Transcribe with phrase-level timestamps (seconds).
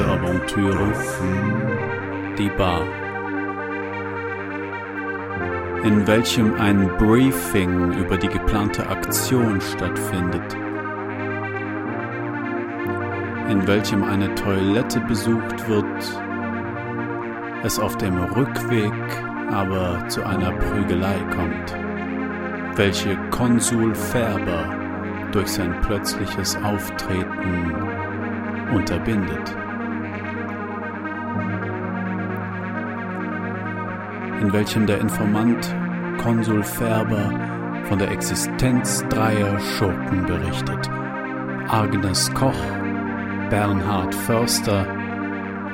[0.00, 0.92] letzte Aventüre,
[2.38, 2.82] die Bar,
[5.84, 10.54] in welchem ein Briefing über die geplante Aktion stattfindet,
[13.50, 15.86] in welchem eine Toilette besucht wird,
[17.62, 18.92] es auf dem Rückweg
[19.50, 21.76] aber zu einer Prügelei kommt,
[22.76, 24.76] welche Konsul Färber
[25.32, 27.74] durch sein plötzliches Auftreten
[28.72, 29.59] unterbindet.
[34.40, 35.74] In welchem der Informant
[36.18, 40.88] Konsul Färber von der Existenz dreier Schurken berichtet.
[41.68, 42.54] Agnes Koch,
[43.50, 44.86] Bernhard Förster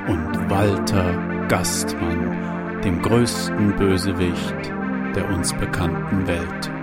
[0.07, 4.73] und Walter Gastmann, dem größten Bösewicht
[5.15, 6.76] der uns bekannten Welt.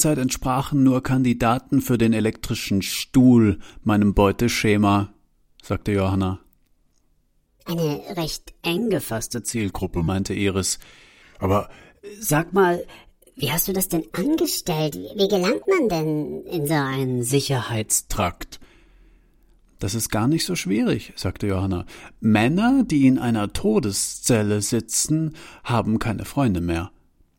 [0.00, 5.12] Zeit entsprachen nur Kandidaten für den elektrischen Stuhl meinem Beuteschema,
[5.62, 6.40] sagte Johanna.
[7.64, 10.78] Eine recht eng gefasste Zielgruppe, meinte Iris.
[11.38, 11.68] Aber
[12.18, 12.84] Sag mal,
[13.36, 14.96] wie hast du das denn angestellt?
[14.96, 18.60] Wie gelangt man denn in so einen Sicherheitstrakt?
[19.78, 21.86] Das ist gar nicht so schwierig, sagte Johanna.
[22.20, 26.90] Männer, die in einer Todeszelle sitzen, haben keine Freunde mehr.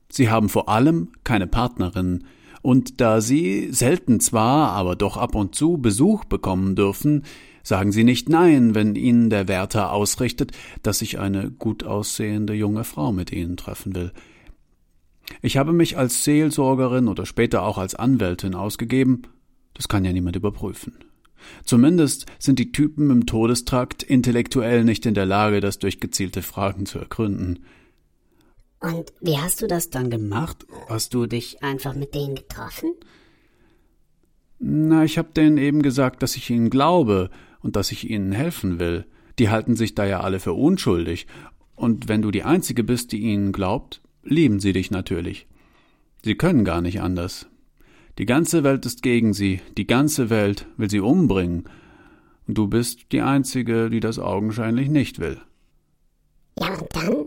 [0.09, 2.25] Sie haben vor allem keine Partnerin,
[2.61, 7.23] und da sie selten zwar, aber doch ab und zu Besuch bekommen dürfen,
[7.63, 10.51] sagen sie nicht nein, wenn ihnen der Wärter ausrichtet,
[10.83, 14.11] dass sich eine gut aussehende junge Frau mit ihnen treffen will.
[15.41, 19.23] Ich habe mich als Seelsorgerin oder später auch als Anwältin ausgegeben,
[19.73, 20.93] das kann ja niemand überprüfen.
[21.63, 26.85] Zumindest sind die Typen im Todestrakt intellektuell nicht in der Lage, das durch gezielte Fragen
[26.85, 27.59] zu ergründen.
[28.81, 30.65] Und wie hast du das dann gemacht?
[30.89, 32.93] Hast du dich einfach mit denen getroffen?
[34.57, 37.29] Na, ich hab denen eben gesagt, dass ich ihnen glaube
[37.61, 39.05] und dass ich ihnen helfen will.
[39.37, 41.27] Die halten sich da ja alle für unschuldig.
[41.75, 45.47] Und wenn du die Einzige bist, die ihnen glaubt, lieben sie dich natürlich.
[46.23, 47.47] Sie können gar nicht anders.
[48.17, 51.65] Die ganze Welt ist gegen sie, die ganze Welt will sie umbringen.
[52.47, 55.39] Und du bist die Einzige, die das augenscheinlich nicht will.
[56.59, 57.25] Ja, und dann?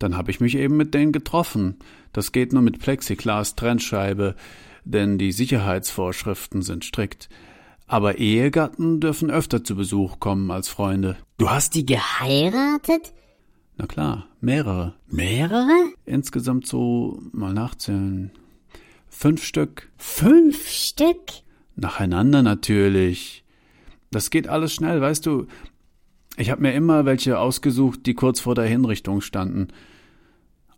[0.00, 1.76] Dann habe ich mich eben mit denen getroffen.
[2.12, 4.34] Das geht nur mit Plexiglas-Trennscheibe,
[4.84, 7.28] denn die Sicherheitsvorschriften sind strikt.
[7.86, 11.16] Aber Ehegatten dürfen öfter zu Besuch kommen als Freunde.
[11.36, 13.12] Du hast die geheiratet?
[13.76, 14.94] Na klar, mehrere.
[15.06, 15.92] Mehrere?
[16.06, 18.30] Insgesamt so, mal nachzählen,
[19.08, 19.90] fünf Stück.
[19.98, 21.20] Fünf Stück?
[21.76, 23.44] Nacheinander natürlich.
[24.10, 25.46] Das geht alles schnell, weißt du.
[26.36, 29.68] Ich habe mir immer welche ausgesucht, die kurz vor der Hinrichtung standen.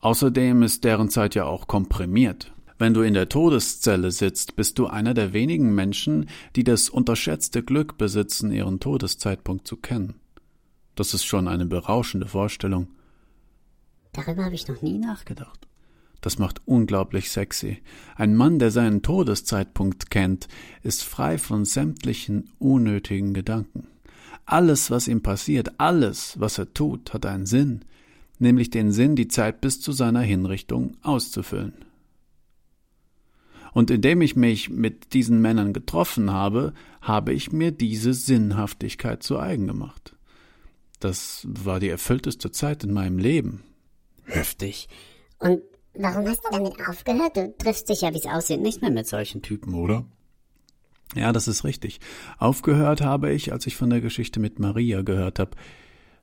[0.02, 2.52] Außerdem ist deren Zeit ja auch komprimiert.
[2.76, 7.62] Wenn du in der Todeszelle sitzt, bist du einer der wenigen Menschen, die das unterschätzte
[7.62, 10.14] Glück besitzen, ihren Todeszeitpunkt zu kennen.
[10.96, 12.88] Das ist schon eine berauschende Vorstellung.
[14.12, 15.68] Darüber habe ich noch nie nachgedacht.
[16.20, 17.80] Das macht unglaublich sexy.
[18.16, 20.48] Ein Mann, der seinen Todeszeitpunkt kennt,
[20.82, 23.86] ist frei von sämtlichen unnötigen Gedanken.
[24.46, 27.84] Alles, was ihm passiert, alles, was er tut, hat einen Sinn,
[28.42, 31.72] nämlich den Sinn, die Zeit bis zu seiner Hinrichtung auszufüllen.
[33.72, 39.38] Und indem ich mich mit diesen Männern getroffen habe, habe ich mir diese Sinnhaftigkeit zu
[39.38, 40.14] eigen gemacht.
[41.00, 43.64] Das war die erfüllteste Zeit in meinem Leben.
[44.24, 44.88] heftig.
[45.38, 45.62] Und
[45.94, 47.36] warum hast du damit aufgehört?
[47.36, 49.74] Du triffst dich ja, wie es aussieht, nicht mehr mit solchen Typen.
[49.74, 50.04] Oder?
[51.14, 52.00] Ja, das ist richtig.
[52.38, 55.56] Aufgehört habe ich, als ich von der Geschichte mit Maria gehört habe.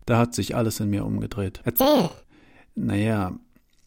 [0.10, 1.62] Da hat sich alles in mir umgedreht.
[1.66, 2.10] Erzähl.
[2.74, 3.38] Naja,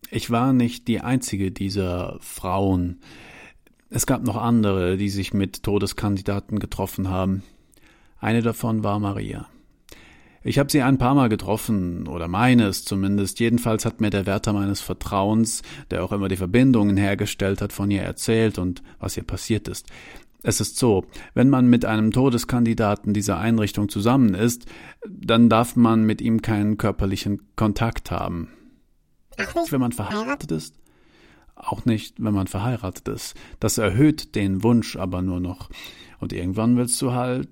[0.09, 3.01] ich war nicht die einzige dieser Frauen.
[3.91, 7.43] Es gab noch andere, die sich mit Todeskandidaten getroffen haben.
[8.21, 9.49] Eine davon war Maria.
[10.45, 13.41] Ich habe sie ein paar Mal getroffen, oder meines zumindest.
[13.41, 17.91] Jedenfalls hat mir der Wärter meines Vertrauens, der auch immer die Verbindungen hergestellt hat, von
[17.91, 19.89] ihr erzählt und was ihr passiert ist.
[20.43, 24.67] Es ist so, wenn man mit einem Todeskandidaten dieser Einrichtung zusammen ist,
[25.09, 28.49] dann darf man mit ihm keinen körperlichen Kontakt haben.
[29.39, 30.75] Ach nicht, Wenn man verheiratet ist,
[31.55, 33.35] auch nicht, wenn man verheiratet ist.
[33.61, 35.71] Das erhöht den Wunsch aber nur noch.
[36.19, 37.49] Und irgendwann willst du halt.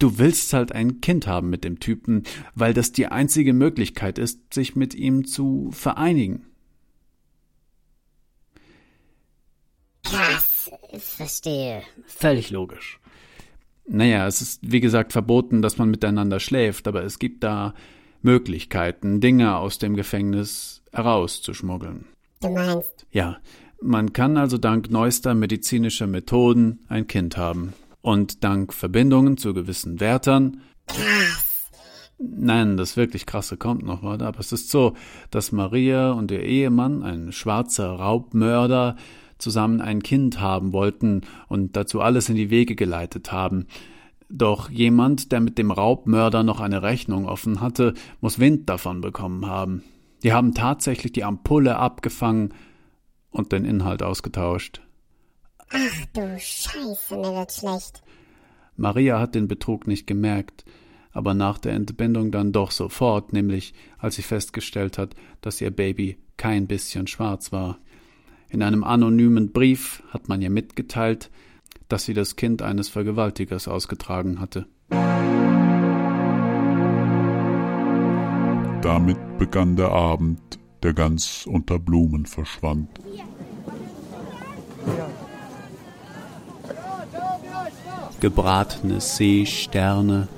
[0.00, 4.52] Du willst halt ein Kind haben mit dem Typen, weil das die einzige Möglichkeit ist,
[4.52, 6.46] sich mit ihm zu vereinigen.
[10.14, 10.53] krass.
[10.98, 11.82] Verstehe.
[12.06, 13.00] Völlig logisch.
[13.86, 17.74] Naja, es ist wie gesagt verboten, dass man miteinander schläft, aber es gibt da
[18.22, 22.06] Möglichkeiten, Dinge aus dem Gefängnis herauszuschmuggeln.
[22.40, 23.36] Du meinst, Ja,
[23.80, 27.74] man kann also dank neuester medizinischer Methoden ein Kind haben.
[28.00, 30.60] Und dank Verbindungen zu gewissen Wärtern.
[32.18, 34.26] Nein, das wirklich krasse kommt noch, warte.
[34.26, 34.94] Aber es ist so,
[35.30, 38.96] dass Maria und ihr Ehemann, ein schwarzer Raubmörder,
[39.44, 43.66] zusammen ein Kind haben wollten und dazu alles in die Wege geleitet haben.
[44.30, 49.46] Doch jemand, der mit dem Raubmörder noch eine Rechnung offen hatte, muss Wind davon bekommen
[49.46, 49.84] haben.
[50.22, 52.54] Die haben tatsächlich die Ampulle abgefangen
[53.30, 54.80] und den Inhalt ausgetauscht.
[55.68, 58.02] ach du Scheiße, mir wird schlecht.
[58.76, 60.64] Maria hat den Betrug nicht gemerkt,
[61.12, 66.18] aber nach der Entbindung dann doch sofort, nämlich als sie festgestellt hat, dass ihr Baby
[66.38, 67.78] kein bisschen schwarz war.
[68.48, 71.30] In einem anonymen Brief hat man ihr mitgeteilt,
[71.88, 74.66] dass sie das Kind eines Vergewaltigers ausgetragen hatte.
[78.82, 80.40] Damit begann der Abend,
[80.82, 83.00] der ganz unter Blumen verschwand.
[88.24, 90.28] gebratene Seesterne,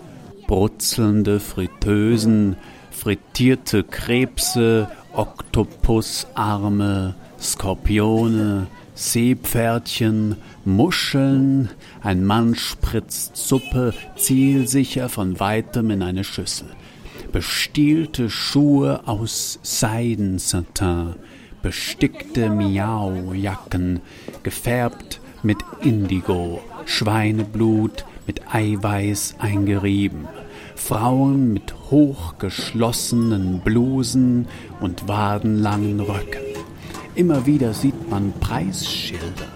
[0.48, 2.56] brutzelnde Fritteusen,
[2.90, 7.14] frittierte Krebse, Oktopusarme,
[7.46, 11.70] Skorpione, Seepferdchen, Muscheln,
[12.02, 16.68] ein Mann spritzt Suppe zielsicher von weitem in eine Schüssel.
[17.30, 21.14] Bestielte Schuhe aus Seidensatin,
[21.62, 24.00] bestickte Miaujacken,
[24.42, 30.26] gefärbt mit Indigo, Schweineblut mit Eiweiß eingerieben,
[30.74, 34.48] Frauen mit hochgeschlossenen Blusen
[34.80, 36.45] und wadenlangen Röcken.
[37.16, 39.48] Immer wieder sieht man Preisschilder.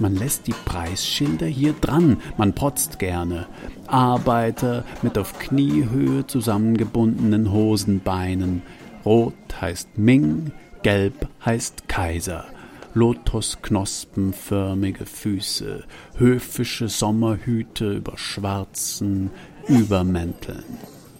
[0.00, 3.46] Man lässt die Preisschilder hier dran, man protzt gerne.
[3.86, 8.62] Arbeiter mit auf Kniehöhe zusammengebundenen Hosenbeinen.
[9.04, 10.50] Rot heißt Ming,
[10.82, 12.46] gelb heißt Kaiser.
[12.94, 15.84] Lotusknospenförmige Füße,
[16.16, 19.30] höfische Sommerhüte über schwarzen
[19.68, 20.64] Übermänteln.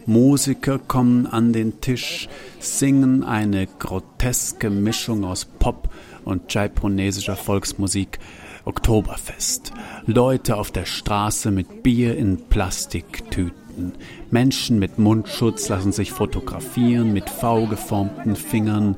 [0.07, 2.29] Musiker kommen an den Tisch,
[2.61, 5.89] singen eine groteske Mischung aus Pop
[6.25, 8.19] und japonesischer Volksmusik.
[8.65, 9.73] Oktoberfest.
[10.07, 13.93] Leute auf der Straße mit Bier in Plastiktüten.
[14.33, 18.97] Menschen mit Mundschutz lassen sich fotografieren mit V geformten Fingern.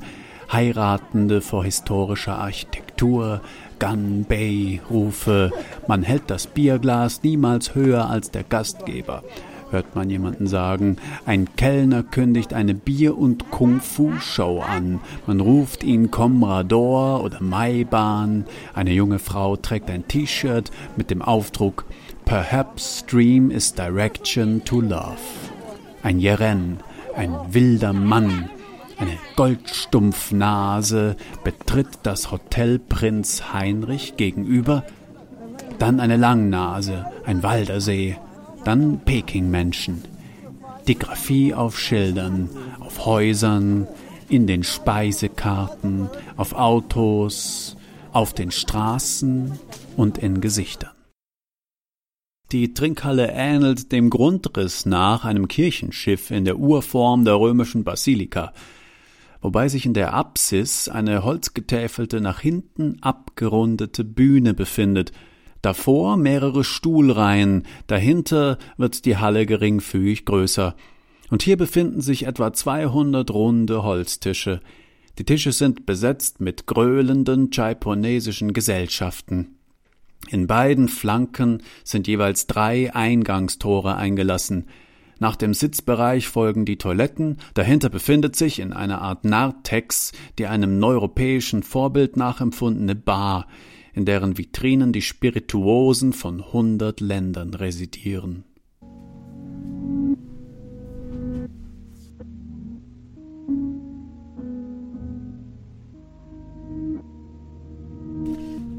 [0.51, 3.41] Heiratende vor historischer Architektur,
[3.77, 5.51] Gun Bay Rufe,
[5.87, 9.23] man hält das Bierglas niemals höher als der Gastgeber,
[9.71, 10.97] hört man jemanden sagen.
[11.25, 14.99] Ein Kellner kündigt eine Bier- und Kung-Fu-Show an.
[15.27, 18.45] Man ruft ihn Comrador oder Maibahn.
[18.73, 21.85] Eine junge Frau trägt ein T-Shirt mit dem Aufdruck
[22.25, 25.17] Perhaps Dream is Direction to Love.
[26.03, 26.79] Ein Jeren,
[27.15, 28.49] ein wilder Mann,
[28.99, 34.83] eine Goldstumpfnase betritt das Hotel Prinz Heinrich gegenüber,
[35.79, 38.17] dann eine Langnase, ein Waldersee,
[38.63, 40.03] dann Pekingmenschen,
[40.87, 42.49] Digraphie auf Schildern,
[42.79, 43.87] auf Häusern,
[44.29, 47.75] in den Speisekarten, auf Autos,
[48.11, 49.59] auf den Straßen
[49.97, 50.91] und in Gesichtern.
[52.51, 58.53] Die Trinkhalle ähnelt dem Grundriss nach einem Kirchenschiff in der Urform der römischen Basilika,
[59.41, 65.11] wobei sich in der Apsis eine holzgetäfelte, nach hinten abgerundete Bühne befindet,
[65.61, 70.75] davor mehrere Stuhlreihen, dahinter wird die Halle geringfügig größer,
[71.29, 74.61] und hier befinden sich etwa 200 runde Holztische.
[75.19, 79.59] Die Tische sind besetzt mit gröhlenden japonesischen Gesellschaften.
[80.29, 84.65] In beiden Flanken sind jeweils drei Eingangstore eingelassen.
[85.19, 90.79] Nach dem Sitzbereich folgen die Toiletten, dahinter befindet sich in einer Art Narthex die einem
[90.79, 93.47] neuropäischen Vorbild nachempfundene Bar,
[93.93, 98.45] in deren Vitrinen die Spirituosen von hundert Ländern residieren.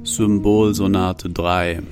[0.02, 1.82] Symbolsonate 3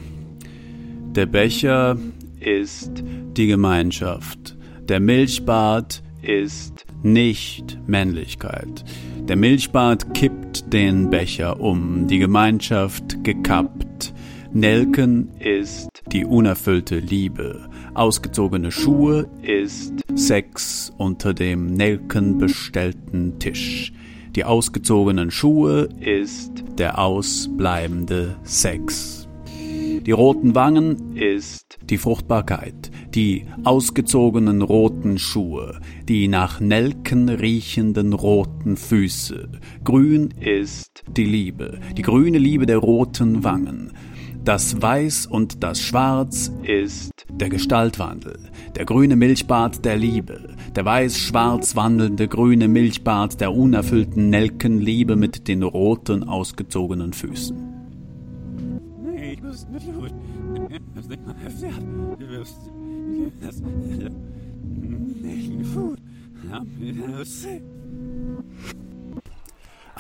[1.15, 1.97] Der Becher
[2.41, 2.91] ist
[3.37, 4.57] die Gemeinschaft.
[4.89, 8.85] Der Milchbart ist nicht Männlichkeit.
[9.29, 14.15] Der Milchbart kippt den Becher um, die Gemeinschaft gekappt.
[14.55, 17.69] Nelken ist die unerfüllte Liebe.
[17.93, 23.93] Ausgezogene Schuhe ist Sex unter dem Nelken bestellten Tisch.
[24.35, 29.29] Die ausgezogenen Schuhe ist der ausbleibende Sex.
[30.07, 38.77] Die roten Wangen ist die Fruchtbarkeit, die ausgezogenen roten Schuhe, die nach Nelken riechenden roten
[38.77, 39.49] Füße.
[39.85, 43.93] Grün ist die Liebe, die grüne Liebe der roten Wangen.
[44.45, 48.39] Das Weiß und das Schwarz ist der Gestaltwandel,
[48.77, 55.63] der grüne Milchbart der Liebe, der weiß-schwarz wandelnde grüne Milchbart der unerfüllten Nelkenliebe mit den
[55.63, 57.59] roten ausgezogenen Füßen.
[59.03, 59.87] Nee, ich muss nicht
[63.19, 63.33] gut.
[63.41, 64.13] Das nicht mal heftig.
[64.73, 65.99] Das nicht gut.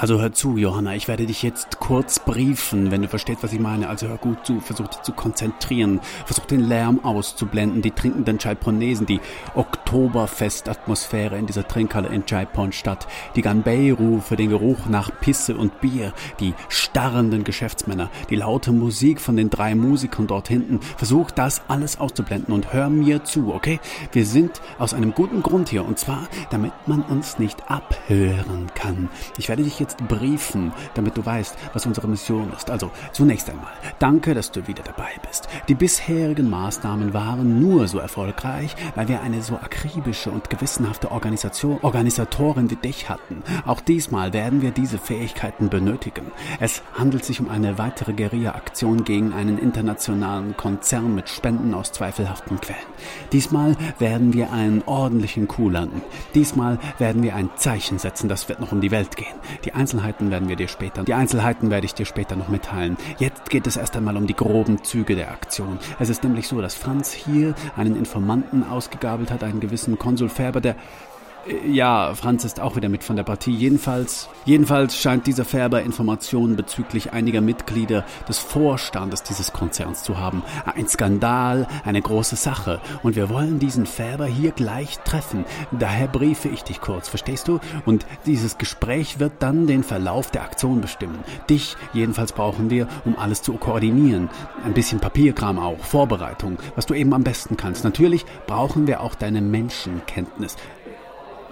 [0.00, 3.58] Also hör zu, Johanna, ich werde dich jetzt kurz briefen, wenn du verstehst, was ich
[3.58, 3.88] meine.
[3.88, 9.06] Also hör gut zu, versuch dich zu konzentrieren, versuch den Lärm auszublenden, die trinkenden Chaiponesen,
[9.06, 9.18] die
[9.56, 16.54] Oktoberfestatmosphäre in dieser Trinkhalle in Chaipon-Stadt, die Ganbei-Rufe, den Geruch nach Pisse und Bier, die
[16.68, 20.78] starrenden Geschäftsmänner, die laute Musik von den drei Musikern dort hinten.
[20.78, 23.80] Versuch das alles auszublenden und hör mir zu, okay?
[24.12, 29.08] Wir sind aus einem guten Grund hier und zwar, damit man uns nicht abhören kann.
[29.38, 32.70] Ich werde dich jetzt briefen, damit du weißt, was unsere Mission ist.
[32.70, 35.48] Also zunächst einmal, danke, dass du wieder dabei bist.
[35.68, 41.78] Die bisherigen Maßnahmen waren nur so erfolgreich, weil wir eine so akribische und gewissenhafte Organisation,
[41.82, 43.42] Organisatorin wie dich hatten.
[43.66, 46.26] Auch diesmal werden wir diese Fähigkeiten benötigen.
[46.60, 52.60] Es handelt sich um eine weitere Guerilla-Aktion gegen einen internationalen Konzern mit Spenden aus zweifelhaften
[52.60, 52.78] Quellen.
[53.32, 56.02] Diesmal werden wir einen ordentlichen Coup landen.
[56.34, 59.38] Diesmal werden wir ein Zeichen setzen, das wird noch um die Welt gehen.
[59.64, 62.96] Die Einzelheiten werden wir dir später, die Einzelheiten werde ich dir später noch mitteilen.
[63.18, 65.78] Jetzt geht es erst einmal um die groben Züge der Aktion.
[66.00, 70.60] Es ist nämlich so, dass Franz hier einen Informanten ausgegabelt hat, einen gewissen Konsul Färber,
[70.60, 70.74] der
[71.66, 73.52] ja, Franz ist auch wieder mit von der Partie.
[73.52, 80.42] Jedenfalls, jedenfalls scheint dieser Färber Informationen bezüglich einiger Mitglieder des Vorstandes dieses Konzerns zu haben.
[80.64, 82.80] Ein Skandal, eine große Sache.
[83.02, 85.44] Und wir wollen diesen Färber hier gleich treffen.
[85.72, 87.60] Daher briefe ich dich kurz, verstehst du?
[87.86, 91.18] Und dieses Gespräch wird dann den Verlauf der Aktion bestimmen.
[91.48, 94.28] Dich jedenfalls brauchen wir, um alles zu koordinieren.
[94.64, 97.84] Ein bisschen Papierkram auch, Vorbereitung, was du eben am besten kannst.
[97.84, 100.56] Natürlich brauchen wir auch deine Menschenkenntnis.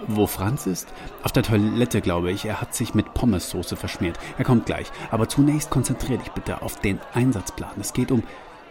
[0.05, 0.87] Wo Franz ist?
[1.23, 2.45] Auf der Toilette, glaube ich.
[2.45, 4.19] Er hat sich mit Pommessoße verschmiert.
[4.37, 4.87] Er kommt gleich.
[5.11, 7.71] Aber zunächst konzentrier dich bitte auf den Einsatzplan.
[7.79, 8.23] Es geht um.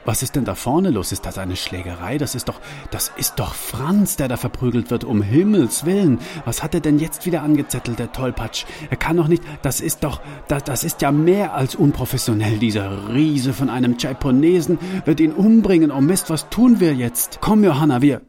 [0.05, 1.11] Was ist denn da vorne los?
[1.11, 2.17] Ist das eine Schlägerei?
[2.17, 2.61] Das ist doch.
[2.93, 5.03] Das ist doch Franz, der da verprügelt wird.
[5.03, 6.21] Um Himmels Willen.
[6.45, 8.67] Was hat er denn jetzt wieder angezettelt, der Tollpatsch?
[8.89, 9.43] Er kann doch nicht.
[9.63, 10.21] Das ist doch.
[10.47, 12.59] Das, das ist ja mehr als unprofessionell.
[12.59, 15.91] Dieser Riese von einem Chaiponesen wird ihn umbringen.
[15.91, 17.41] Oh Mist, was tun wir jetzt?
[17.41, 18.23] Komm, Johanna, wir.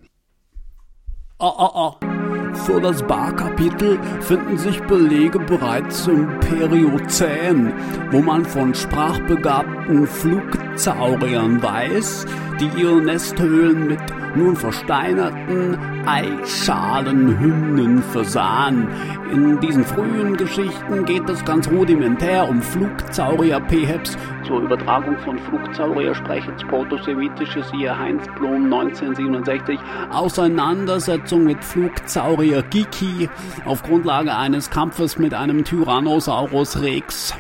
[1.38, 2.27] Oh, oh, oh.
[2.54, 7.74] Für das Barkapitel finden sich Belege bereits im Periozän,
[8.12, 12.25] wo man von sprachbegabten Flugzauriern weiß,
[12.60, 14.00] die ihre Nesthöhlen mit
[14.36, 18.88] nun versteinerten Eischalenhymnen versahen.
[19.32, 24.18] In diesen frühen Geschichten geht es ganz rudimentär um Flugzaurier-Peheps
[24.48, 29.78] zur Übertragung von Flugzaurier-Sprechens Protosemitisches siehe Heinz Blom 1967,
[30.12, 33.30] Auseinandersetzung mit Flugzaurier Giki
[33.66, 37.36] auf Grundlage eines Kampfes mit einem Tyrannosaurus Rex.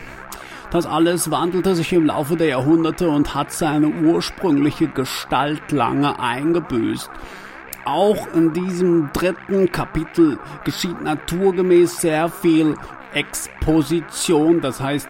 [0.69, 7.09] Das alles wandelte sich im Laufe der Jahrhunderte und hat seine ursprüngliche Gestalt lange eingebüßt.
[7.85, 12.75] Auch in diesem dritten Kapitel geschieht naturgemäß sehr viel
[13.13, 15.07] Exposition, das heißt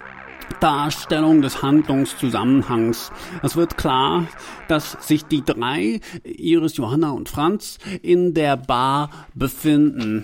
[0.59, 3.11] Darstellung des Handlungszusammenhangs.
[3.41, 4.27] Es wird klar,
[4.67, 10.23] dass sich die drei, Iris, Johanna und Franz, in der Bar befinden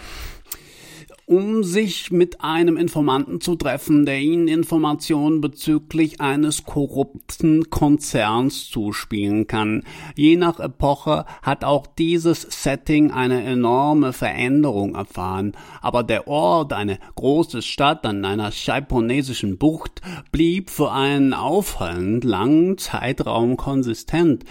[1.26, 9.48] um sich mit einem Informanten zu treffen, der ihnen Informationen bezüglich eines korrupten Konzerns zuspielen
[9.48, 9.84] kann.
[10.16, 17.00] Je nach Epoche hat auch dieses Setting eine enorme Veränderung erfahren, aber der Ort, eine
[17.16, 20.02] große Stadt an einer chaiponesischen Bucht,
[20.32, 24.44] blieb für einen auffallend langen Zeitraum konsistent.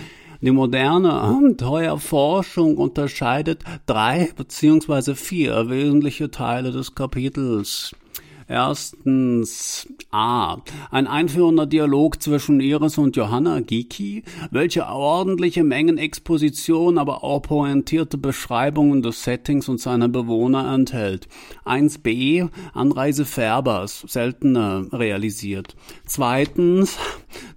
[0.42, 7.92] Die moderne Abenteuerforschung unterscheidet drei beziehungsweise vier wesentliche Teile des Kapitels.
[8.48, 10.58] Erstens A.
[10.90, 18.18] Ein einführender Dialog zwischen Iris und Johanna Giki, welche ordentliche Mengen Exposition, aber auch pointierte
[18.18, 21.28] Beschreibungen des Settings und seiner Bewohner enthält.
[21.64, 22.50] 1b.
[22.74, 25.76] Anreise Färbers, seltener realisiert.
[26.04, 26.98] Zweitens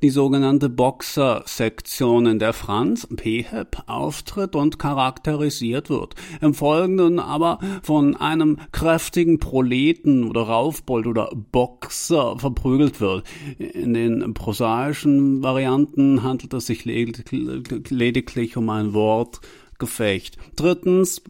[0.01, 6.15] die sogenannte Boxer-Sektion, in der Franz Peheb auftritt und charakterisiert wird.
[6.41, 13.24] Im Folgenden aber von einem kräftigen Proleten oder Raufbold oder Boxer verprügelt wird.
[13.58, 20.38] In den prosaischen Varianten handelt es sich lediglich um ein Wortgefecht.
[20.55, 21.22] Drittens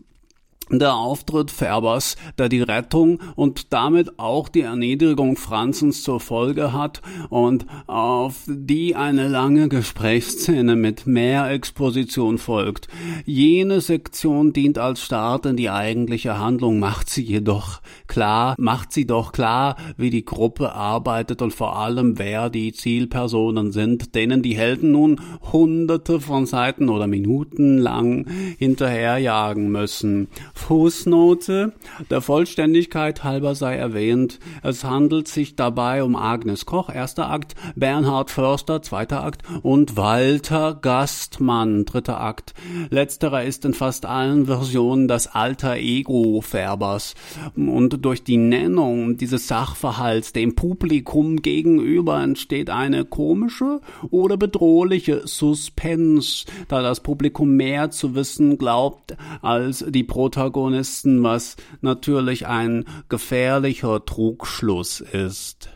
[0.70, 7.02] der Auftritt Färbers, der die Rettung und damit auch die Erniedrigung Franzens zur Folge hat
[7.30, 12.88] und auf die eine lange Gesprächsszene mit mehr Exposition folgt.
[13.26, 19.06] Jene Sektion dient als Start in die eigentliche Handlung, macht sie jedoch klar, macht sie
[19.06, 24.56] doch klar, wie die Gruppe arbeitet und vor allem wer die Zielpersonen sind, denen die
[24.56, 30.28] Helden nun hunderte von Seiten oder Minuten lang hinterherjagen müssen.
[30.56, 31.74] Fußnote.
[32.10, 38.32] Der Vollständigkeit halber sei erwähnt, es handelt sich dabei um Agnes Koch, erster Akt, Bernhard
[38.32, 42.56] Förster, zweiter Akt und Walter Gastmann, dritter Akt.
[42.90, 47.14] Letzterer ist in fast allen Versionen das alter Ego Färbers
[47.56, 56.46] und durch die Nennung dieses Sachverhalts dem Publikum gegenüber entsteht eine komische oder bedrohliche Suspense,
[56.70, 64.06] da das Publikum mehr zu wissen glaubt als die Protagonisten Protagonisten, was natürlich ein gefährlicher
[64.06, 65.70] Trugschluss ist.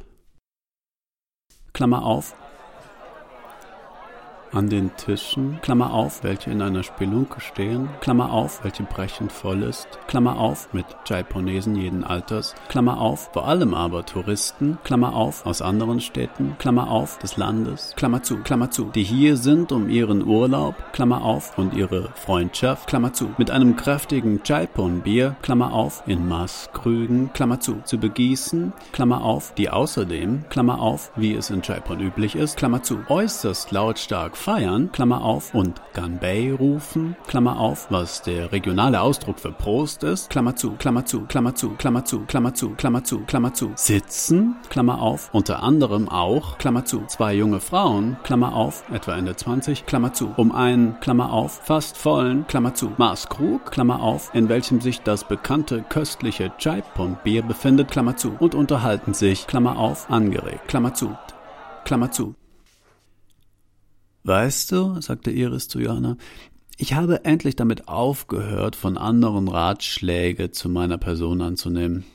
[1.73, 2.35] Klammer auf,
[4.51, 9.63] an den Tischen, Klammer auf, welche in einer Spelunke stehen, Klammer auf, welche brechend voll
[9.63, 15.45] ist, Klammer auf, mit Jaiponesen jeden Alters, Klammer auf, vor allem aber Touristen, Klammer auf,
[15.45, 19.89] aus anderen Städten, Klammer auf, des Landes, Klammer zu, Klammer zu, die hier sind, um
[19.89, 26.03] ihren Urlaub, Klammer auf, und ihre Freundschaft, Klammer zu, mit einem kräftigen Jaipon-Bier, Klammer auf,
[26.07, 31.61] in Maßkrügen, Klammer zu, zu begießen, Klammer auf, die außerdem, Klammer auf, wie es in
[31.61, 37.87] Jaipon üblich ist, Klammer zu, äußerst lautstark feiern, Klammer auf, und Ganbei rufen, Klammer auf,
[37.91, 42.21] was der regionale Ausdruck für Prost ist, Klammer zu, Klammer zu, Klammer zu, Klammer zu,
[42.21, 47.33] Klammer zu, Klammer zu, Klammer zu, sitzen, Klammer auf, unter anderem auch, Klammer zu, zwei
[47.35, 52.47] junge Frauen, Klammer auf, etwa Ende 20, Klammer zu, um einen, Klammer auf, fast vollen,
[52.47, 58.35] Klammer zu, Maßkrug, Klammer auf, in welchem sich das bekannte köstliche Jaipon-Bier befindet, Klammer zu,
[58.39, 61.15] und unterhalten sich, Klammer auf, angeregt, Klammer zu,
[61.83, 62.35] Klammer zu.
[64.23, 66.17] Weißt du, sagte Iris zu Johanna,
[66.77, 72.05] ich habe endlich damit aufgehört, von anderen Ratschläge zu meiner Person anzunehmen.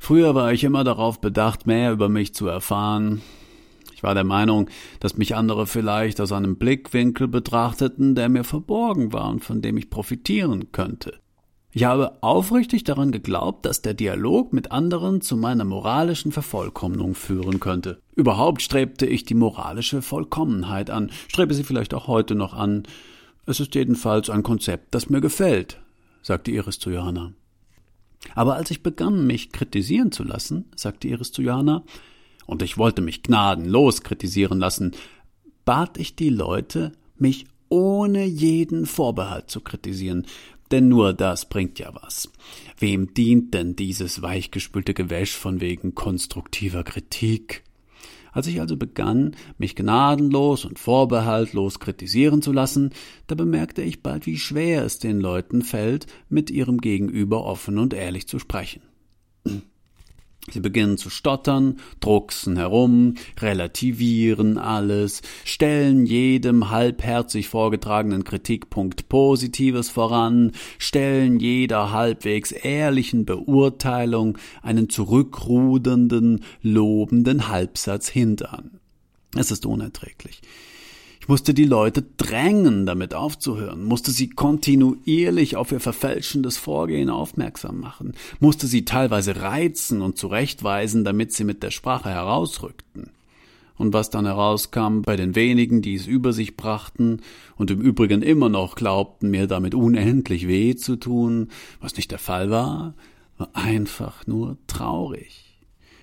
[0.00, 3.22] Früher war ich immer darauf bedacht, mehr über mich zu erfahren.
[3.94, 4.68] Ich war der Meinung,
[5.00, 9.76] dass mich andere vielleicht aus einem Blickwinkel betrachteten, der mir verborgen war und von dem
[9.76, 11.20] ich profitieren könnte.
[11.76, 17.58] Ich habe aufrichtig daran geglaubt, dass der Dialog mit anderen zu meiner moralischen Vervollkommnung führen
[17.58, 17.98] könnte.
[18.14, 22.84] Überhaupt strebte ich die moralische Vollkommenheit an, strebe sie vielleicht auch heute noch an.
[23.44, 25.80] Es ist jedenfalls ein Konzept, das mir gefällt,
[26.22, 27.32] sagte Iris zu Johanna.
[28.36, 31.82] Aber als ich begann, mich kritisieren zu lassen, sagte Iris zu Johanna,
[32.46, 34.92] und ich wollte mich gnadenlos kritisieren lassen,
[35.64, 40.26] bat ich die Leute, mich ohne jeden Vorbehalt zu kritisieren,
[40.74, 42.30] denn nur das bringt ja was.
[42.78, 47.62] Wem dient denn dieses weichgespülte Gewäsch von wegen konstruktiver Kritik?
[48.32, 52.90] Als ich also begann, mich gnadenlos und vorbehaltlos kritisieren zu lassen,
[53.28, 57.94] da bemerkte ich bald, wie schwer es den Leuten fällt, mit ihrem Gegenüber offen und
[57.94, 58.82] ehrlich zu sprechen.
[60.50, 70.52] Sie beginnen zu stottern, drucksen herum, relativieren alles, stellen jedem halbherzig vorgetragenen Kritikpunkt Positives voran,
[70.78, 78.80] stellen jeder halbwegs ehrlichen Beurteilung einen zurückrudernden, lobenden Halbsatz hintern.
[79.34, 80.42] Es ist unerträglich.
[81.24, 87.80] Ich musste die Leute drängen, damit aufzuhören, musste sie kontinuierlich auf ihr verfälschendes Vorgehen aufmerksam
[87.80, 93.08] machen, musste sie teilweise reizen und zurechtweisen, damit sie mit der Sprache herausrückten.
[93.78, 97.22] Und was dann herauskam bei den wenigen, die es über sich brachten
[97.56, 101.48] und im Übrigen immer noch glaubten, mir damit unendlich weh zu tun,
[101.80, 102.92] was nicht der Fall war,
[103.38, 105.53] war einfach nur traurig.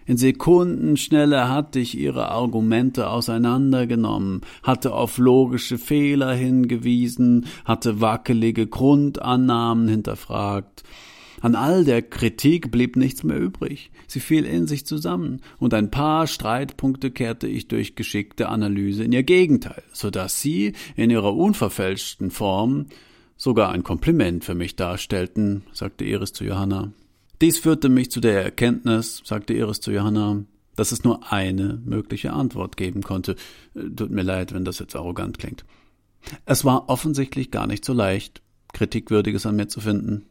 [0.06, 9.88] In Sekundenschnelle hatte ich ihre Argumente auseinandergenommen, hatte auf logische Fehler hingewiesen, hatte wackelige Grundannahmen
[9.88, 10.84] hinterfragt.
[11.42, 13.92] An all der Kritik blieb nichts mehr übrig.
[14.08, 19.12] Sie fiel in sich zusammen, und ein paar Streitpunkte kehrte ich durch geschickte Analyse in
[19.12, 22.86] ihr Gegenteil, so dass sie in ihrer unverfälschten Form
[23.38, 26.92] sogar ein Kompliment für mich darstellten, sagte Iris zu Johanna.
[27.42, 32.34] Dies führte mich zu der Erkenntnis, sagte Iris zu Johanna, dass es nur eine mögliche
[32.34, 33.36] Antwort geben konnte.
[33.74, 35.66] Tut mir leid, wenn das jetzt arrogant klingt.
[36.46, 40.28] Es war offensichtlich gar nicht so leicht, Kritikwürdiges an mir zu finden.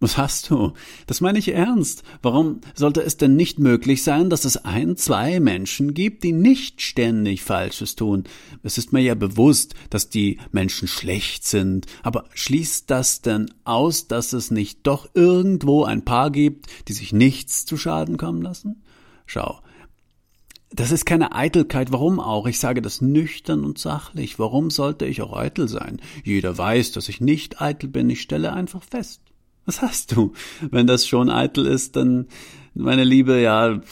[0.00, 0.74] Was hast du?
[1.08, 2.04] Das meine ich ernst.
[2.22, 6.80] Warum sollte es denn nicht möglich sein, dass es ein, zwei Menschen gibt, die nicht
[6.82, 8.24] ständig Falsches tun?
[8.62, 14.06] Es ist mir ja bewusst, dass die Menschen schlecht sind, aber schließt das denn aus,
[14.06, 18.84] dass es nicht doch irgendwo ein paar gibt, die sich nichts zu Schaden kommen lassen?
[19.26, 19.60] Schau,
[20.70, 22.46] das ist keine Eitelkeit, warum auch?
[22.46, 24.38] Ich sage das nüchtern und sachlich.
[24.38, 26.00] Warum sollte ich auch eitel sein?
[26.22, 29.22] Jeder weiß, dass ich nicht eitel bin, ich stelle einfach fest.
[29.68, 30.32] Was hast du?
[30.70, 32.28] Wenn das schon eitel ist, dann,
[32.72, 33.82] meine Liebe, ja,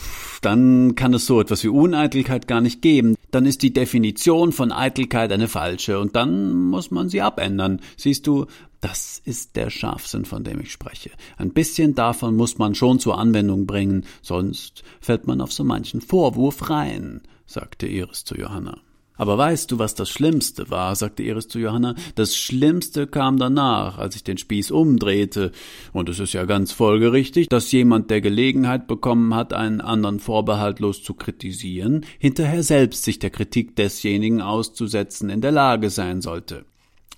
[0.41, 3.15] dann kann es so etwas wie Uneitelkeit gar nicht geben.
[3.31, 7.83] Dann ist die Definition von Eitelkeit eine falsche und dann muss man sie abändern.
[7.99, 8.47] Siehst du,
[8.81, 11.11] das ist der Scharfsinn, von dem ich spreche.
[11.37, 16.01] Ein bisschen davon muss man schon zur Anwendung bringen, sonst fällt man auf so manchen
[16.01, 18.79] Vorwurf rein, sagte Iris zu Johanna.
[19.17, 20.95] Aber weißt du, was das Schlimmste war?
[20.95, 21.95] sagte Iris zu Johanna.
[22.15, 25.53] Das Schlimmste kam danach, als ich den Spieß umdrehte.
[25.93, 31.03] Und es ist ja ganz folgerichtig, dass jemand, der Gelegenheit bekommen hat, einen anderen vorbehaltlos
[31.03, 36.65] zu kritisieren, hinterher selbst sich der Kritik desjenigen auszusetzen in der Lage sein sollte.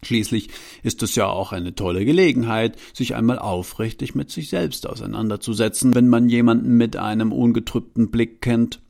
[0.02, 0.50] Schließlich
[0.84, 6.06] ist es ja auch eine tolle Gelegenheit, sich einmal aufrichtig mit sich selbst auseinanderzusetzen, wenn
[6.06, 8.80] man jemanden mit einem ungetrübten Blick kennt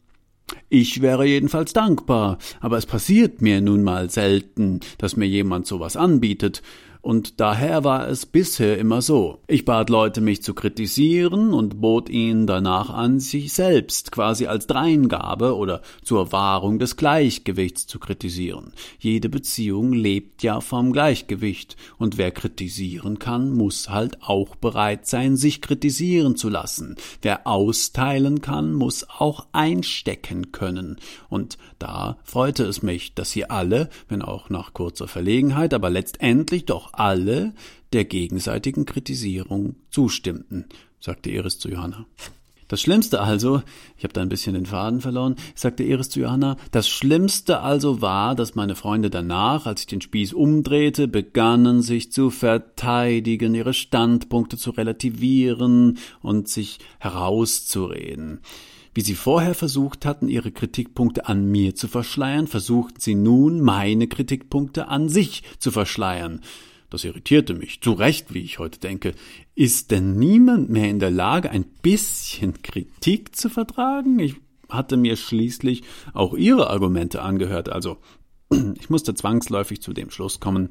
[0.69, 5.97] ich wäre jedenfalls dankbar, aber es passiert mir nun mal selten, dass mir jemand sowas
[5.97, 6.63] anbietet,
[7.01, 9.39] und daher war es bisher immer so.
[9.47, 14.67] Ich bat Leute, mich zu kritisieren und bot ihnen danach an, sich selbst quasi als
[14.67, 18.73] Dreingabe oder zur Wahrung des Gleichgewichts zu kritisieren.
[18.99, 25.37] Jede Beziehung lebt ja vom Gleichgewicht, und wer kritisieren kann, muss halt auch bereit sein,
[25.37, 26.97] sich kritisieren zu lassen.
[27.23, 30.97] Wer austeilen kann, muss auch einstecken können.
[31.29, 36.65] Und da freute es mich, dass sie alle, wenn auch nach kurzer Verlegenheit, aber letztendlich
[36.65, 37.55] doch alle
[37.93, 40.67] der gegenseitigen Kritisierung zustimmten,
[41.01, 42.07] sagte Eris zu Johanna.
[42.69, 43.63] Das Schlimmste also,
[43.97, 48.03] ich habe da ein bisschen den Faden verloren, sagte Eris zu Johanna, das Schlimmste also
[48.03, 53.73] war, dass meine Freunde danach, als ich den Spieß umdrehte, begannen sich zu verteidigen, ihre
[53.73, 58.41] Standpunkte zu relativieren und sich herauszureden.
[58.93, 64.09] Wie sie vorher versucht hatten, ihre Kritikpunkte an mir zu verschleiern, versuchten sie nun, meine
[64.09, 66.41] Kritikpunkte an sich zu verschleiern.
[66.91, 69.15] Das irritierte mich, zu Recht, wie ich heute denke.
[69.55, 74.19] Ist denn niemand mehr in der Lage, ein bisschen Kritik zu vertragen?
[74.19, 74.37] Ich
[74.69, 75.83] hatte mir schließlich
[76.15, 77.99] auch Ihre Argumente angehört, also
[78.81, 80.71] ich musste zwangsläufig zu dem Schluss kommen,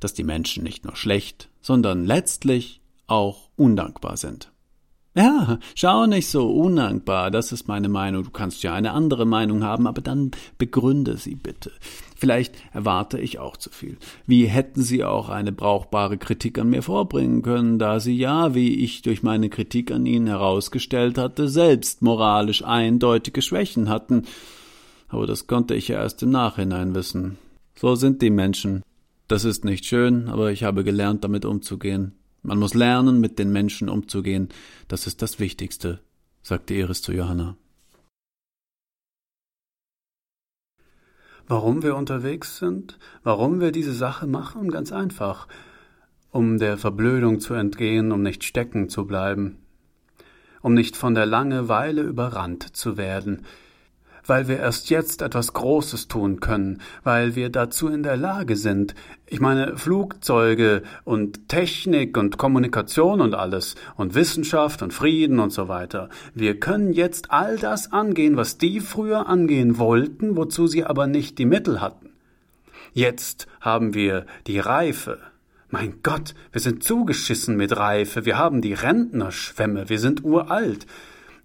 [0.00, 4.52] dass die Menschen nicht nur schlecht, sondern letztlich auch undankbar sind.
[5.18, 8.22] Ja, schau nicht so undankbar, das ist meine Meinung.
[8.22, 11.72] Du kannst ja eine andere Meinung haben, aber dann begründe sie bitte.
[12.14, 13.96] Vielleicht erwarte ich auch zu viel.
[14.26, 18.84] Wie hätten Sie auch eine brauchbare Kritik an mir vorbringen können, da Sie ja, wie
[18.84, 24.22] ich durch meine Kritik an Ihnen herausgestellt hatte, selbst moralisch eindeutige Schwächen hatten.
[25.08, 27.38] Aber das konnte ich ja erst im Nachhinein wissen.
[27.74, 28.84] So sind die Menschen.
[29.26, 32.17] Das ist nicht schön, aber ich habe gelernt, damit umzugehen.
[32.48, 34.48] Man muss lernen, mit den Menschen umzugehen.
[34.88, 36.00] Das ist das Wichtigste,
[36.40, 37.58] sagte Iris zu Johanna.
[41.46, 45.46] Warum wir unterwegs sind, warum wir diese Sache machen, ganz einfach.
[46.30, 49.58] Um der Verblödung zu entgehen, um nicht stecken zu bleiben,
[50.62, 53.44] um nicht von der Langeweile überrannt zu werden,
[54.28, 58.94] weil wir erst jetzt etwas Großes tun können, weil wir dazu in der Lage sind.
[59.26, 65.68] Ich meine Flugzeuge und Technik und Kommunikation und alles und Wissenschaft und Frieden und so
[65.68, 66.08] weiter.
[66.34, 71.38] Wir können jetzt all das angehen, was die früher angehen wollten, wozu sie aber nicht
[71.38, 72.10] die Mittel hatten.
[72.92, 75.18] Jetzt haben wir die Reife.
[75.70, 80.86] Mein Gott, wir sind zugeschissen mit Reife, wir haben die Rentnerschwämme, wir sind uralt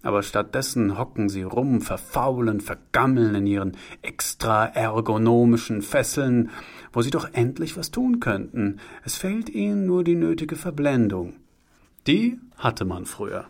[0.04, 6.50] aber stattdessen hocken sie rum, verfaulen, vergammeln in ihren extra ergonomischen Fesseln,
[6.92, 8.78] wo sie doch endlich was tun könnten.
[9.02, 11.34] Es fehlt ihnen nur die nötige Verblendung.
[12.06, 13.46] Die hatte man früher.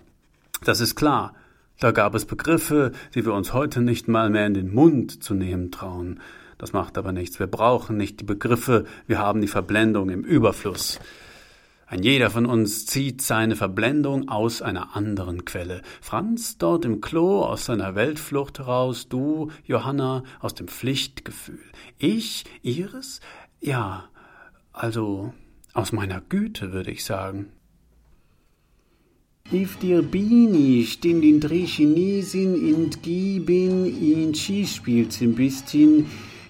[0.64, 1.34] Das ist klar.
[1.80, 5.34] Da gab es Begriffe, die wir uns heute nicht mal mehr in den Mund zu
[5.34, 6.20] nehmen trauen.
[6.56, 7.40] Das macht aber nichts.
[7.40, 11.00] Wir brauchen nicht die Begriffe, wir haben die Verblendung im Überfluss.
[11.94, 15.80] Ein jeder von uns zieht seine Verblendung aus einer anderen Quelle.
[16.00, 21.60] Franz dort im Klo aus seiner Weltflucht heraus, du, Johanna, aus dem Pflichtgefühl.
[21.96, 23.20] Ich, Iris?
[23.60, 24.08] Ja,
[24.72, 25.34] also
[25.72, 27.50] aus meiner Güte, würde ich sagen.
[29.52, 36.06] If dir Bini stehen den drei Chinesen und in Skispiel ein bisschen,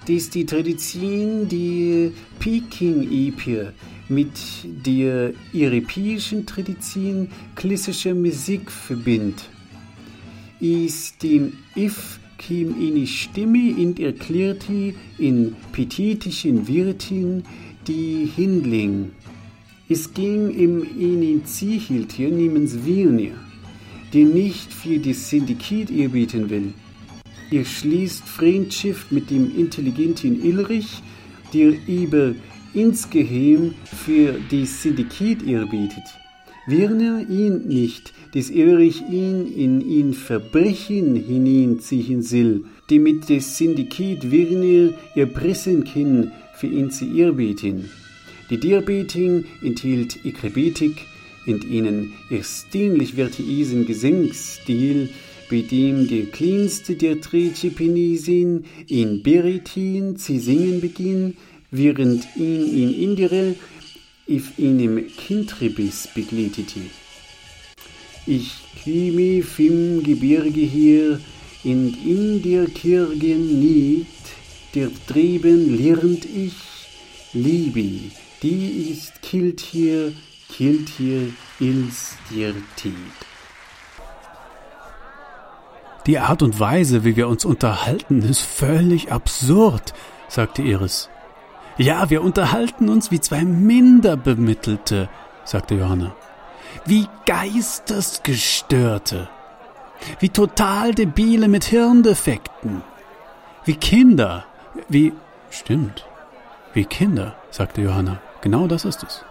[0.08, 3.74] dies die Tradition die Peking-Epe
[4.08, 4.32] mit
[4.64, 9.48] der europäischen Tradition klassischer Musik verbindet.
[10.60, 17.44] Ist den If kim in Stimme und erklärte in petitischen Wirten
[17.86, 19.12] die Hindling.
[19.88, 23.34] Es ging im ihnen Zielhieltier namens Virnir,
[24.12, 26.72] der nicht für das Syndikat erbeten will.
[27.50, 31.02] Er schließt Freundschaft mit dem intelligenten Ilrich,
[31.52, 32.34] der über
[32.74, 36.04] insgeheim für das Syndikat erbietet.
[36.66, 44.94] Werner ihn nicht, des Ilrich ihn in ihn Verbrechen hineinziehen will, damit das Syndikat Werner
[45.14, 47.90] erpressen kann, für ihn zu erbeten.
[48.50, 51.06] Die Dierbeting enthielt Ikrebetik,
[51.46, 55.10] in ihnen erstaunlich virtuosen Gesangsstil,
[55.50, 61.36] bei dem der kleinste der Trechepenisin in Beretin zu singen beginnt,
[61.76, 63.54] während ihn in Indire
[64.30, 66.80] auf einem Kindrebis begleitete.
[68.26, 71.20] Ich käme vom Gebirge
[71.64, 74.06] und in der Kirche nicht,
[74.74, 76.54] der Treben lernt ich
[77.32, 78.10] Liebe,
[78.42, 80.12] die ist killt hier,
[80.48, 82.94] killt hier ils dir Tiet.
[86.06, 89.94] Die Art und Weise, wie wir uns unterhalten, ist völlig absurd,
[90.28, 91.08] sagte Iris.
[91.76, 95.08] Ja, wir unterhalten uns wie zwei Minderbemittelte,
[95.44, 96.14] sagte Johanna.
[96.84, 99.28] Wie Geistesgestörte.
[100.20, 102.82] Wie total Debile mit Hirndefekten.
[103.64, 104.44] Wie Kinder.
[104.88, 105.12] Wie.
[105.50, 106.06] Stimmt.
[106.74, 108.20] Wie Kinder, sagte Johanna.
[108.40, 109.24] Genau das ist es.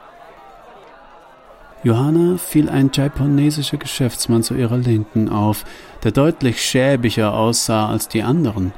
[1.84, 5.66] Johanna fiel ein japonesischer Geschäftsmann zu ihrer Linken auf,
[6.04, 8.72] der deutlich schäbiger aussah als die anderen.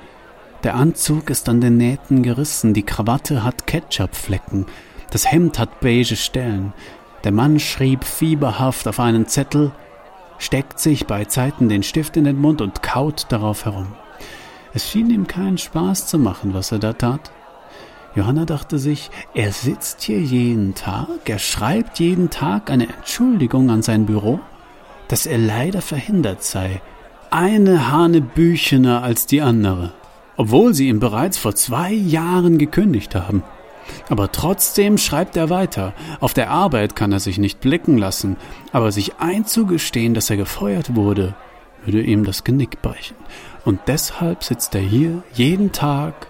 [0.65, 4.65] Der Anzug ist an den Nähten gerissen, die Krawatte hat Ketchupflecken,
[5.11, 6.73] das Hemd hat beige Stellen.
[7.23, 9.71] Der Mann schrieb fieberhaft auf einen Zettel,
[10.39, 13.89] steckt sich bei Zeiten den Stift in den Mund und kaut darauf herum.
[14.73, 17.29] Es schien ihm keinen Spaß zu machen, was er da tat.
[18.15, 23.83] Johanna dachte sich, er sitzt hier jeden Tag, er schreibt jeden Tag eine Entschuldigung an
[23.83, 24.39] sein Büro,
[25.09, 26.81] dass er leider verhindert sei.
[27.29, 29.93] Eine Hanebüchener als die andere,
[30.37, 33.43] obwohl sie ihm bereits vor zwei Jahren gekündigt haben.
[34.09, 35.93] Aber trotzdem schreibt er weiter.
[36.19, 38.37] Auf der Arbeit kann er sich nicht blicken lassen,
[38.71, 41.35] aber sich einzugestehen, dass er gefeuert wurde,
[41.85, 43.15] würde ihm das Genick brechen.
[43.63, 46.27] Und deshalb sitzt er hier jeden Tag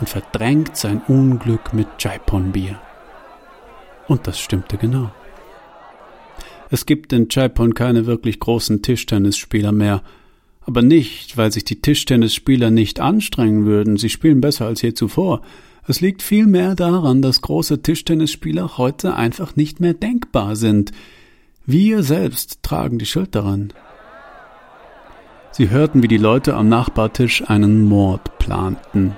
[0.00, 2.78] und verdrängt sein Unglück mit Jaipon-Bier.
[4.06, 5.10] Und das stimmte genau.
[6.70, 10.02] Es gibt in Jaipon keine wirklich großen Tischtennisspieler mehr,
[10.66, 15.42] aber nicht, weil sich die Tischtennisspieler nicht anstrengen würden, sie spielen besser als je zuvor.
[15.86, 20.92] Es liegt vielmehr daran, dass große Tischtennisspieler heute einfach nicht mehr denkbar sind.
[21.66, 23.72] Wir selbst tragen die Schuld daran.
[25.50, 29.16] Sie hörten, wie die Leute am Nachbartisch einen Mord planten.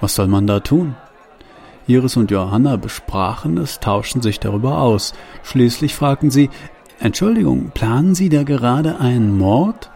[0.00, 0.94] Was soll man da tun?
[1.86, 5.14] Iris und Johanna besprachen es, tauschten sich darüber aus.
[5.42, 6.50] Schließlich fragten sie,
[7.00, 9.90] Entschuldigung, planen Sie da gerade einen Mord?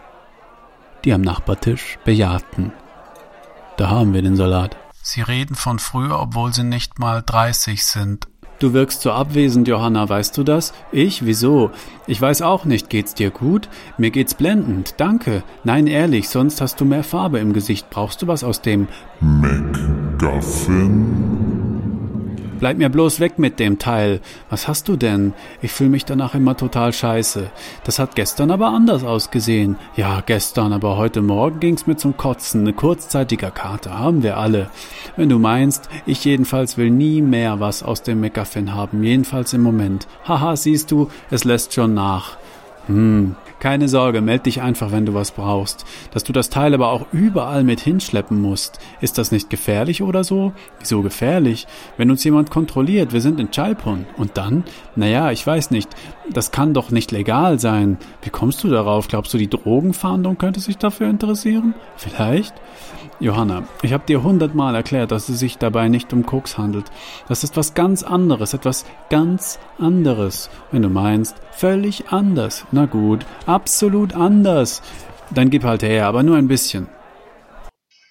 [1.05, 2.71] Die am Nachbartisch bejahten.
[3.77, 4.77] Da haben wir den Salat.
[5.01, 8.27] Sie reden von früher, obwohl sie nicht mal dreißig sind.
[8.59, 10.73] Du wirkst so abwesend, Johanna, weißt du das?
[10.93, 11.25] Ich?
[11.25, 11.71] Wieso?
[12.07, 12.89] Ich weiß auch nicht.
[12.89, 13.67] Geht's dir gut?
[13.97, 14.93] Mir geht's blendend.
[14.97, 15.43] Danke.
[15.65, 17.89] Nein, ehrlich, sonst hast du mehr Farbe im Gesicht.
[17.89, 18.87] Brauchst du was aus dem
[19.19, 20.73] MacGuffin?
[22.63, 24.21] Bleib mir bloß weg mit dem Teil.
[24.49, 25.33] Was hast du denn?
[25.61, 27.51] Ich fühle mich danach immer total scheiße.
[27.83, 29.75] Das hat gestern aber anders ausgesehen.
[29.97, 32.61] Ja, gestern, aber heute Morgen ging's mir zum Kotzen.
[32.61, 34.69] Eine kurzzeitiger Kater haben wir alle.
[35.17, 39.03] Wenn du meinst, ich jedenfalls will nie mehr was aus dem McGuffin haben.
[39.03, 40.07] Jedenfalls im Moment.
[40.25, 42.37] Haha, siehst du, es lässt schon nach.
[42.87, 45.85] Hm, keine Sorge, meld dich einfach, wenn du was brauchst.
[46.11, 48.79] Dass du das Teil aber auch überall mit hinschleppen musst.
[48.99, 50.51] Ist das nicht gefährlich oder so?
[50.79, 51.65] Wieso gefährlich?
[51.95, 54.05] Wenn uns jemand kontrolliert, wir sind in Chalpon.
[54.17, 54.65] Und dann?
[54.97, 55.89] Naja, ich weiß nicht.
[56.29, 57.97] Das kann doch nicht legal sein.
[58.21, 59.07] Wie kommst du darauf?
[59.07, 61.73] Glaubst du, die Drogenfahndung könnte sich dafür interessieren?
[61.95, 62.53] Vielleicht?
[63.19, 66.85] Johanna, ich habe dir hundertmal erklärt, dass es sich dabei nicht um Koks handelt.
[67.27, 70.49] Das ist was ganz anderes, etwas ganz anderes.
[70.71, 72.65] Wenn du meinst, völlig anders.
[72.71, 74.81] Na gut, absolut anders.
[75.31, 76.87] Dann gib halt her, aber nur ein bisschen.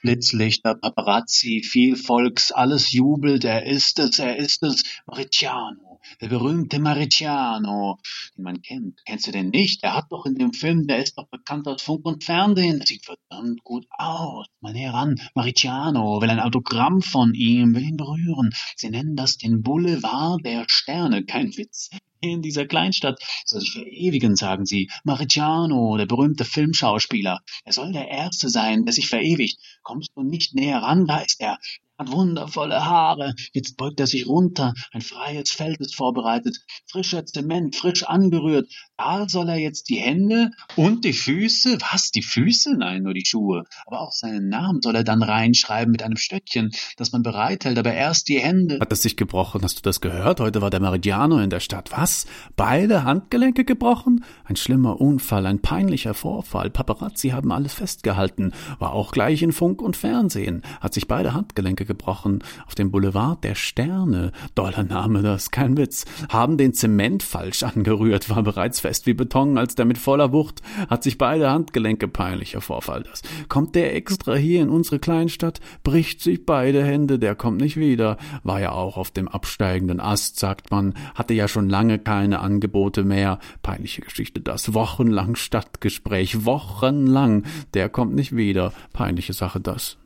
[0.02, 5.91] Blitzlichter, Paparazzi, viel Volks, alles jubelt, er ist es, er ist es, Mauritiano.
[6.20, 7.98] Der berühmte Mariciano,
[8.36, 9.00] den man kennt.
[9.04, 9.82] Kennst du den nicht?
[9.82, 12.78] Der hat doch in dem Film, der ist doch bekannt aus Funk und Fernsehen.
[12.78, 14.46] Der sieht verdammt gut aus.
[14.60, 15.20] Mal näher ran.
[15.34, 18.54] Mariciano will ein Autogramm von ihm, will ihn berühren.
[18.76, 21.24] Sie nennen das den Boulevard der Sterne.
[21.24, 21.90] Kein Witz
[22.22, 24.88] in dieser Kleinstadt soll sich verewigen, sagen sie.
[25.04, 27.40] Mariciano, der berühmte Filmschauspieler.
[27.64, 29.58] Er soll der Erste sein, der sich verewigt.
[29.82, 31.58] Kommst du nicht näher ran, da ist er
[31.98, 33.34] hat wundervolle Haare.
[33.52, 34.74] Jetzt beugt er sich runter.
[34.92, 36.58] Ein freies Feld ist vorbereitet.
[36.86, 38.70] Frischer Zement, frisch angerührt.
[38.96, 41.78] Da soll er jetzt die Hände und die Füße.
[41.90, 42.10] Was?
[42.10, 42.76] Die Füße?
[42.76, 43.64] Nein, nur die Schuhe.
[43.86, 47.92] Aber auch seinen Namen soll er dann reinschreiben mit einem Stöckchen, das man bereithält, aber
[47.92, 48.78] erst die Hände.
[48.80, 49.62] Hat es sich gebrochen?
[49.62, 50.40] Hast du das gehört?
[50.40, 51.90] Heute war der Meridiano in der Stadt.
[51.92, 52.26] Was?
[52.56, 54.24] Beide Handgelenke gebrochen?
[54.44, 56.70] Ein schlimmer Unfall, ein peinlicher Vorfall.
[56.70, 58.52] Paparazzi haben alles festgehalten.
[58.78, 60.62] War auch gleich in Funk und Fernsehen.
[60.80, 62.42] Hat sich beide Handgelenke gebrochen.
[62.66, 64.32] Auf dem Boulevard der Sterne.
[64.54, 66.04] Doller Name das, kein Witz.
[66.28, 70.62] Haben den Zement falsch angerührt, war bereits fest wie Beton, als der mit voller Wucht
[70.88, 73.22] hat sich beide Handgelenke peinlicher Vorfall das.
[73.48, 78.16] Kommt der extra hier in unsere Kleinstadt, bricht sich beide Hände, der kommt nicht wieder.
[78.42, 83.04] War ja auch auf dem absteigenden Ast, sagt man, hatte ja schon lange keine Angebote
[83.04, 83.38] mehr.
[83.62, 84.74] Peinliche Geschichte das.
[84.74, 87.44] Wochenlang Stadtgespräch, wochenlang.
[87.74, 88.72] Der kommt nicht wieder.
[88.92, 90.01] Peinliche Sache das.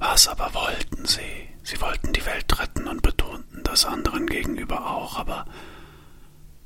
[0.00, 1.20] Was aber wollten sie?
[1.62, 5.44] Sie wollten die Welt retten und betonten das anderen gegenüber auch, aber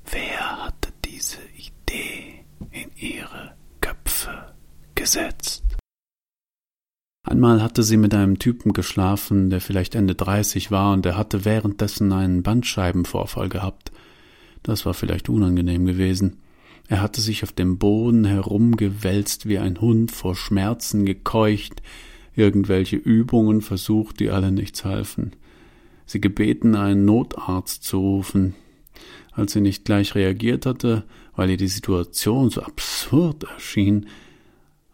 [0.09, 4.55] wer hatte diese Idee in ihre Köpfe
[4.94, 5.64] gesetzt?
[7.27, 11.44] Einmal hatte sie mit einem Typen geschlafen, der vielleicht Ende dreißig war, und er hatte
[11.44, 13.90] währenddessen einen Bandscheibenvorfall gehabt.
[14.62, 16.40] Das war vielleicht unangenehm gewesen.
[16.87, 21.83] Er hatte sich auf dem Boden herumgewälzt wie ein Hund vor Schmerzen gekeucht,
[22.37, 25.33] irgendwelche Übungen versucht, die alle nichts halfen.
[26.07, 28.55] Sie gebeten, einen Notarzt zu rufen.
[29.33, 34.07] Als sie nicht gleich reagiert hatte, weil ihr die Situation so absurd erschien,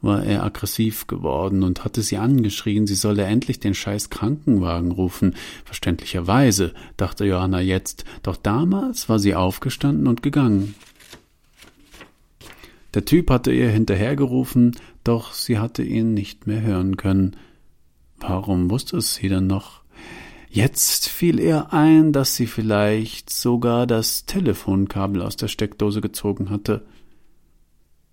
[0.02, 5.34] war er aggressiv geworden und hatte sie angeschrien, sie solle endlich den scheiß Krankenwagen rufen.
[5.64, 10.74] Verständlicherweise, dachte Johanna jetzt, doch damals war sie aufgestanden und gegangen.
[12.94, 17.36] Der Typ hatte ihr hinterhergerufen, doch sie hatte ihn nicht mehr hören können.
[18.18, 19.80] Warum wusste es sie denn noch?
[20.48, 26.84] Jetzt fiel ihr ein, dass sie vielleicht sogar das Telefonkabel aus der Steckdose gezogen hatte.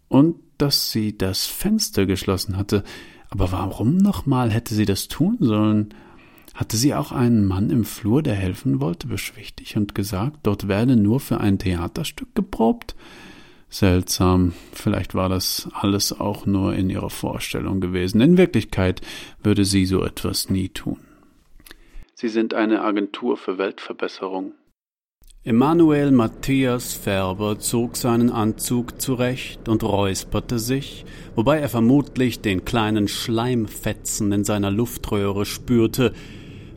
[0.08, 2.84] Und dass sie das Fenster geschlossen hatte.
[3.30, 5.94] Aber warum nochmal hätte sie das tun sollen?
[6.54, 10.96] Hatte sie auch einen Mann im Flur, der helfen wollte, beschwichtigt und gesagt, dort werde
[10.96, 12.96] nur für ein Theaterstück geprobt?
[13.70, 18.22] Seltsam, vielleicht war das alles auch nur in ihrer Vorstellung gewesen.
[18.22, 19.02] In Wirklichkeit
[19.44, 21.00] würde sie so etwas nie tun.
[22.14, 24.54] Sie sind eine Agentur für Weltverbesserung.
[25.44, 33.08] Emanuel Matthias Färber zog seinen Anzug zurecht und räusperte sich, wobei er vermutlich den kleinen
[33.08, 36.14] Schleimfetzen in seiner Luftröhre spürte,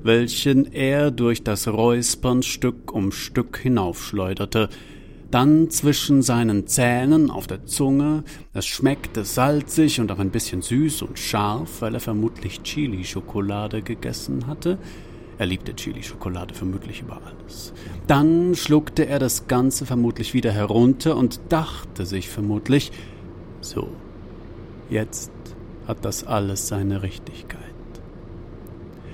[0.02, 4.68] welchen er durch das Räuspern Stück um Stück hinaufschleuderte,
[5.30, 11.02] dann zwischen seinen Zähnen auf der Zunge, es schmeckte salzig und auch ein bisschen süß
[11.02, 14.78] und scharf, weil er vermutlich Chili-Schokolade gegessen hatte.
[15.38, 17.72] Er liebte Chili-Schokolade vermutlich über alles.
[18.06, 22.92] Dann schluckte er das Ganze vermutlich wieder herunter und dachte sich vermutlich,
[23.60, 23.88] so,
[24.90, 25.30] jetzt
[25.86, 27.60] hat das alles seine Richtigkeit.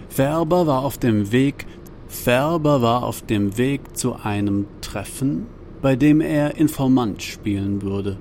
[0.09, 1.67] Färber war auf dem Weg,
[2.09, 5.47] Färber war auf dem Weg zu einem Treffen
[5.87, 8.17] bei dem er Informant spielen würde,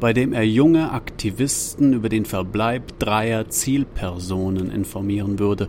[0.00, 5.68] bei dem er junge Aktivisten über den Verbleib dreier Zielpersonen informieren würde.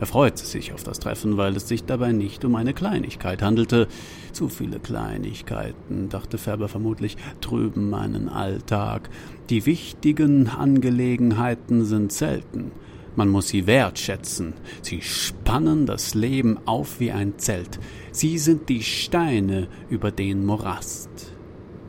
[0.00, 3.88] Er freute sich auf das Treffen, weil es sich dabei nicht um eine Kleinigkeit handelte.
[4.32, 9.08] Zu viele Kleinigkeiten, dachte Färber vermutlich, trüben meinen Alltag.
[9.48, 12.70] Die wichtigen Angelegenheiten sind selten.
[13.20, 14.54] Man muss sie wertschätzen.
[14.80, 17.78] Sie spannen das Leben auf wie ein Zelt.
[18.12, 21.10] Sie sind die Steine über den Morast.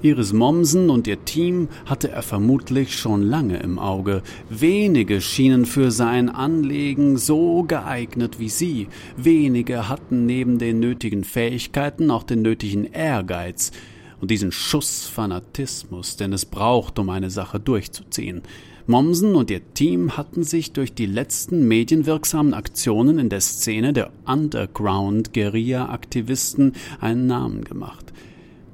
[0.01, 4.23] Iris Mommsen und ihr Team hatte er vermutlich schon lange im Auge.
[4.49, 8.89] Wenige schienen für sein Anlegen so geeignet wie sie.
[9.15, 13.71] Wenige hatten neben den nötigen Fähigkeiten auch den nötigen Ehrgeiz
[14.19, 18.41] und diesen Schuss Fanatismus, den es braucht, um eine Sache durchzuziehen.
[18.87, 24.11] Mommsen und ihr Team hatten sich durch die letzten medienwirksamen Aktionen in der Szene der
[24.25, 28.11] Underground-Guerilla-Aktivisten einen Namen gemacht.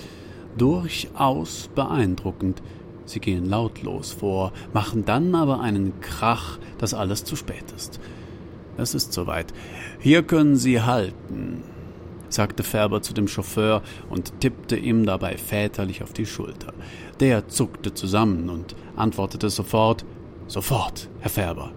[0.57, 2.63] Durchaus beeindruckend.
[3.07, 7.99] Sie gehen lautlos vor, machen dann aber einen Krach, dass alles zu spät ist.
[8.81, 9.53] Es ist soweit.
[9.99, 11.63] Hier können Sie halten,
[12.29, 16.73] sagte Färber zu dem Chauffeur und tippte ihm dabei väterlich auf die Schulter.
[17.21, 20.05] Der zuckte zusammen und antwortete sofort
[20.47, 21.71] Sofort, Herr Färber.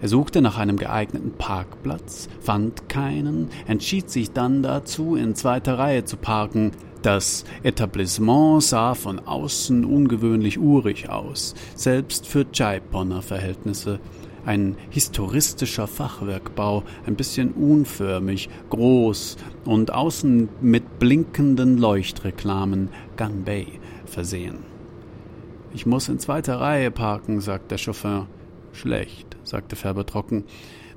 [0.00, 6.06] Er suchte nach einem geeigneten Parkplatz, fand keinen, entschied sich dann dazu, in zweiter Reihe
[6.06, 6.70] zu parken.
[7.02, 14.00] Das Etablissement sah von außen ungewöhnlich urig aus, selbst für Chaiponner Verhältnisse.
[14.46, 23.66] Ein historistischer Fachwerkbau, ein bisschen unförmig, groß und außen mit blinkenden Leuchtreklamen Gunbay
[24.06, 24.58] versehen.
[25.74, 28.26] Ich muss in zweiter Reihe parken, sagt der Chauffeur.
[28.72, 30.44] Schlecht, sagte Färber trocken.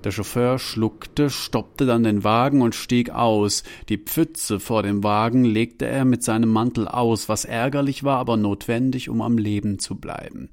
[0.03, 3.63] Der Chauffeur schluckte, stoppte dann den Wagen und stieg aus.
[3.87, 8.35] Die Pfütze vor dem Wagen legte er mit seinem Mantel aus, was ärgerlich war, aber
[8.35, 10.49] notwendig, um am Leben zu bleiben.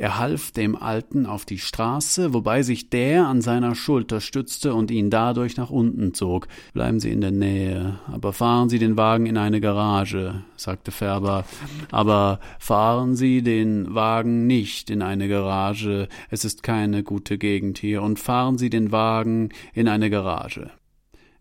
[0.00, 4.92] Er half dem Alten auf die Straße, wobei sich der an seiner Schulter stützte und
[4.92, 6.46] ihn dadurch nach unten zog.
[6.72, 11.44] Bleiben Sie in der Nähe, aber fahren Sie den Wagen in eine Garage, sagte Färber.
[11.90, 18.02] Aber fahren Sie den Wagen nicht in eine Garage, es ist keine gute Gegend hier,
[18.02, 20.70] und fahren Sie den Wagen in eine Garage.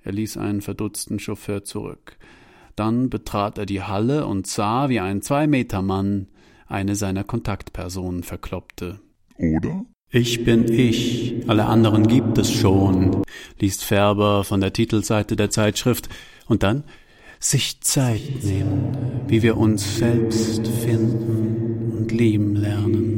[0.01, 2.17] Er ließ einen verdutzten Chauffeur zurück.
[2.75, 6.27] Dann betrat er die Halle und sah, wie ein Zwei-Meter-Mann
[6.67, 8.99] eine seiner Kontaktpersonen verkloppte.
[9.37, 9.85] Oder?
[10.09, 13.23] Ich bin ich, alle anderen gibt es schon,
[13.59, 16.07] liest Färber von der Titelseite der Zeitschrift
[16.47, 16.85] und dann
[17.39, 18.95] sich Zeit nehmen,
[19.27, 23.16] wie wir uns selbst finden und lieben lernen.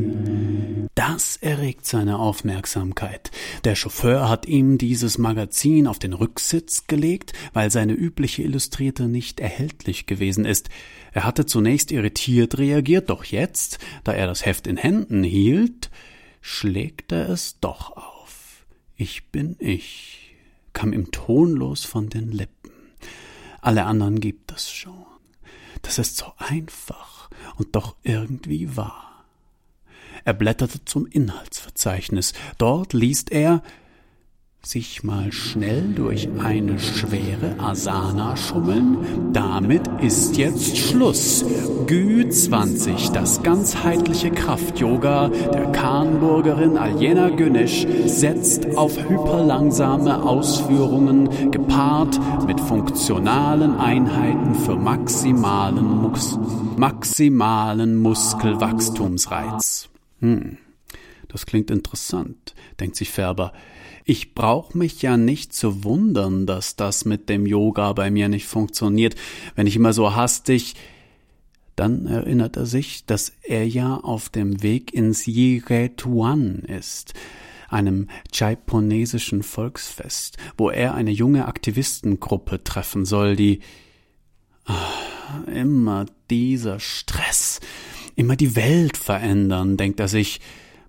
[0.99, 3.31] Das erregt seine Aufmerksamkeit.
[3.63, 9.39] Der Chauffeur hat ihm dieses Magazin auf den Rücksitz gelegt, weil seine übliche Illustrierte nicht
[9.39, 10.67] erhältlich gewesen ist.
[11.13, 15.89] Er hatte zunächst irritiert reagiert, doch jetzt, da er das Heft in Händen hielt,
[16.41, 18.65] schlägt er es doch auf.
[18.97, 20.35] Ich bin ich,
[20.73, 22.71] kam ihm tonlos von den Lippen.
[23.61, 25.05] Alle anderen gibt es schon.
[25.81, 29.08] Das ist so einfach und doch irgendwie wahr.
[30.29, 32.33] Er blätterte zum Inhaltsverzeichnis.
[32.59, 33.63] Dort liest er
[34.61, 39.33] sich mal schnell durch eine schwere Asana schummeln.
[39.33, 41.43] Damit ist jetzt Schluss.
[41.87, 52.59] Gü 20, das ganzheitliche Kraft-Yoga der Kahnburgerin Aljena Günisch, setzt auf hyperlangsame Ausführungen gepaart mit
[52.59, 56.37] funktionalen Einheiten für maximalen, Mus
[56.77, 59.89] maximalen Muskelwachstumsreiz.
[60.19, 60.57] Hm,
[61.27, 63.53] das klingt interessant, denkt sich Färber.
[64.03, 68.47] Ich brauche mich ja nicht zu wundern, dass das mit dem Yoga bei mir nicht
[68.47, 69.15] funktioniert,
[69.55, 70.75] wenn ich immer so hastig.
[71.75, 77.13] Dann erinnert er sich, dass er ja auf dem Weg ins Yiretuan ist,
[77.69, 83.59] einem chaiponesischen Volksfest, wo er eine junge Aktivistengruppe treffen soll, die
[84.65, 87.59] ach, immer dieser Stress,
[88.19, 90.41] immer die Welt verändern, denkt er sich,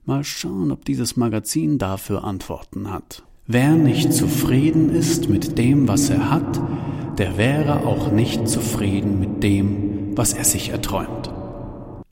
[0.07, 3.23] Mal schauen, ob dieses Magazin dafür Antworten hat.
[3.47, 6.61] Wer nicht zufrieden ist mit dem, was er hat,
[7.19, 11.31] der wäre auch nicht zufrieden mit dem, was er sich erträumt.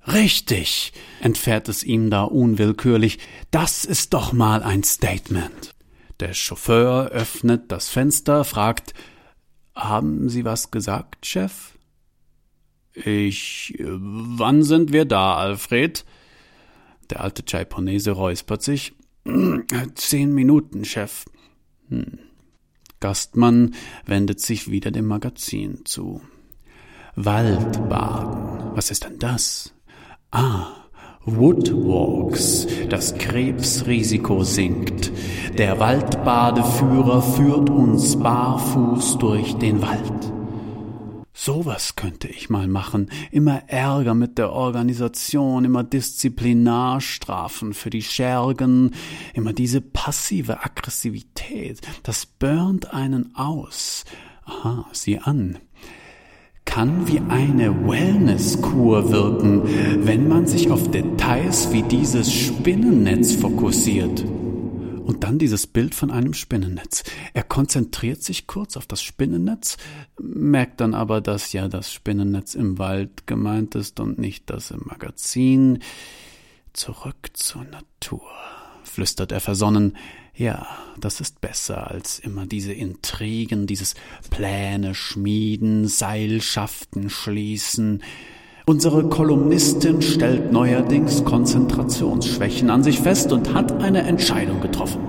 [0.07, 3.19] Richtig, entfährt es ihm da unwillkürlich,
[3.51, 5.75] das ist doch mal ein Statement.
[6.21, 8.95] Der Chauffeur öffnet das Fenster, fragt
[9.75, 11.78] Haben Sie was gesagt, Chef?
[13.05, 13.75] Ich.
[13.81, 16.05] Wann sind wir da, Alfred?
[17.11, 18.95] Der alte Chaiponese räuspert sich.
[19.95, 21.25] Zehn Minuten, Chef.
[21.89, 22.19] Hm.
[23.01, 23.75] Gastmann
[24.07, 26.21] wendet sich wieder dem Magazin zu.
[27.15, 28.73] Waldbaden.
[28.75, 29.75] Was ist denn das?
[30.31, 30.67] Ah,
[31.25, 32.67] Woodwalks.
[32.89, 35.13] Das Krebsrisiko sinkt.
[35.57, 40.38] Der Waldbadeführer führt uns barfuß durch den Wald.
[41.49, 43.11] Sowas könnte ich mal machen.
[43.31, 48.91] Immer Ärger mit der Organisation, immer Disziplinarstrafen für die Schergen,
[49.33, 51.81] immer diese passive Aggressivität.
[52.03, 54.05] Das burnt einen aus.
[54.45, 55.59] Aha, sieh an.
[56.67, 59.63] Kann wie eine Wellnesskur wirken,
[60.05, 64.23] wenn man sich auf Details wie dieses Spinnennetz fokussiert.
[65.09, 67.03] Und dann dieses Bild von einem Spinnennetz.
[67.33, 69.79] Er konzentriert sich kurz auf das Spinnennetz,
[70.21, 74.83] merkt dann aber, dass ja das Spinnennetz im Wald gemeint ist und nicht das im
[74.85, 75.79] Magazin.
[76.75, 78.29] Zurück zur Natur,
[78.83, 79.97] flüstert er versonnen.
[80.35, 80.67] Ja,
[81.01, 83.95] das ist besser als immer diese Intrigen, dieses
[84.29, 88.03] Pläne schmieden, Seilschaften schließen.
[88.69, 95.01] Unsere Kolumnistin stellt neuerdings Konzentrationsschwächen an sich fest und hat eine Entscheidung getroffen.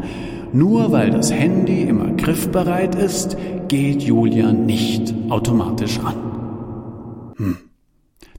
[0.54, 3.36] Nur weil das Handy immer griffbereit ist,
[3.68, 7.34] geht Julia nicht automatisch an.
[7.36, 7.58] Hm.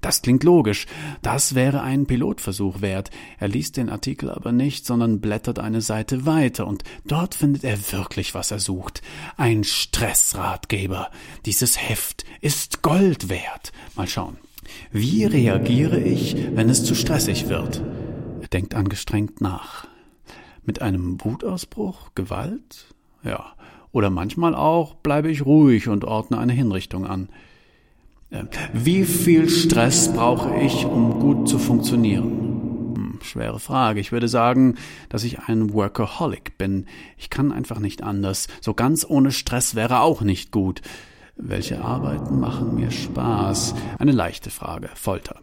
[0.00, 0.86] Das klingt logisch.
[1.20, 3.10] Das wäre ein Pilotversuch wert.
[3.38, 7.92] Er liest den Artikel aber nicht, sondern blättert eine Seite weiter und dort findet er
[7.92, 9.02] wirklich, was er sucht.
[9.36, 11.10] Ein Stressratgeber.
[11.44, 13.72] Dieses Heft ist Gold wert.
[13.94, 14.38] Mal schauen.
[14.92, 17.82] Wie reagiere ich, wenn es zu stressig wird?
[18.40, 19.86] Er denkt angestrengt nach.
[20.64, 22.10] Mit einem Wutausbruch?
[22.14, 22.86] Gewalt?
[23.22, 23.52] Ja.
[23.92, 27.28] Oder manchmal auch bleibe ich ruhig und ordne eine Hinrichtung an.
[28.72, 32.94] Wie viel Stress brauche ich, um gut zu funktionieren?
[32.94, 33.98] Hm, schwere Frage.
[33.98, 34.76] Ich würde sagen,
[35.08, 36.86] dass ich ein Workaholic bin.
[37.18, 38.46] Ich kann einfach nicht anders.
[38.60, 40.80] So ganz ohne Stress wäre auch nicht gut.
[41.42, 43.74] Welche Arbeiten machen mir Spaß?
[43.98, 44.90] Eine leichte Frage.
[44.94, 45.40] Folter.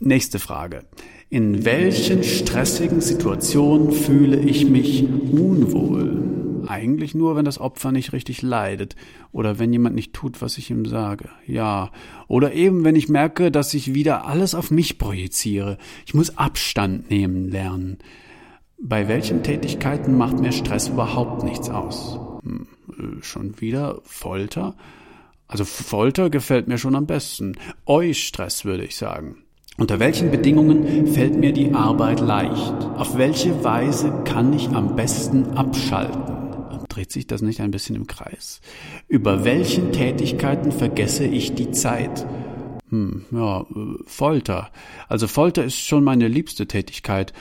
[0.00, 0.84] Nächste Frage.
[1.30, 6.64] In welchen stressigen Situationen fühle ich mich unwohl?
[6.66, 8.96] Eigentlich nur, wenn das Opfer nicht richtig leidet
[9.30, 11.28] oder wenn jemand nicht tut, was ich ihm sage.
[11.46, 11.92] Ja.
[12.26, 15.78] Oder eben, wenn ich merke, dass ich wieder alles auf mich projiziere.
[16.04, 17.98] Ich muss Abstand nehmen lernen.
[18.78, 22.18] Bei welchen Tätigkeiten macht mir Stress überhaupt nichts aus?
[22.42, 22.66] Hm,
[22.98, 24.74] äh, schon wieder Folter?
[25.52, 27.58] Also Folter gefällt mir schon am besten.
[27.84, 29.44] Euch Stress, würde ich sagen.
[29.76, 32.72] Unter welchen Bedingungen fällt mir die Arbeit leicht?
[32.96, 36.22] Auf welche Weise kann ich am besten abschalten?
[36.88, 38.62] Dreht sich das nicht ein bisschen im Kreis?
[39.08, 42.26] Über welchen Tätigkeiten vergesse ich die Zeit?
[42.88, 43.66] Hm, ja,
[44.06, 44.70] Folter.
[45.06, 47.34] Also Folter ist schon meine liebste Tätigkeit.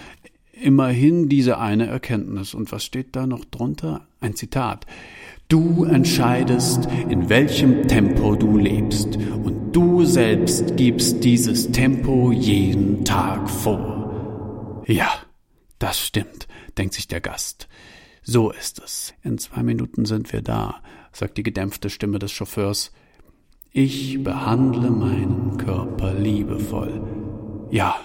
[0.51, 2.55] Immerhin diese eine Erkenntnis.
[2.55, 4.01] Und was steht da noch drunter?
[4.22, 4.86] Ein Zitat.
[5.47, 13.49] Du entscheidest, in welchem Tempo du lebst, und du selbst gibst dieses Tempo jeden Tag
[13.49, 14.84] vor.
[14.86, 15.09] Ja,
[15.80, 16.47] das stimmt,
[16.78, 17.67] denkt sich der Gast.
[18.22, 19.15] So ist es.
[19.24, 20.76] In zwei Minuten sind wir da,
[21.11, 22.91] sagt die gedämpfte Stimme des Chauffeurs.
[23.72, 27.01] Ich behandle meinen Körper liebevoll.
[27.72, 27.95] Ja,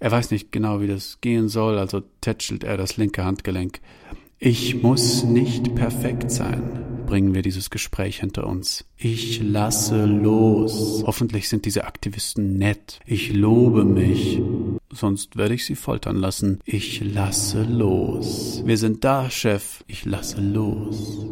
[0.00, 3.80] er weiß nicht genau, wie das gehen soll, also tätschelt er das linke Handgelenk.
[4.38, 8.84] Ich muss nicht perfekt sein, bringen wir dieses Gespräch hinter uns.
[8.96, 11.02] Ich lasse los.
[11.06, 13.00] Hoffentlich sind diese Aktivisten nett.
[13.06, 14.40] Ich lobe mich.
[14.90, 16.60] Sonst werde ich sie foltern lassen.
[16.64, 18.62] Ich lasse los.
[18.64, 19.84] Wir sind da, Chef.
[19.86, 21.26] Ich lasse los.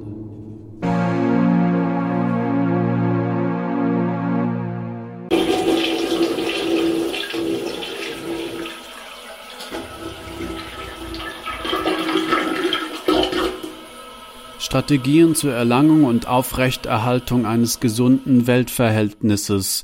[14.72, 19.82] Strategien zur Erlangung und Aufrechterhaltung eines gesunden Weltverhältnisses.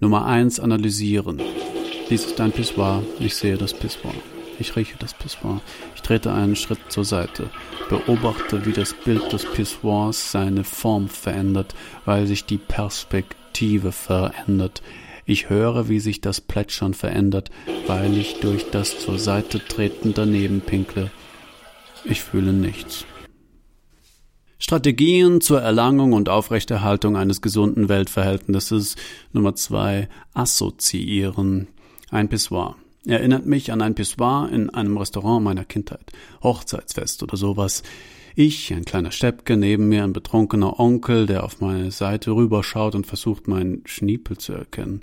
[0.00, 1.42] Nummer eins analysieren.
[2.08, 3.02] Dies ist ein Pissoir.
[3.18, 4.14] Ich sehe das Pissoir.
[4.58, 5.60] Ich rieche das Pissoir.
[5.94, 7.50] Ich trete einen Schritt zur Seite.
[7.90, 11.74] Beobachte, wie das Bild des Pissoirs seine Form verändert,
[12.06, 14.80] weil sich die Perspektive verändert.
[15.26, 17.50] Ich höre, wie sich das Plätschern verändert,
[17.86, 21.10] weil ich durch das zur Seite treten daneben pinkle.
[22.06, 23.04] Ich fühle nichts.
[24.62, 28.94] Strategien zur Erlangung und Aufrechterhaltung eines gesunden Weltverhältnisses.
[29.32, 31.68] Nummer zwei, assoziieren.
[32.10, 32.76] Ein Pissoir.
[33.06, 36.12] Erinnert mich an ein Pissoir in einem Restaurant meiner Kindheit.
[36.42, 37.82] Hochzeitsfest oder sowas.
[38.36, 43.06] Ich, ein kleiner Steppke, neben mir ein betrunkener Onkel, der auf meine Seite rüberschaut und
[43.06, 45.00] versucht, meinen Schniepel zu erkennen.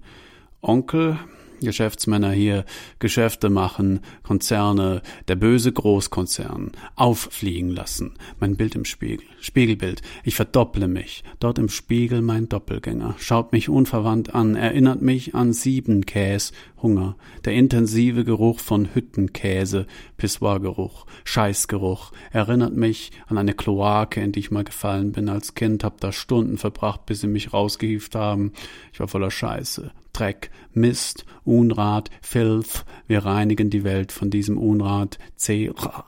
[0.61, 1.17] Onkel,
[1.61, 2.65] Geschäftsmänner hier
[2.99, 8.13] Geschäfte machen, Konzerne, der böse Großkonzern, auffliegen lassen.
[8.39, 11.23] Mein Bild im Spiegel, Spiegelbild, ich verdopple mich.
[11.39, 16.51] Dort im Spiegel mein Doppelgänger, schaut mich unverwandt an, erinnert mich an Siebenkäs,
[16.81, 19.87] Hunger, der intensive Geruch von Hüttenkäse,
[20.17, 25.83] Pissoirgeruch, Scheißgeruch, erinnert mich an eine Kloake, in die ich mal gefallen bin als Kind,
[25.83, 28.53] hab da Stunden verbracht, bis sie mich rausgehieft haben.
[28.93, 32.85] Ich war voller Scheiße, Dreck, Mist, Unrat, Filth.
[33.05, 35.19] Wir reinigen die Welt von diesem Unrat.
[35.35, 36.05] Zera.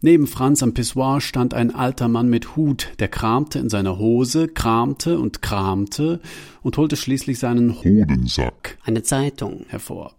[0.00, 4.48] Neben Franz am Pissoir stand ein alter Mann mit Hut, der kramte in seiner Hose,
[4.48, 6.20] kramte und kramte
[6.62, 10.14] und holte schließlich seinen Hodensack, eine Zeitung, hervor.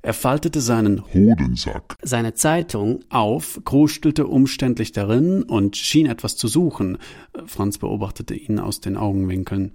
[0.00, 6.98] Er faltete seinen Hodensack, seine Zeitung auf, krustelte umständlich darin und schien etwas zu suchen.
[7.46, 9.72] Franz beobachtete ihn aus den Augenwinkeln.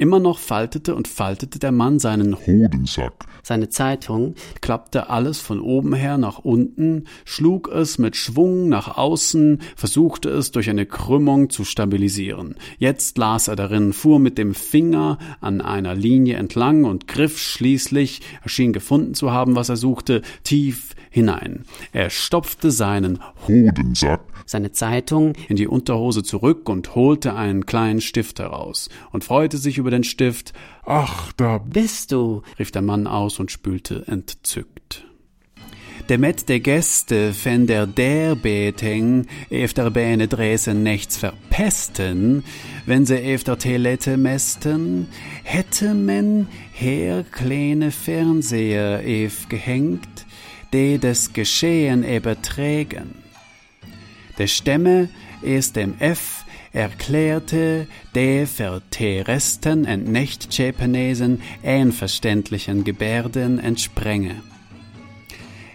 [0.00, 5.92] Immer noch faltete und faltete der Mann seinen Hodensack, seine Zeitung, klappte alles von oben
[5.92, 11.64] her nach unten, schlug es mit Schwung nach außen, versuchte es durch eine Krümmung zu
[11.64, 12.54] stabilisieren.
[12.78, 18.22] Jetzt las er darin, fuhr mit dem Finger an einer Linie entlang und griff schließlich,
[18.42, 21.66] er schien gefunden zu haben, was er suchte, tief hinein.
[21.92, 28.40] Er stopfte seinen Hodensack, seine Zeitung in die Unterhose zurück und holte einen kleinen Stift
[28.40, 30.52] heraus und freute sich über den Stift.
[30.84, 32.42] Ach, da Bist du?
[32.58, 35.06] rief der Mann aus und spülte entzückt.
[36.08, 42.42] Demet de Gäste, wenn der der Beteng efter Bäne Dresden nichts verpesten,
[42.86, 45.06] wenn sie efter Telette mästen,
[45.44, 50.26] hätte men her kleine Fernseher ev gehängt,
[50.72, 53.29] de des Geschehen überträgen.
[54.38, 55.08] Der Stämme
[55.98, 64.36] F erklärte, de für Terresten und Nicht-Japanesen einverständlichen Gebärden entsprenge.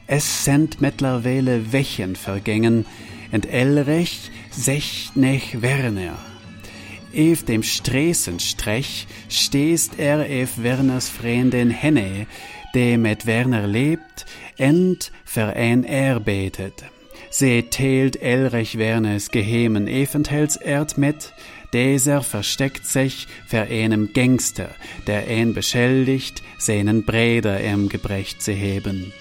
[0.08, 2.86] Es sind mittlerweile Wochen vergangen,
[3.32, 6.18] und Elrich secht nicht Werner.
[7.18, 12.28] Auf dem Stressenstrech stehst er auf Werners Freundin Henne,
[12.74, 14.26] die mit Werner lebt
[14.58, 16.84] und für ein arbeitet.
[17.38, 21.34] Sie teilt Elrich Werners geheimen Eventhelserd mit,
[21.74, 24.70] dieser versteckt sich für einem Gangster,
[25.06, 29.12] der ihn beschuldigt, seinen Breder im Gebrecht zu heben.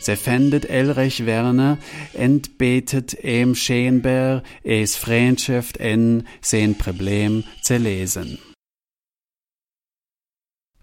[0.00, 1.76] Sie findet Elrich Werner
[2.14, 8.38] entbetet ihm scheinbar es Freundschaft in sein Problem zu lesen.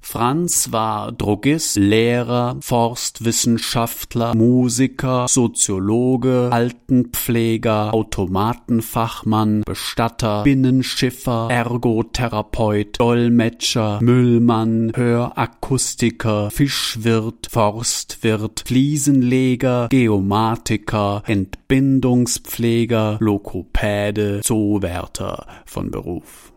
[0.05, 16.51] Franz war Drogist, Lehrer, Forstwissenschaftler, Musiker, Soziologe, Altenpfleger, Automatenfachmann, Bestatter, Binnenschiffer, Ergotherapeut, Dolmetscher, Müllmann, Hörakustiker,
[16.51, 26.51] Fischwirt, Forstwirt, Fliesenleger, Geomatiker, Entbindungspfleger, Lokopäde, Zoowärter von Beruf.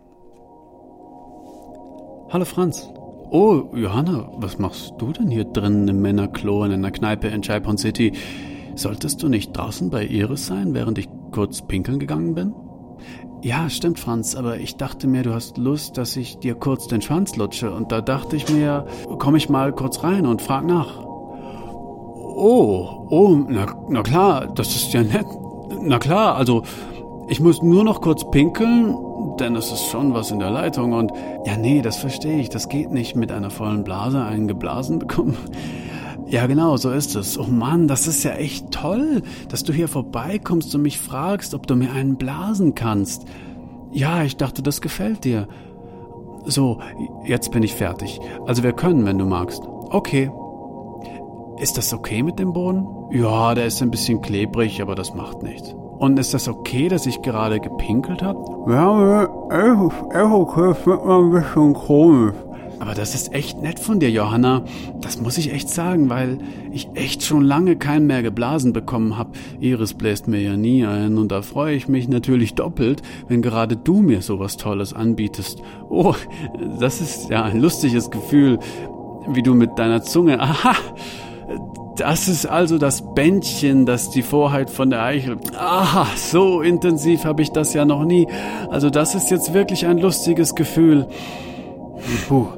[2.28, 2.86] Hallo Franz.
[3.30, 7.76] Oh, Johanna, was machst du denn hier drin im Männerklo in einer Kneipe in Chaipon
[7.76, 8.12] City?
[8.76, 12.54] Solltest du nicht draußen bei Iris sein, während ich kurz pinkeln gegangen bin?
[13.42, 17.02] Ja, stimmt, Franz, aber ich dachte mir, du hast Lust, dass ich dir kurz den
[17.02, 18.86] Schwanz lutsche, und da dachte ich mir,
[19.18, 21.04] komm ich mal kurz rein und frag nach.
[21.04, 25.26] Oh, oh, na, na klar, das ist ja nett.
[25.82, 26.62] Na klar, also,
[27.28, 28.94] ich muss nur noch kurz pinkeln,
[29.40, 31.12] denn es ist schon was in der Leitung und
[31.44, 32.48] ja, nee, das verstehe ich.
[32.48, 35.36] Das geht nicht mit einer vollen Blase einen geblasen bekommen.
[36.28, 37.38] Ja, genau, so ist es.
[37.38, 41.68] Oh Mann, das ist ja echt toll, dass du hier vorbeikommst und mich fragst, ob
[41.68, 43.26] du mir einen blasen kannst.
[43.92, 45.46] Ja, ich dachte, das gefällt dir.
[46.44, 46.80] So,
[47.24, 48.18] jetzt bin ich fertig.
[48.44, 49.62] Also wir können, wenn du magst.
[49.90, 50.30] Okay.
[51.60, 52.86] Ist das okay mit dem Boden?
[53.12, 55.76] Ja, der ist ein bisschen klebrig, aber das macht nichts.
[55.98, 58.38] Und ist das okay, dass ich gerade gepinkelt habe?
[58.70, 62.34] Ja, ist okay, es wird mal ein bisschen komisch.
[62.78, 64.62] Aber das ist echt nett von dir, Johanna.
[65.00, 66.38] Das muss ich echt sagen, weil
[66.72, 69.30] ich echt schon lange keinen mehr geblasen bekommen habe.
[69.60, 73.76] Iris bläst mir ja nie ein und da freue ich mich natürlich doppelt, wenn gerade
[73.76, 75.62] du mir sowas Tolles anbietest.
[75.88, 76.14] Oh,
[76.78, 78.58] das ist ja ein lustiges Gefühl,
[79.28, 80.38] wie du mit deiner Zunge.
[80.40, 80.74] Aha!
[81.96, 85.38] Das ist also das Bändchen, das die Vorheit von der Eichel.
[85.56, 88.28] Aha, so intensiv habe ich das ja noch nie.
[88.68, 91.06] Also das ist jetzt wirklich ein lustiges Gefühl.
[92.28, 92.48] Puh,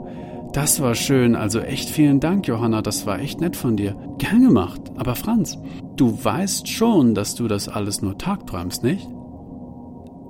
[0.53, 1.37] das war schön.
[1.37, 2.83] Also echt vielen Dank, Johanna.
[2.83, 3.95] Das war echt nett von dir.
[4.19, 4.81] Gern gemacht.
[4.97, 5.57] Aber Franz,
[5.97, 9.09] du weißt schon, dass du das alles nur tagträumst, nicht?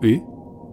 [0.01, 0.23] Wie?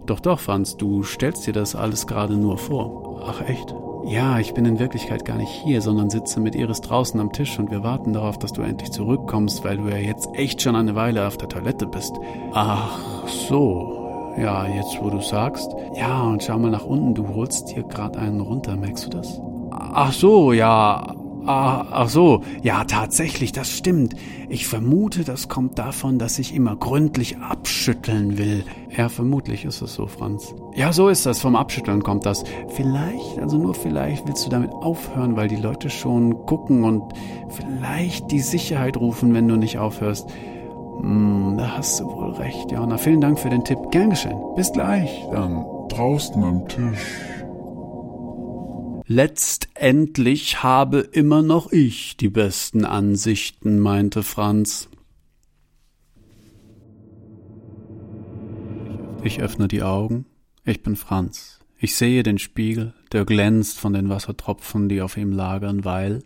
[0.04, 3.24] Doch, doch, Franz, du stellst dir das alles gerade nur vor.
[3.26, 3.74] Ach echt?
[4.08, 7.58] Ja, ich bin in Wirklichkeit gar nicht hier, sondern sitze mit Iris draußen am Tisch
[7.58, 10.94] und wir warten darauf, dass du endlich zurückkommst, weil du ja jetzt echt schon eine
[10.94, 12.14] Weile auf der Toilette bist.
[12.52, 14.34] Ach so.
[14.38, 15.74] Ja, jetzt wo du sagst.
[15.96, 19.40] Ja, und schau mal nach unten, du holst dir gerade einen runter, merkst du das?
[19.72, 21.14] Ach so, ja.
[21.46, 24.16] Ah, ach so, ja, tatsächlich, das stimmt.
[24.48, 28.64] Ich vermute, das kommt davon, dass ich immer gründlich abschütteln will.
[28.96, 30.54] Ja, vermutlich ist es so, Franz.
[30.74, 31.40] Ja, so ist das.
[31.40, 32.44] Vom Abschütteln kommt das.
[32.68, 37.02] Vielleicht, also nur vielleicht, willst du damit aufhören, weil die Leute schon gucken und
[37.48, 40.28] vielleicht die Sicherheit rufen, wenn du nicht aufhörst.
[41.00, 42.98] Hm, da hast du wohl recht, Johanna.
[42.98, 43.78] Vielen Dank für den Tipp.
[43.90, 44.38] Gern geschehen.
[44.56, 45.24] Bis gleich.
[45.30, 47.35] dann draußen am Tisch.
[49.08, 54.88] Letztendlich habe immer noch ich die besten Ansichten, meinte Franz.
[59.22, 60.26] Ich öffne die Augen.
[60.64, 61.60] Ich bin Franz.
[61.78, 66.24] Ich sehe den Spiegel, der glänzt von den Wassertropfen, die auf ihm lagern, weil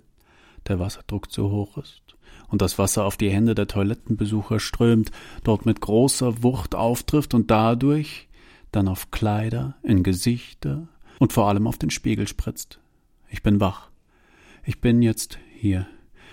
[0.66, 2.02] der Wasserdruck zu hoch ist
[2.48, 5.10] und das Wasser auf die Hände der Toilettenbesucher strömt,
[5.44, 8.28] dort mit großer Wucht auftrifft und dadurch
[8.72, 10.88] dann auf Kleider, in Gesichter
[11.20, 12.80] und vor allem auf den Spiegel spritzt.
[13.28, 13.90] Ich bin wach.
[14.64, 15.86] Ich bin jetzt hier.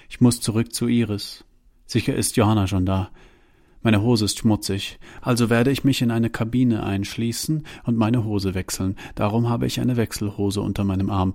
[0.09, 1.43] Ich muss zurück zu Iris.
[1.85, 3.11] Sicher ist Johanna schon da.
[3.83, 8.55] Meine Hose ist schmutzig, also werde ich mich in eine Kabine einschließen und meine Hose
[8.55, 8.95] wechseln.
[9.15, 11.33] Darum habe ich eine Wechselhose unter meinem Arm.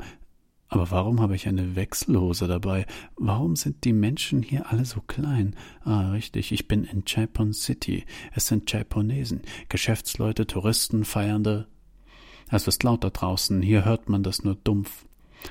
[0.68, 2.86] Aber warum habe ich eine Wechselhose dabei?
[3.16, 5.54] Warum sind die Menschen hier alle so klein?
[5.84, 8.04] Ah, richtig, ich bin in Chaipon City.
[8.34, 11.68] Es sind Chaiponesen, Geschäftsleute, Touristen, Feiernde.
[12.52, 15.06] Es ist laut da draußen, hier hört man das nur dumpf.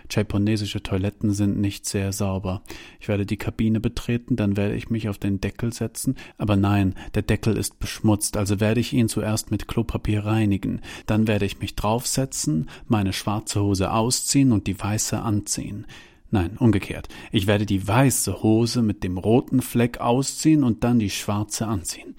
[0.09, 2.61] Japonesische Toiletten sind nicht sehr sauber.
[2.99, 6.93] Ich werde die Kabine betreten, dann werde ich mich auf den Deckel setzen, aber nein,
[7.15, 11.59] der Deckel ist beschmutzt, also werde ich ihn zuerst mit Klopapier reinigen, dann werde ich
[11.59, 15.87] mich draufsetzen, meine schwarze Hose ausziehen und die weiße anziehen.
[16.29, 17.09] Nein, umgekehrt.
[17.31, 22.15] Ich werde die weiße Hose mit dem roten Fleck ausziehen und dann die schwarze anziehen.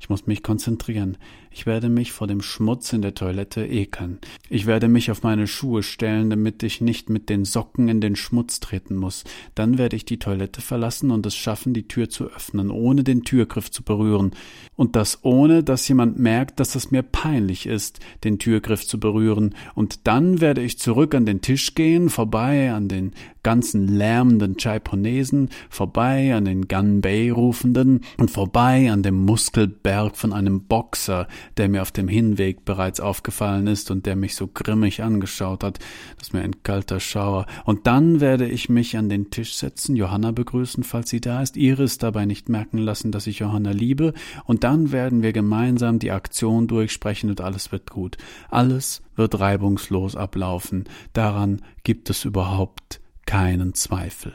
[0.00, 1.18] Ich muss mich konzentrieren.
[1.54, 4.18] Ich werde mich vor dem Schmutz in der Toilette ekeln.
[4.48, 8.16] Ich werde mich auf meine Schuhe stellen, damit ich nicht mit den Socken in den
[8.16, 9.24] Schmutz treten muss.
[9.54, 13.24] Dann werde ich die Toilette verlassen und es schaffen, die Tür zu öffnen, ohne den
[13.24, 14.32] Türgriff zu berühren.
[14.76, 19.54] Und das ohne, dass jemand merkt, dass es mir peinlich ist, den Türgriff zu berühren.
[19.74, 25.50] Und dann werde ich zurück an den Tisch gehen, vorbei an den ganzen lärmenden Chaiponesen,
[25.68, 31.26] vorbei an den Ganbei-Rufenden und vorbei an dem Muskelberg von einem Boxer,
[31.56, 35.78] der mir auf dem Hinweg bereits aufgefallen ist und der mich so grimmig angeschaut hat,
[36.18, 37.46] dass mir ein kalter Schauer.
[37.64, 41.56] Und dann werde ich mich an den Tisch setzen, Johanna begrüßen, falls sie da ist,
[41.56, 44.14] Iris dabei nicht merken lassen, dass ich Johanna liebe,
[44.44, 48.16] und dann werden wir gemeinsam die Aktion durchsprechen und alles wird gut.
[48.48, 50.84] Alles wird reibungslos ablaufen.
[51.12, 54.34] Daran gibt es überhaupt keinen Zweifel.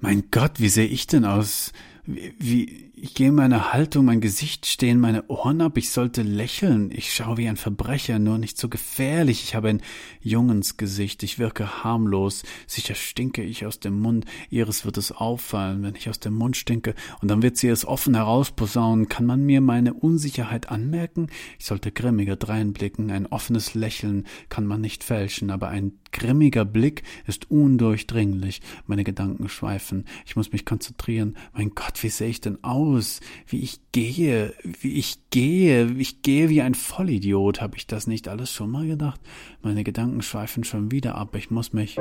[0.00, 1.72] Mein Gott, wie sehe ich denn aus?
[2.10, 7.12] Wie, ich gehe meine Haltung, mein Gesicht stehen meine Ohren ab, ich sollte lächeln, ich
[7.12, 9.82] schaue wie ein Verbrecher, nur nicht so gefährlich, ich habe ein
[10.22, 15.96] Jungensgesicht, ich wirke harmlos, sicher stinke ich aus dem Mund, ihres wird es auffallen, wenn
[15.96, 19.60] ich aus dem Mund stinke, und dann wird sie es offen herausposaunen, kann man mir
[19.60, 21.26] meine Unsicherheit anmerken?
[21.58, 27.02] Ich sollte grimmiger dreinblicken, ein offenes Lächeln kann man nicht fälschen, aber ein grimmiger Blick
[27.26, 32.62] ist undurchdringlich, meine Gedanken schweifen, ich muss mich konzentrieren, mein Gott, wie sehe ich denn
[32.62, 33.20] aus?
[33.46, 37.60] wie ich gehe, wie ich gehe, ich gehe wie ein Vollidiot.
[37.60, 39.20] Habe ich das nicht alles schon mal gedacht?
[39.62, 41.34] Meine Gedanken schweifen schon wieder ab.
[41.34, 41.98] Ich muss mich.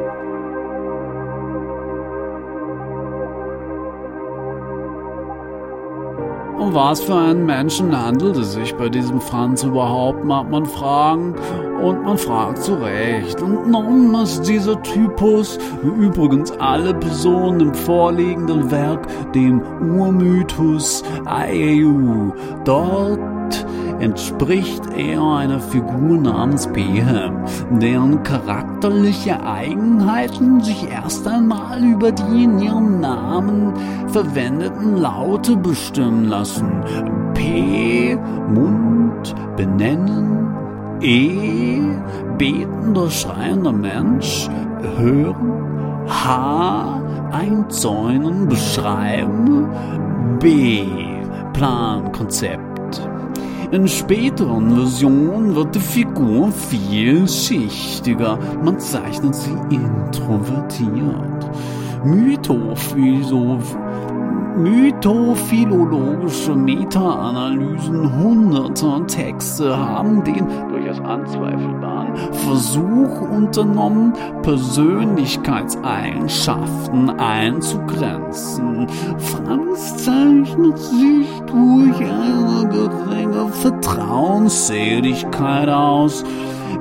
[6.68, 11.34] Um was für einen Menschen handelt es sich bei diesem Franz überhaupt, mag man fragen.
[11.82, 13.42] Und man fragt zu Recht.
[13.42, 22.34] Und nun ist dieser Typus, wie übrigens alle Personen im vorliegenden Werk, dem Urmythos Aeu,
[22.66, 23.37] dort
[24.00, 27.34] entspricht er einer Figur namens Behem,
[27.80, 33.74] deren charakterliche Eigenheiten sich erst einmal über die in ihrem Namen
[34.08, 36.84] verwendeten Laute bestimmen lassen.
[37.34, 38.18] P.
[38.50, 40.48] Mund, benennen.
[41.02, 41.80] E.
[42.38, 44.50] Betender, schreiender Mensch.
[44.98, 45.54] Hören.
[46.08, 47.02] H.
[47.32, 49.68] Einzäunen, beschreiben.
[50.40, 50.86] B.
[51.54, 52.67] Plan, Konzept.
[53.72, 58.40] In späteren Versionen wird die Figur vielschichtiger.
[58.64, 61.52] Man zeichnet sie introvertiert.
[62.06, 63.76] Mythophilosoph
[64.58, 70.48] mythophilologische Meta-Analysen hunderter Texte haben den
[70.88, 78.88] durchaus anzweifelbaren Versuch unternommen, Persönlichkeitseigenschaften einzugrenzen.
[79.18, 86.24] Franz zeichnet sich durch eine geringe Vertrauensseligkeit aus,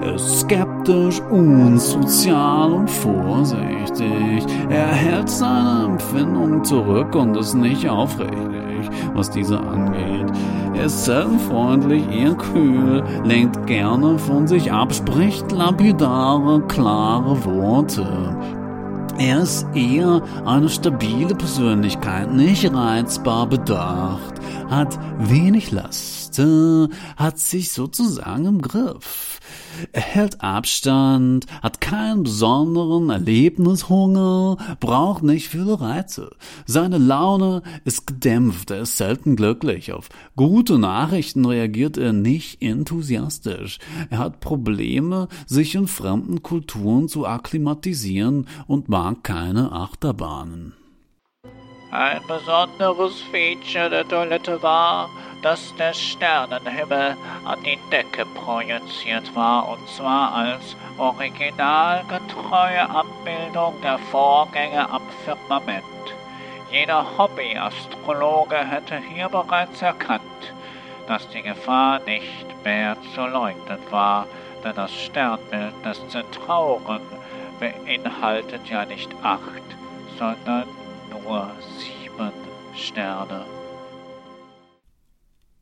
[0.03, 4.45] er ist skeptisch, unsozial und vorsichtig.
[4.69, 10.27] Er hält seine Empfindungen zurück und ist nicht aufrichtig, was diese angeht.
[10.77, 18.07] Er ist selbstfreundlich, eher kühl, lenkt gerne von sich ab, spricht lapidare, klare Worte.
[19.19, 24.35] Er ist eher eine stabile Persönlichkeit, nicht reizbar bedacht,
[24.69, 26.41] hat wenig Last,
[27.17, 29.36] hat sich sozusagen im Griff.
[29.93, 36.31] Er hält Abstand, hat keinen besonderen Erlebnishunger, braucht nicht viele Reize.
[36.67, 39.93] Seine Laune ist gedämpft, er ist selten glücklich.
[39.93, 43.79] Auf gute Nachrichten reagiert er nicht enthusiastisch.
[44.11, 50.75] Er hat Probleme, sich in fremden Kulturen zu akklimatisieren und mag keine Achterbahnen.
[51.99, 55.09] Ein besonderes Feature der Toilette war,
[55.41, 64.91] dass der Sternenhimmel an die Decke projiziert war, und zwar als originalgetreue Abbildung der Vorgänge
[64.91, 65.85] am Firmament.
[66.71, 70.53] Jeder Hobbyastrologe hätte hier bereits erkannt,
[71.09, 74.27] dass die Gefahr nicht mehr zu leugnen war,
[74.63, 77.01] denn das Sternbild des Zentauren
[77.59, 79.65] beinhaltet ja nicht acht,
[80.19, 80.69] sondern
[81.27, 82.33] nur sieben
[82.75, 83.45] Sterne.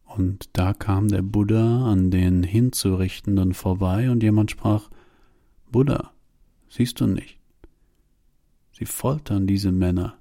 [0.05, 4.91] Und da kam der Buddha an den Hinzurichtenden vorbei und jemand sprach,
[5.71, 6.13] Buddha,
[6.69, 7.39] siehst du nicht?
[8.73, 10.15] Sie foltern diese Männer,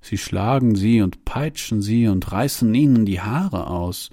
[0.00, 4.10] sie schlagen sie und peitschen sie und reißen ihnen die Haare aus,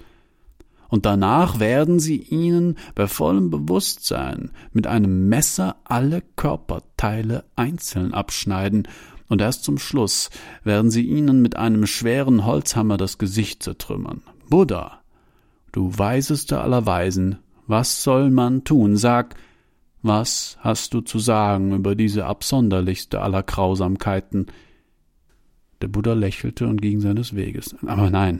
[0.88, 8.86] und danach werden sie ihnen bei vollem Bewusstsein mit einem Messer alle Körperteile einzeln abschneiden,
[9.28, 10.30] und erst zum Schluss
[10.62, 14.22] werden sie ihnen mit einem schweren Holzhammer das Gesicht zertrümmern.
[14.48, 15.00] Buddha,
[15.72, 18.96] Du Weiseste aller Weisen, was soll man tun?
[18.96, 19.34] Sag,
[20.02, 24.46] was hast du zu sagen über diese absonderlichste aller Grausamkeiten?
[25.82, 27.74] Der Buddha lächelte und ging seines Weges.
[27.86, 28.38] Aber nein,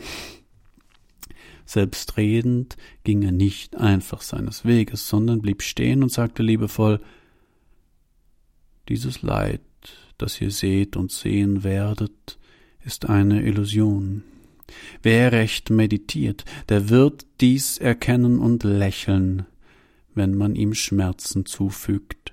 [1.64, 7.00] selbstredend ging er nicht einfach seines Weges, sondern blieb stehen und sagte liebevoll
[8.88, 9.60] Dieses Leid,
[10.24, 12.38] das ihr seht und sehen werdet,
[12.82, 14.24] ist eine Illusion.
[15.02, 19.44] Wer recht meditiert, der wird dies erkennen und lächeln,
[20.14, 22.32] wenn man ihm Schmerzen zufügt.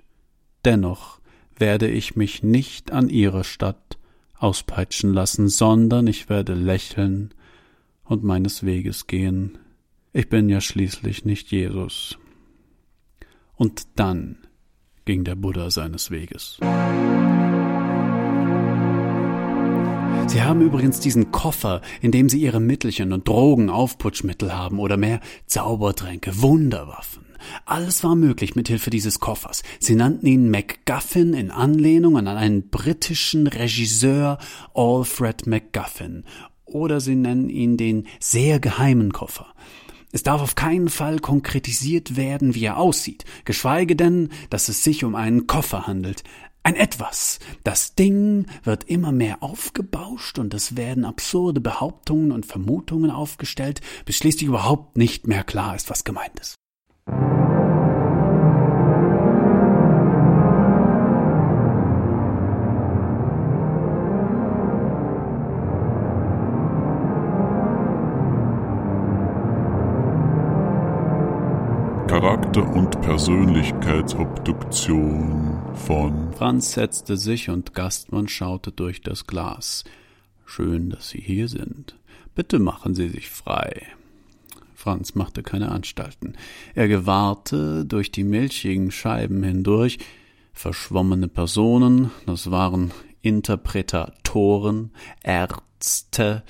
[0.63, 1.19] Dennoch
[1.57, 3.97] werde ich mich nicht an ihre Stadt
[4.37, 7.33] auspeitschen lassen, sondern ich werde lächeln
[8.05, 9.57] und meines Weges gehen.
[10.13, 12.17] Ich bin ja schließlich nicht Jesus.
[13.55, 14.37] Und dann
[15.03, 16.57] ging der Buddha seines Weges.
[20.31, 24.95] Sie haben übrigens diesen Koffer, in dem Sie Ihre Mittelchen und Drogen, Aufputschmittel haben oder
[24.95, 27.25] mehr Zaubertränke, Wunderwaffen.
[27.65, 29.61] Alles war möglich mit Hilfe dieses Koffers.
[29.81, 34.37] Sie nannten ihn MacGuffin in Anlehnung an einen britischen Regisseur
[34.73, 36.23] Alfred MacGuffin.
[36.63, 39.47] Oder sie nennen ihn den sehr geheimen Koffer.
[40.13, 45.03] Es darf auf keinen Fall konkretisiert werden, wie er aussieht, geschweige denn, dass es sich
[45.03, 46.23] um einen Koffer handelt.
[46.63, 47.39] Ein Etwas.
[47.63, 54.17] Das Ding wird immer mehr aufgebauscht und es werden absurde Behauptungen und Vermutungen aufgestellt, bis
[54.17, 56.53] schließlich überhaupt nicht mehr klar ist, was gemeint ist.
[72.07, 79.83] Charakter- und Persönlichkeitsobduktion von Franz setzte sich und Gastmann schaute durch das Glas.
[80.45, 81.95] Schön, dass Sie hier sind.
[82.35, 83.87] Bitte machen Sie sich frei.
[84.73, 86.35] Franz machte keine Anstalten.
[86.75, 89.99] Er gewahrte durch die milchigen Scheiben hindurch
[90.53, 92.91] verschwommene Personen, das waren
[93.21, 94.91] Interpretatoren,
[95.23, 96.43] Ärzte,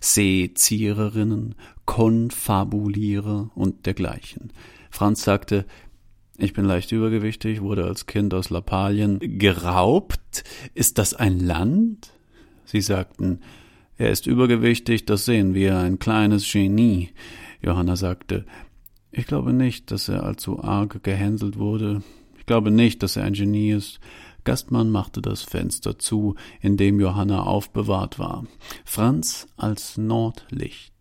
[0.00, 1.54] Seeziererinnen,
[1.84, 4.52] Konfabulierer und dergleichen.
[4.90, 5.66] Franz sagte,
[6.38, 10.44] ich bin leicht übergewichtig, wurde als Kind aus Lappalien geraubt.
[10.74, 12.12] Ist das ein Land?
[12.64, 13.40] Sie sagten,
[13.96, 17.10] er ist übergewichtig, das sehen wir, ein kleines Genie.
[17.62, 18.44] Johanna sagte,
[19.10, 22.02] ich glaube nicht, dass er allzu arg gehänselt wurde.
[22.38, 23.98] Ich glaube nicht, dass er ein Genie ist.
[24.44, 28.46] Gastmann machte das Fenster zu, in dem Johanna aufbewahrt war.
[28.84, 30.92] Franz als Nordlicht.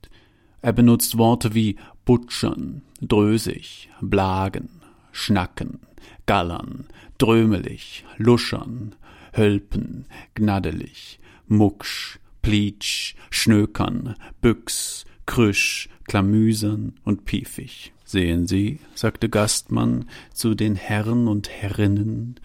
[0.61, 1.75] Er benutzt Worte wie
[2.05, 4.74] butschern, drösig, blagen,
[5.15, 5.79] schnacken,
[6.25, 6.85] gallern,
[7.17, 8.95] drömelig, luschern,
[9.35, 17.93] hölpen, gnadelig, mucksch, plitsch, schnökern, büchs, krüsch, klamüsern und piefig.
[18.03, 22.35] Sehen Sie, sagte Gastmann zu den Herren und Herrinnen,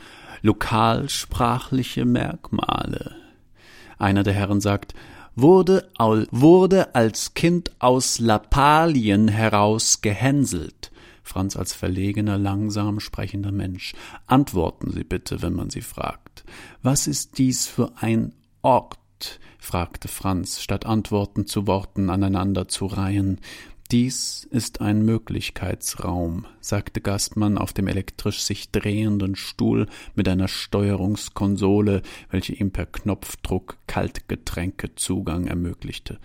[0.42, 3.16] lokalsprachliche Merkmale.
[3.98, 4.94] Einer der Herren sagt,
[5.34, 5.90] wurde,
[6.30, 10.90] wurde als Kind aus Lappalien heraus gehänselt.
[11.22, 13.94] Franz als verlegener, langsam sprechender Mensch.
[14.26, 16.44] Antworten Sie bitte, wenn man Sie fragt.
[16.82, 18.98] Was ist dies für ein Ort?
[19.58, 23.38] fragte Franz, statt Antworten zu Worten aneinander zu reihen.
[23.90, 32.02] Dies ist ein Möglichkeitsraum, sagte Gastmann auf dem elektrisch sich drehenden Stuhl mit einer Steuerungskonsole,
[32.30, 36.20] welche ihm per Knopfdruck Kaltgetränkezugang ermöglichte.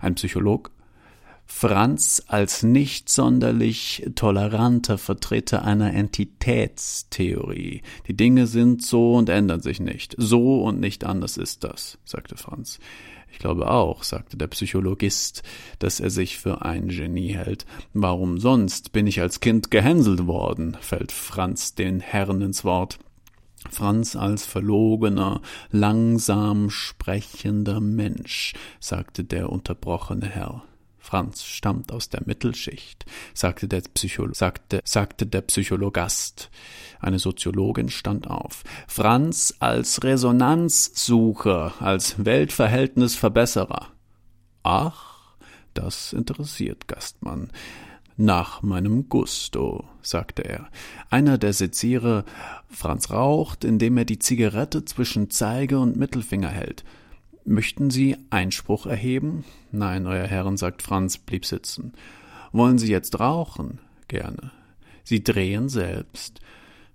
[0.00, 0.72] Ein Psycholog?
[1.50, 7.82] Franz als nicht sonderlich toleranter Vertreter einer Entitätstheorie.
[8.06, 10.14] Die Dinge sind so und ändern sich nicht.
[10.18, 12.78] So und nicht anders ist das, sagte Franz.
[13.32, 15.42] Ich glaube auch, sagte der Psychologist,
[15.80, 17.66] dass er sich für ein Genie hält.
[17.92, 20.76] Warum sonst bin ich als Kind gehänselt worden?
[20.80, 22.98] fällt Franz den Herrn ins Wort.
[23.68, 25.40] Franz als verlogener,
[25.70, 30.62] langsam sprechender Mensch, sagte der unterbrochene Herr.
[31.08, 36.50] Franz stammt aus der Mittelschicht, sagte der, Psycholo sagte, sagte der Psychologast.
[37.00, 38.62] Eine Soziologin stand auf.
[38.86, 43.86] Franz als Resonanzsucher, als Weltverhältnisverbesserer.
[44.62, 45.36] Ach,
[45.72, 47.52] das interessiert Gastmann.
[48.18, 50.68] Nach meinem Gusto, sagte er.
[51.08, 52.26] Einer der Sezierer,
[52.68, 56.84] Franz raucht, indem er die Zigarette zwischen Zeige und Mittelfinger hält.
[57.48, 59.42] Möchten Sie Einspruch erheben?
[59.72, 61.94] Nein, Euer Herren, sagt Franz, blieb sitzen.
[62.52, 63.78] Wollen Sie jetzt rauchen?
[64.06, 64.50] Gerne.
[65.02, 66.40] Sie drehen selbst.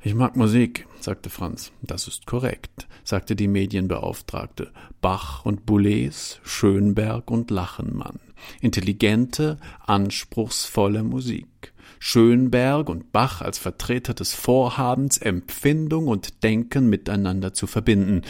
[0.04, 1.72] Ich mag Musik, sagte Franz.
[1.82, 4.72] Das ist korrekt, sagte die Medienbeauftragte.
[5.02, 8.20] Bach und Boulez, Schönberg und Lachenmann.
[8.62, 11.74] Intelligente, anspruchsvolle Musik.
[11.98, 18.22] Schönberg und Bach als Vertreter des Vorhabens, Empfindung und Denken miteinander zu verbinden.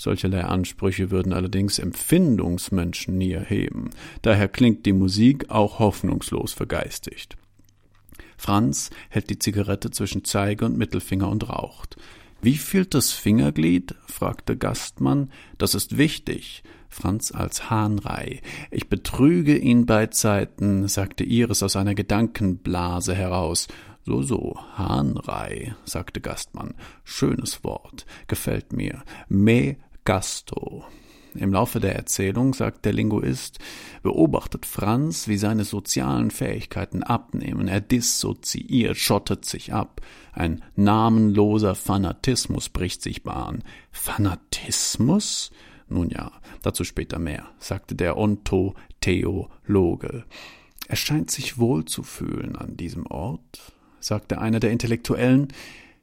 [0.00, 3.90] Solcherlei Ansprüche würden allerdings Empfindungsmenschen nie erheben.
[4.22, 7.36] Daher klingt die Musik auch hoffnungslos vergeistigt.
[8.38, 11.98] Franz hält die Zigarette zwischen Zeige und Mittelfinger und raucht.
[12.40, 13.94] Wie fühlt das Fingerglied?
[14.06, 15.28] fragte Gastmann.
[15.58, 16.62] Das ist wichtig.
[16.88, 18.40] Franz als Hahnrei.
[18.70, 23.68] Ich betrüge ihn bei Zeiten, sagte Iris aus einer Gedankenblase heraus.
[24.06, 26.72] So, so, Hahnrei, sagte Gastmann.
[27.04, 29.04] Schönes Wort, gefällt mir.
[29.28, 29.76] Me
[30.10, 30.84] Gasto.
[31.36, 33.60] Im Laufe der Erzählung, sagt der Linguist,
[34.02, 37.68] beobachtet Franz, wie seine sozialen Fähigkeiten abnehmen.
[37.68, 40.00] Er dissoziiert, schottet sich ab.
[40.32, 43.62] Ein namenloser Fanatismus bricht sich Bahn.
[43.92, 45.52] Fanatismus?
[45.88, 46.32] Nun ja,
[46.62, 50.24] dazu später mehr, sagte der Ontotheologe.
[50.88, 53.60] Er scheint sich wohl zu fühlen an diesem Ort,
[54.00, 55.52] sagte einer der Intellektuellen.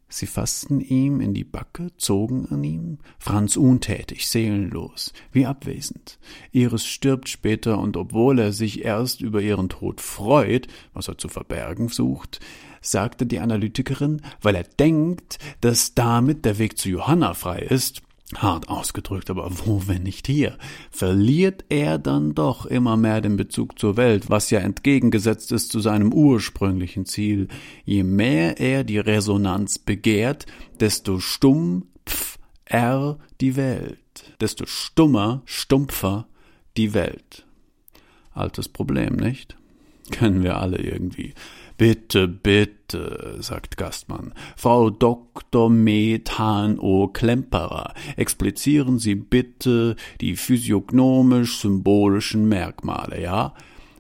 [0.10, 6.18] Sie fassten ihm in die Backe, zogen an ihm, Franz untätig, seelenlos, wie abwesend.
[6.52, 11.28] Iris stirbt später, und obwohl er sich erst über ihren Tod freut, was er zu
[11.28, 12.40] verbergen sucht,
[12.80, 18.02] sagte die Analytikerin, weil er denkt, dass damit der Weg zu Johanna frei ist,
[18.36, 20.58] Hart ausgedrückt, aber wo, wenn nicht hier?
[20.92, 25.80] Verliert er dann doch immer mehr den Bezug zur Welt, was ja entgegengesetzt ist zu
[25.80, 27.48] seinem ursprünglichen Ziel.
[27.86, 30.46] Je mehr er die Resonanz begehrt,
[30.82, 36.28] desto stumm, pf, er die Welt, desto stummer, stumpfer
[36.76, 37.46] die Welt.
[38.34, 39.56] Altes Problem, nicht?
[40.12, 41.34] Kennen wir alle irgendwie.
[41.78, 44.34] Bitte, bitte, sagt Gastmann.
[44.56, 45.70] Frau Dr.
[45.70, 47.08] Methan O.
[47.08, 53.54] Klemperer, explizieren Sie bitte die physiognomisch-symbolischen Merkmale, ja?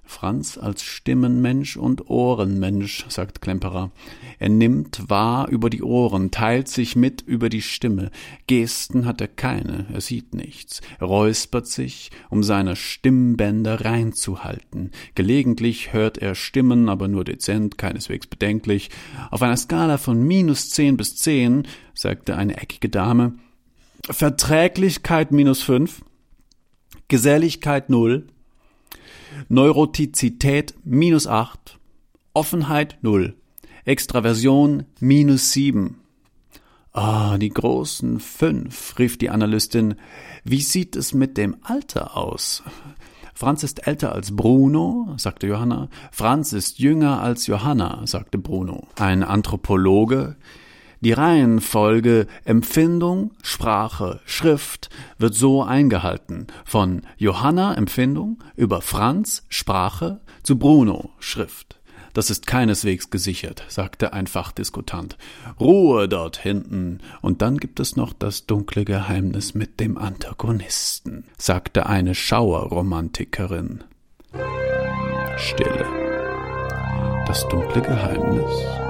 [0.08, 3.91] Franz als Stimmenmensch und Ohrenmensch, sagt Klemperer.
[4.39, 8.10] Er nimmt wahr über die Ohren, teilt sich mit über die Stimme.
[8.47, 10.82] Gesten hat er keine, er sieht nichts.
[10.99, 14.91] Er räuspert sich, um seine Stimmbänder reinzuhalten.
[15.16, 18.89] Gelegentlich hört er Stimmen, aber nur dezent, keineswegs bedenklich.
[19.30, 23.34] Auf einer Skala von minus zehn bis zehn, sagte eine eckige Dame,
[24.10, 26.01] Verträglichkeit minus fünf,
[27.10, 28.28] Geselligkeit null,
[29.50, 31.80] Neurotizität minus 8,
[32.34, 33.36] Offenheit 0,
[33.86, 35.98] Extraversion minus 7.
[36.94, 39.96] Ah, die großen fünf, rief die Analystin.
[40.44, 42.64] Wie sieht es mit dem Alter aus?
[43.36, 45.90] Franz ist älter als Bruno, sagte Johanna.
[46.12, 48.88] Franz ist jünger als Johanna, sagte Bruno.
[48.96, 50.38] Ein Anthropologe
[51.02, 60.58] die Reihenfolge Empfindung, Sprache, Schrift wird so eingehalten von Johanna Empfindung über Franz Sprache zu
[60.58, 61.80] Bruno Schrift.
[62.14, 65.20] Das ist keineswegs gesichert, sagte ein Fachdiskutant.
[65.60, 66.98] Ruhe dort hinten.
[67.22, 73.84] Und dann gibt es noch das dunkle Geheimnis mit dem Antagonisten, sagte eine Schauerromantikerin.
[75.38, 75.86] Stille.
[77.28, 78.87] Das dunkle Geheimnis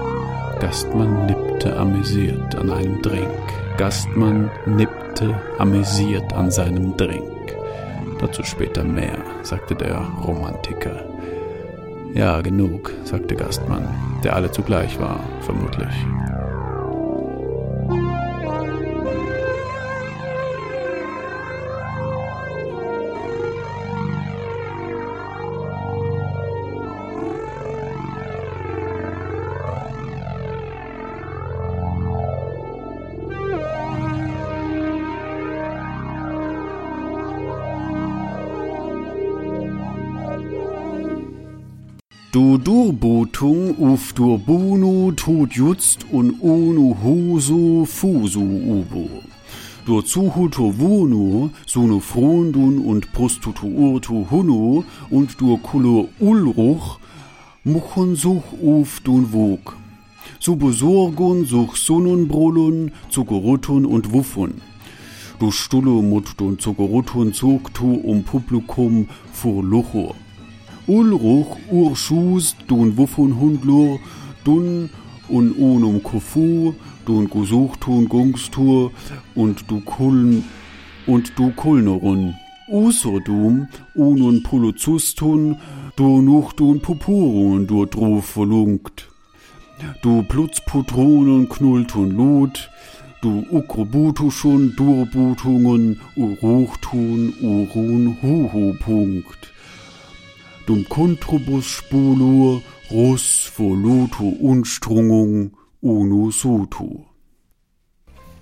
[0.60, 3.30] Gastmann nippte amüsiert an einem Drink.
[3.78, 7.56] Gastmann nippte amüsiert an seinem Drink.
[8.20, 11.04] Dazu später mehr, sagte der Romantiker.
[12.16, 13.88] Ja, genug, sagte Gastmann,
[14.24, 15.94] der alle zugleich war, vermutlich.
[42.38, 49.10] Du Durbutung uf Durbunu tut jutst un unu husu fusu ubu.
[49.88, 57.00] Dur zuhu tu wunu, sunu frundun und prostutu urtu hunu und dur kulur ulruch,
[57.64, 59.76] muchun such uf dun wug.
[60.40, 64.62] Subusurgun such sunun brulun, zugurutun und wuffun.
[65.40, 70.14] Du stulle mut dun zugurutun zug tu um publikum fur luchur.
[70.88, 74.00] Ulruch urschus dun wuffun hundlur,
[74.46, 74.90] dun
[75.28, 76.76] un unum kufu,
[77.06, 78.92] dun gusuchtun gungstur
[79.36, 80.46] und du kuln
[81.06, 82.36] und du kulnerun.
[82.70, 85.58] Usodum unun puluzustun,
[85.98, 89.10] du nuchtun pupurun du druf volungt.
[90.02, 92.70] Du plutzputrunun knulltun lut,
[93.22, 99.57] du ukrubutuschun durbutungen uruchtun urun huhu punkt
[100.68, 102.62] dum contribus spulur
[102.92, 105.52] rus volutu unstrungung
[105.82, 107.06] unu sutu.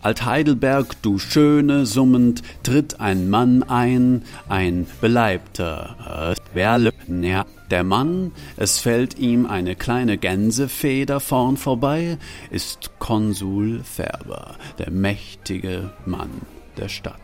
[0.01, 7.83] Alt Heidelberg, du Schöne, summend, tritt ein Mann ein, ein Beleibter, äh, Werle, ja, der
[7.83, 12.19] Mann, es fällt ihm eine kleine Gänsefeder vorn vorbei,
[12.51, 16.29] ist Konsul Färber, der mächtige Mann
[16.77, 17.19] der Stadt.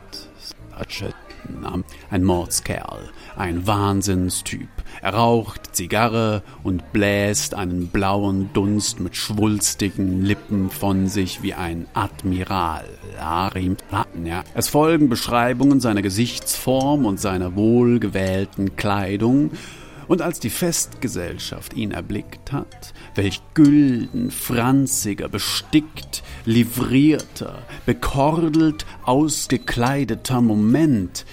[2.10, 4.70] Ein Mordskerl, ein Wahnsinnstyp.
[5.02, 11.88] Er raucht Zigarre und bläst einen blauen Dunst mit schwulstigen Lippen von sich wie ein
[11.94, 12.86] Admiral.
[14.54, 19.52] Es folgen Beschreibungen seiner Gesichtsform und seiner wohlgewählten Kleidung,
[20.12, 31.26] und als die Festgesellschaft ihn erblickt hat, welch gülden, franziger, bestickt, livrierter, bekordelt, ausgekleideter Moment,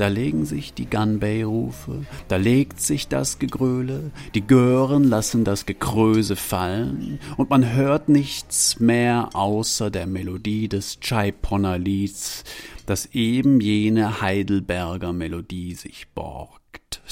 [0.00, 6.36] da legen sich die Gunbay-Rufe, da legt sich das Gegröle, die Gören lassen das Gekröse
[6.36, 12.44] fallen, und man hört nichts mehr außer der Melodie des Chaiponner-Lieds,
[12.86, 17.02] das eben jene Heidelberger Melodie sich borgt.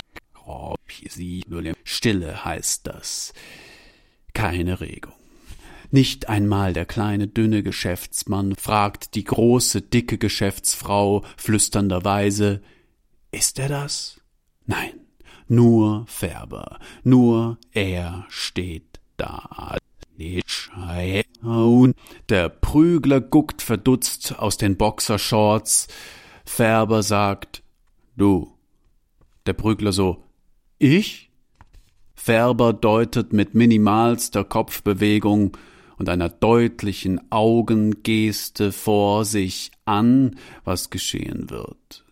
[1.85, 3.35] Stille heißt das.
[4.33, 5.13] Keine Regung.
[5.91, 12.63] Nicht einmal der kleine, dünne Geschäftsmann fragt die große, dicke Geschäftsfrau flüsternderweise,
[13.31, 14.21] ist er das?
[14.67, 15.01] Nein,
[15.47, 19.77] nur Färber, nur er steht da.
[22.29, 25.89] Der Prügler guckt verdutzt aus den Boxershorts.
[26.45, 27.63] Färber sagt,
[28.17, 28.53] du.
[29.47, 30.25] Der Prügler so,
[30.79, 31.31] ich?
[32.15, 35.57] Färber deutet mit minimalster Kopfbewegung
[35.99, 42.05] und einer deutlichen Augengeste vor sich an, was geschehen wird.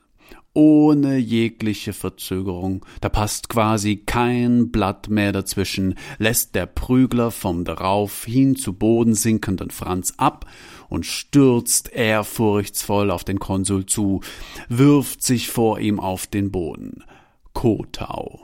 [0.57, 8.57] Ohne jegliche Verzögerung, da passt quasi kein Blatt mehr dazwischen, lässt der Prügler vom daraufhin
[8.57, 10.47] zu Boden sinkenden Franz ab
[10.89, 14.23] und stürzt ehrfurchtsvoll auf den Konsul zu,
[14.71, 17.05] wirft sich vor ihm auf den Boden.
[17.53, 18.41] Kotau.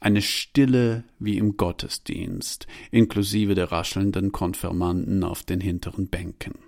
[0.00, 6.67] Eine Stille wie im Gottesdienst, inklusive der raschelnden Konfirmanden auf den hinteren Bänken.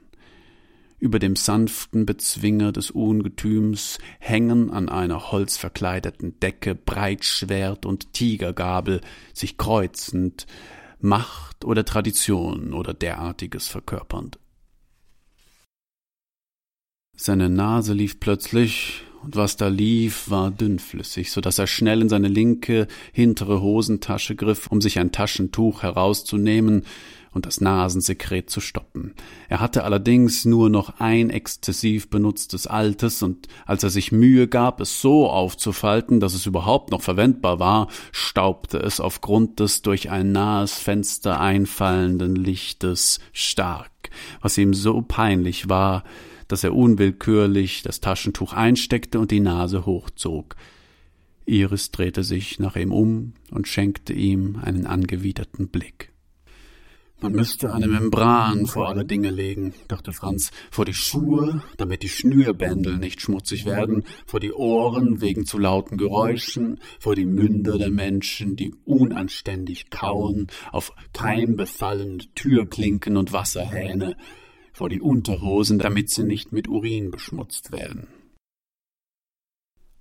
[1.01, 9.01] Über dem sanften Bezwinger des Ungetüms hängen an einer holzverkleideten Decke Breitschwert und Tigergabel,
[9.33, 10.47] sich kreuzend,
[11.01, 14.39] Macht oder Tradition oder derartiges verkörpernd.
[17.17, 22.09] Seine Nase lief plötzlich und was da lief, war dünnflüssig, so dass er schnell in
[22.11, 26.85] seine linke, hintere Hosentasche griff, um sich ein Taschentuch herauszunehmen
[27.33, 29.15] und das Nasensekret zu stoppen.
[29.49, 34.81] Er hatte allerdings nur noch ein exzessiv benutztes altes, und als er sich Mühe gab,
[34.81, 40.33] es so aufzufalten, dass es überhaupt noch verwendbar war, staubte es aufgrund des durch ein
[40.33, 46.05] nahes Fenster einfallenden Lichtes stark, was ihm so peinlich war,
[46.49, 50.57] dass er unwillkürlich das Taschentuch einsteckte und die Nase hochzog.
[51.47, 56.10] Iris drehte sich nach ihm um und schenkte ihm einen angewiderten Blick.
[57.23, 62.09] Man müsste eine Membran vor alle Dinge legen, dachte Franz, vor die Schuhe, damit die
[62.09, 67.91] Schnürbändel nicht schmutzig werden, vor die Ohren wegen zu lauten Geräuschen, vor die Münder der
[67.91, 74.17] Menschen, die unanständig kauen, auf kein befallende Türklinken und Wasserhähne,
[74.73, 78.09] vor die Unterhosen, damit sie nicht mit Urin beschmutzt werden.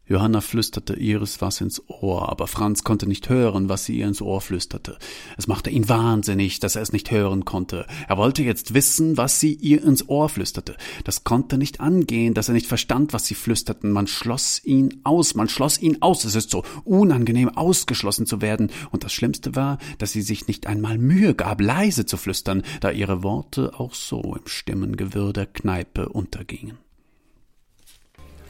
[0.09, 4.23] Johanna flüsterte Iris was ins Ohr, aber Franz konnte nicht hören, was sie ihr ins
[4.23, 4.97] Ohr flüsterte.
[5.37, 7.85] Es machte ihn wahnsinnig, dass er es nicht hören konnte.
[8.07, 10.75] Er wollte jetzt wissen, was sie ihr ins Ohr flüsterte.
[11.03, 13.91] Das konnte nicht angehen, dass er nicht verstand, was sie flüsterten.
[13.91, 16.25] Man schloss ihn aus, man schloss ihn aus.
[16.25, 18.71] Es ist so unangenehm, ausgeschlossen zu werden.
[18.89, 22.89] Und das Schlimmste war, dass sie sich nicht einmal Mühe gab, leise zu flüstern, da
[22.89, 26.88] ihre Worte auch so im Stimmengewirr der Kneipe untergingen.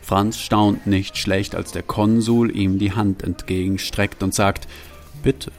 [0.10, 4.68] Franz staunt nicht schlecht, als der Konsul ihm die Hand entgegenstreckt und sagt
[5.22, 5.52] Bitte,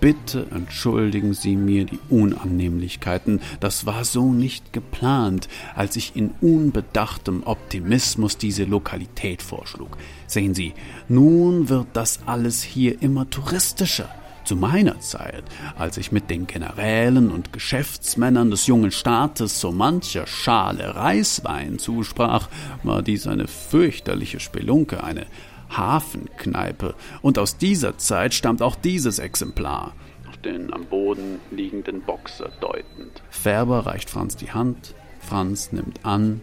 [0.00, 7.42] bitte entschuldigen Sie mir die Unannehmlichkeiten, das war so nicht geplant, als ich in unbedachtem
[7.44, 9.98] Optimismus diese Lokalität vorschlug.
[10.26, 10.72] Sehen Sie,
[11.10, 14.08] nun wird das alles hier immer touristischer.
[14.50, 15.44] Zu meiner Zeit,
[15.78, 22.48] als ich mit den Generälen und Geschäftsmännern des jungen Staates so mancher Schale Reiswein zusprach,
[22.82, 25.26] war dies eine fürchterliche Spelunke, eine
[25.70, 29.92] Hafenkneipe, und aus dieser Zeit stammt auch dieses Exemplar,
[30.28, 33.22] auf den am Boden liegenden Boxer deutend.
[33.30, 36.42] Färber reicht Franz die Hand, Franz nimmt an,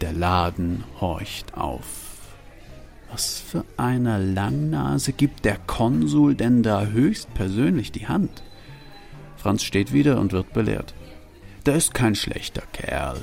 [0.00, 2.13] der Laden horcht auf.
[3.14, 8.42] Was für eine Langnase gibt der Konsul denn da höchstpersönlich die Hand?
[9.36, 10.94] Franz steht wieder und wird belehrt.
[11.64, 13.22] Der ist kein schlechter Kerl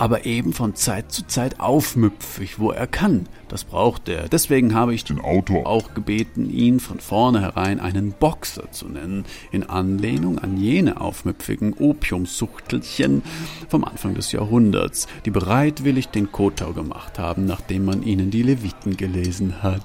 [0.00, 3.28] aber eben von Zeit zu Zeit aufmüpfig, wo er kann.
[3.48, 4.30] Das braucht er.
[4.30, 9.68] Deswegen habe ich den Autor auch gebeten, ihn von vornherein einen Boxer zu nennen, in
[9.68, 13.22] Anlehnung an jene aufmüpfigen Opiumsuchtelchen
[13.68, 18.96] vom Anfang des Jahrhunderts, die bereitwillig den Kotau gemacht haben, nachdem man ihnen die Leviten
[18.96, 19.84] gelesen hat.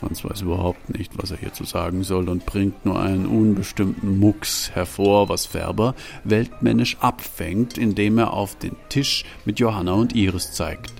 [0.00, 4.70] Franz weiß überhaupt nicht, was er hierzu sagen soll und bringt nur einen unbestimmten Mucks
[4.72, 5.94] hervor, was Färber
[6.24, 10.94] weltmännisch abfängt, indem er auf den Tisch mit Johanna und Iris zeigt.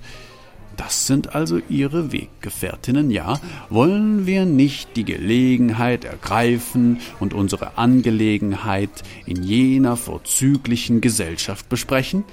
[0.76, 3.40] Das sind also Ihre Weggefährtinnen, ja?
[3.70, 12.24] Wollen wir nicht die Gelegenheit ergreifen und unsere Angelegenheit in jener vorzüglichen Gesellschaft besprechen?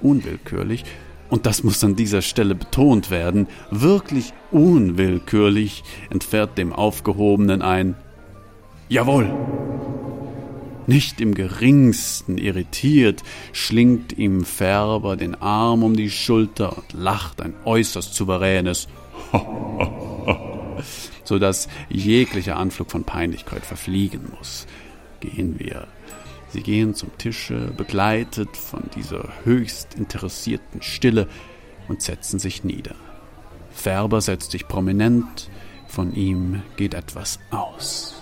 [0.00, 0.84] Unwillkürlich
[1.32, 7.96] und das muss an dieser Stelle betont werden, wirklich unwillkürlich entfährt dem Aufgehobenen ein
[8.90, 9.32] Jawohl.
[10.86, 13.22] Nicht im geringsten irritiert
[13.54, 18.88] schlingt ihm Färber den Arm um die Schulter und lacht ein äußerst souveränes
[21.24, 24.66] so dass jeglicher Anflug von Peinlichkeit verfliegen muss.
[25.20, 25.86] Gehen wir
[26.52, 31.28] Sie gehen zum Tische, begleitet von dieser höchst interessierten Stille,
[31.88, 32.94] und setzen sich nieder.
[33.70, 35.50] Färber setzt sich prominent,
[35.88, 38.21] von ihm geht etwas aus.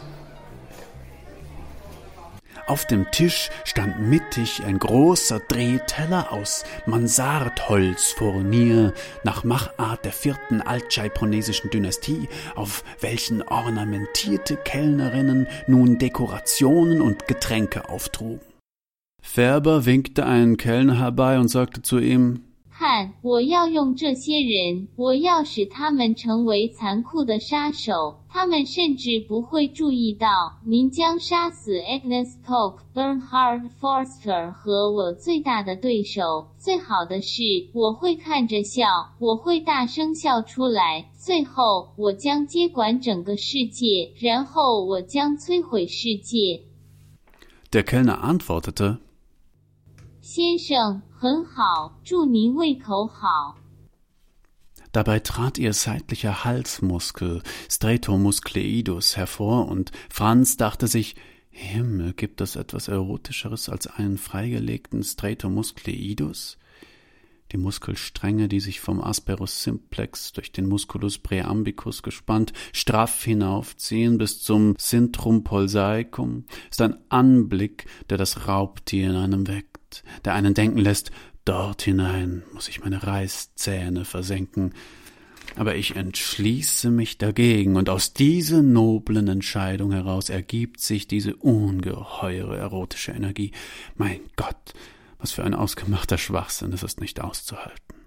[2.70, 8.94] Auf dem Tisch stand mittig ein großer Drehteller aus Mansardholzfurnier
[9.24, 18.46] nach Machart der vierten altschaiponesischen Dynastie, auf welchen ornamentierte Kellnerinnen nun Dekorationen und Getränke auftrugen.
[19.20, 22.44] Färber winkte einen Kellner herbei und sagte zu ihm
[22.80, 28.18] 看，我要用这些人，我要使他们成为残酷的杀手。
[28.26, 30.26] 他们甚至不会注意到，
[30.64, 36.48] 您将杀死 Agnes Koch、Bernhard Forster 和我最大的对手。
[36.56, 37.42] 最好的是，
[37.74, 38.86] 我会看着笑，
[39.18, 41.10] 我会大声笑出来。
[41.18, 46.62] 最后，我将接管整个世界，然后我将摧毁世界。
[47.70, 49.00] Der Kellner antwortete.
[50.29, 53.57] 先生，很好，祝您胃口好。
[54.91, 61.15] Dabei trat ihr seitlicher Halsmuskel, Stratomuscleidus, hervor, und Franz dachte sich,
[61.49, 66.57] Himmel, gibt es etwas Erotischeres als einen freigelegten Stratomuscleidus?
[67.51, 74.41] Die Muskelstränge, die sich vom Asperus simplex durch den Musculus preambicus gespannt straff hinaufziehen bis
[74.41, 79.68] zum Centrum polsaicum, ist ein Anblick, der das Raubtier in einem weckt
[80.24, 81.10] der einen denken lässt,
[81.44, 84.74] dort hinein muss ich meine Reißzähne versenken.
[85.56, 92.56] Aber ich entschließe mich dagegen, und aus dieser noblen Entscheidung heraus ergibt sich diese ungeheure
[92.56, 93.50] erotische Energie.
[93.96, 94.74] Mein Gott,
[95.18, 97.99] was für ein ausgemachter Schwachsinn, es ist nicht auszuhalten.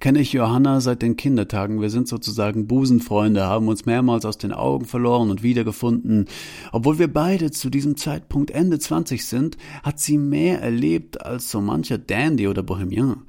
[0.00, 1.80] Kenne ich Johanna seit den Kindertagen.
[1.80, 6.26] Wir sind sozusagen Busenfreunde, haben uns mehrmals aus den Augen verloren und wiedergefunden.
[6.72, 11.60] Obwohl wir beide zu diesem Zeitpunkt Ende 20 sind, hat sie mehr erlebt als so
[11.60, 13.22] mancher Dandy oder Bohemian.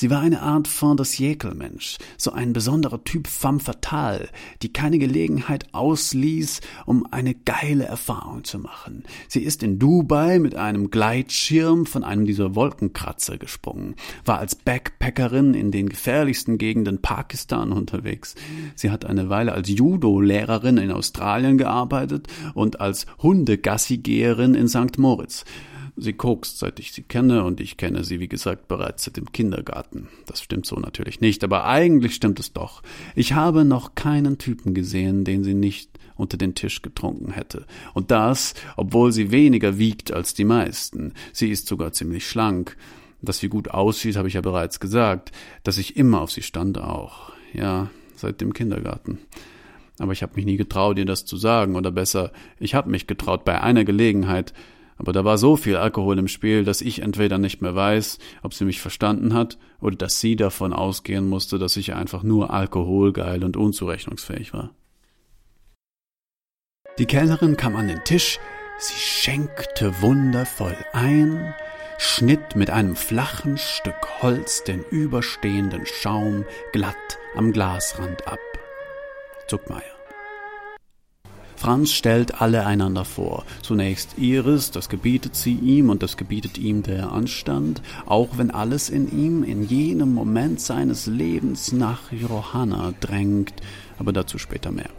[0.00, 4.28] Sie war eine Art Fin de siècle Mensch, so ein besonderer Typ femme fatale,
[4.62, 9.02] die keine Gelegenheit ausließ, um eine geile Erfahrung zu machen.
[9.26, 15.54] Sie ist in Dubai mit einem Gleitschirm von einem dieser Wolkenkratzer gesprungen, war als Backpackerin
[15.54, 18.36] in den gefährlichsten Gegenden Pakistan unterwegs.
[18.76, 24.96] Sie hat eine Weile als Judo-Lehrerin in Australien gearbeitet und als Hundegassigeherin in St.
[24.96, 25.44] Moritz.
[26.00, 29.32] Sie kokst, seit ich sie kenne, und ich kenne sie, wie gesagt, bereits seit dem
[29.32, 30.08] Kindergarten.
[30.26, 32.82] Das stimmt so natürlich nicht, aber eigentlich stimmt es doch.
[33.16, 37.66] Ich habe noch keinen Typen gesehen, den sie nicht unter den Tisch getrunken hätte.
[37.94, 41.14] Und das, obwohl sie weniger wiegt als die meisten.
[41.32, 42.76] Sie ist sogar ziemlich schlank.
[43.20, 45.32] Dass sie gut aussieht, habe ich ja bereits gesagt.
[45.64, 47.32] Dass ich immer auf sie stand auch.
[47.52, 49.18] Ja, seit dem Kindergarten.
[49.98, 52.30] Aber ich habe mich nie getraut, ihr das zu sagen, oder besser,
[52.60, 54.52] ich habe mich getraut bei einer Gelegenheit,
[54.98, 58.52] aber da war so viel Alkohol im Spiel, dass ich entweder nicht mehr weiß, ob
[58.52, 63.44] sie mich verstanden hat, oder dass sie davon ausgehen musste, dass ich einfach nur alkoholgeil
[63.44, 64.74] und unzurechnungsfähig war.
[66.98, 68.40] Die Kellnerin kam an den Tisch,
[68.78, 71.54] sie schenkte wundervoll ein,
[71.96, 78.40] schnitt mit einem flachen Stück Holz den überstehenden Schaum glatt am Glasrand ab.
[79.46, 79.97] Zuckmeier.
[81.58, 83.44] Franz stellt alle einander vor.
[83.62, 88.88] Zunächst Iris, das gebietet sie ihm und das gebietet ihm der Anstand, auch wenn alles
[88.88, 93.54] in ihm in jenem Moment seines Lebens nach Johanna drängt,
[93.98, 94.90] aber dazu später mehr.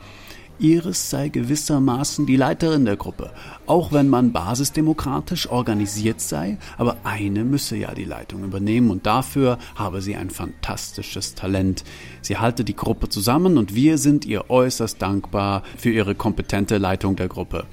[0.60, 3.32] Iris sei gewissermaßen die Leiterin der Gruppe,
[3.66, 9.58] auch wenn man basisdemokratisch organisiert sei, aber eine müsse ja die Leitung übernehmen und dafür
[9.76, 11.84] habe sie ein fantastisches Talent.
[12.22, 17.16] Sie halte die Gruppe zusammen und wir sind ihr äußerst dankbar für ihre kompetente Leitung
[17.16, 17.66] der Gruppe.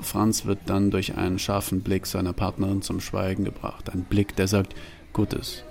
[0.00, 4.48] Franz wird dann durch einen scharfen Blick seiner Partnerin zum Schweigen gebracht, ein Blick, der
[4.48, 4.74] sagt
[5.12, 5.64] Gutes.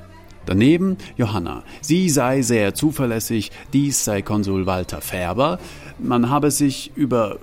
[0.48, 1.64] Daneben Johanna.
[1.82, 5.60] Sie sei sehr zuverlässig, dies sei Konsul Walter Färber.
[6.00, 7.38] Man habe sich über äh,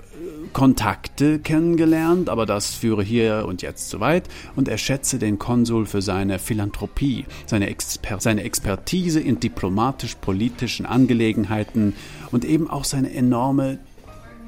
[0.53, 5.85] Kontakte kennengelernt, aber das führe hier und jetzt zu weit und er schätze den Konsul
[5.85, 11.93] für seine Philanthropie, seine, Exper seine Expertise in diplomatisch-politischen Angelegenheiten
[12.31, 13.77] und eben auch seine enorme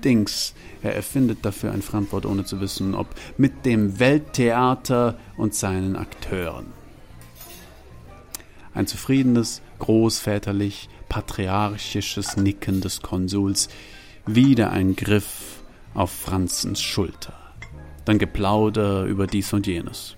[0.03, 0.55] Dings.
[0.81, 3.07] Er erfindet dafür ein Fremdwort, ohne zu wissen, ob
[3.38, 6.76] mit dem Welttheater und seinen Akteuren.
[8.77, 13.69] Ein zufriedenes, großväterlich, patriarchisches Nicken des Konsuls,
[14.27, 15.63] wieder ein Griff
[15.95, 17.33] auf Franzens Schulter.
[18.05, 20.16] Dann Geplauder über dies und jenes.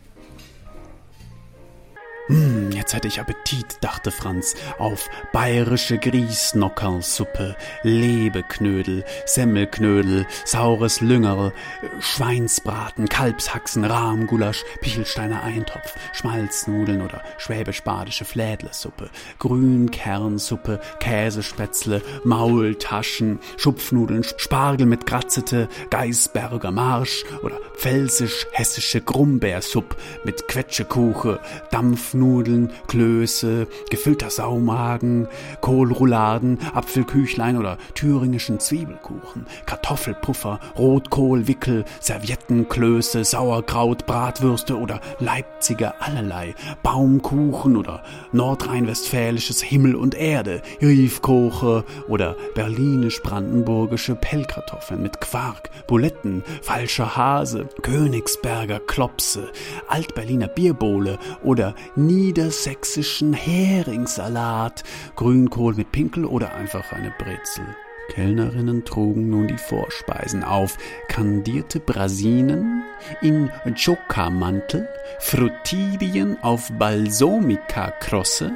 [2.30, 11.52] Hm, jetzt hätte ich Appetit, dachte Franz, auf bayerische Griesnockerlsuppe, Lebeknödel, Semmelknödel, saures Lüngerl,
[12.00, 25.08] Schweinsbraten, Kalbshaxen, Rahmgulasch, Pichelsteiner Eintopf, Schmalznudeln oder schwäbisch-badische Flädlersuppe, Grünkernsuppe, Käsespätzle, Maultaschen, Schupfnudeln, Spargel mit
[25.08, 31.40] Gratzete, Geisberger Marsch oder pfälzisch-hessische Grumbeersuppe mit Quetschekuche,
[31.72, 35.28] Dampf Nudeln, Klöße, gefüllter Saumagen,
[35.62, 47.78] Kohlrouladen, Apfelküchlein oder thüringischen Zwiebelkuchen, Kartoffelpuffer, Rotkohlwickel, Servietten, Klöße, Sauerkraut, Bratwürste oder Leipziger allerlei, Baumkuchen
[47.78, 58.80] oder nordrhein-westfälisches Himmel und Erde, Riefkoche oder berlinisch-brandenburgische Pellkartoffeln mit Quark, Buletten, falscher Hase, Königsberger
[58.80, 59.50] Klopse,
[59.88, 61.76] Altberliner Bierbowle oder
[62.10, 64.84] niedersächsischen Heringssalat,
[65.16, 67.76] Grünkohl mit Pinkel oder einfach eine Brezel.
[68.10, 72.84] Kellnerinnen trugen nun die Vorspeisen auf, kandierte Brasinen
[73.22, 78.56] in Jokamantel, Frutidien auf Balsomika-Krosse,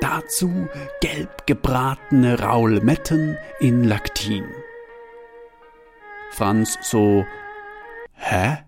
[0.00, 0.66] dazu
[1.02, 4.46] gelb gebratene Raulmetten in Laktin.
[6.30, 7.26] Franz so,
[8.14, 8.64] hä?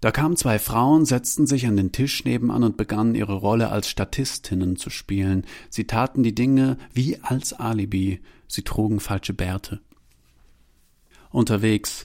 [0.00, 3.88] Da kamen zwei Frauen, setzten sich an den Tisch nebenan und begannen ihre Rolle als
[3.88, 5.44] Statistinnen zu spielen.
[5.68, 8.20] Sie taten die Dinge wie als Alibi.
[8.48, 9.80] Sie trugen falsche Bärte.
[11.30, 12.02] Unterwegs.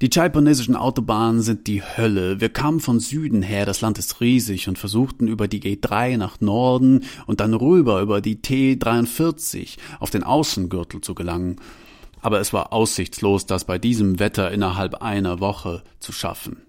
[0.00, 2.40] Die chaiponesischen Autobahnen sind die Hölle.
[2.40, 6.40] Wir kamen von Süden her, das Land ist riesig, und versuchten über die G3 nach
[6.40, 11.56] Norden und dann rüber über die T43 auf den Außengürtel zu gelangen.
[12.20, 16.63] Aber es war aussichtslos, das bei diesem Wetter innerhalb einer Woche zu schaffen.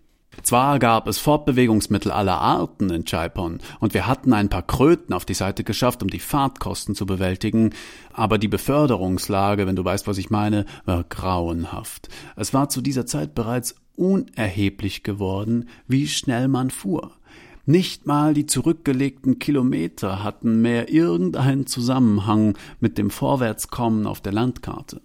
[0.45, 5.25] Zwar gab es Fortbewegungsmittel aller Arten in Chaipon und wir hatten ein paar Kröten auf
[5.25, 7.73] die Seite geschafft, um die Fahrtkosten zu bewältigen,
[8.13, 12.09] aber die Beförderungslage, wenn du weißt, was ich meine, war grauenhaft.
[12.35, 17.13] Es war zu dieser Zeit bereits unerheblich geworden, wie schnell man fuhr.
[17.65, 25.01] Nicht mal die zurückgelegten Kilometer hatten mehr irgendeinen Zusammenhang mit dem Vorwärtskommen auf der Landkarte.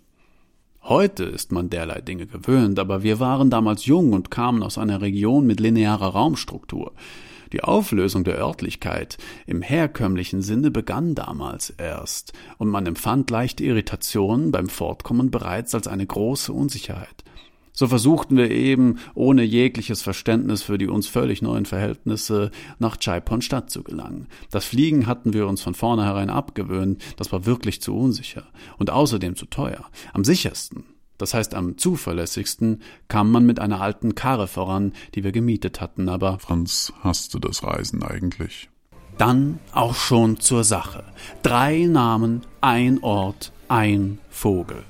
[0.82, 5.02] Heute ist man derlei Dinge gewöhnt, aber wir waren damals jung und kamen aus einer
[5.02, 6.92] Region mit linearer Raumstruktur.
[7.52, 14.52] Die Auflösung der Örtlichkeit im herkömmlichen Sinne begann damals erst, und man empfand leichte Irritationen
[14.52, 17.24] beim Fortkommen bereits als eine große Unsicherheit.
[17.72, 23.42] So versuchten wir eben, ohne jegliches Verständnis für die uns völlig neuen Verhältnisse, nach Chaipon
[23.42, 24.26] Stadt zu gelangen.
[24.50, 28.44] Das Fliegen hatten wir uns von vornherein abgewöhnt, das war wirklich zu unsicher
[28.78, 29.84] und außerdem zu teuer.
[30.12, 30.84] Am sichersten,
[31.18, 36.08] das heißt am zuverlässigsten, kam man mit einer alten Karre voran, die wir gemietet hatten,
[36.08, 38.68] aber Franz hasste das Reisen eigentlich.
[39.18, 41.04] Dann auch schon zur Sache.
[41.42, 44.82] Drei Namen, ein Ort, ein Vogel.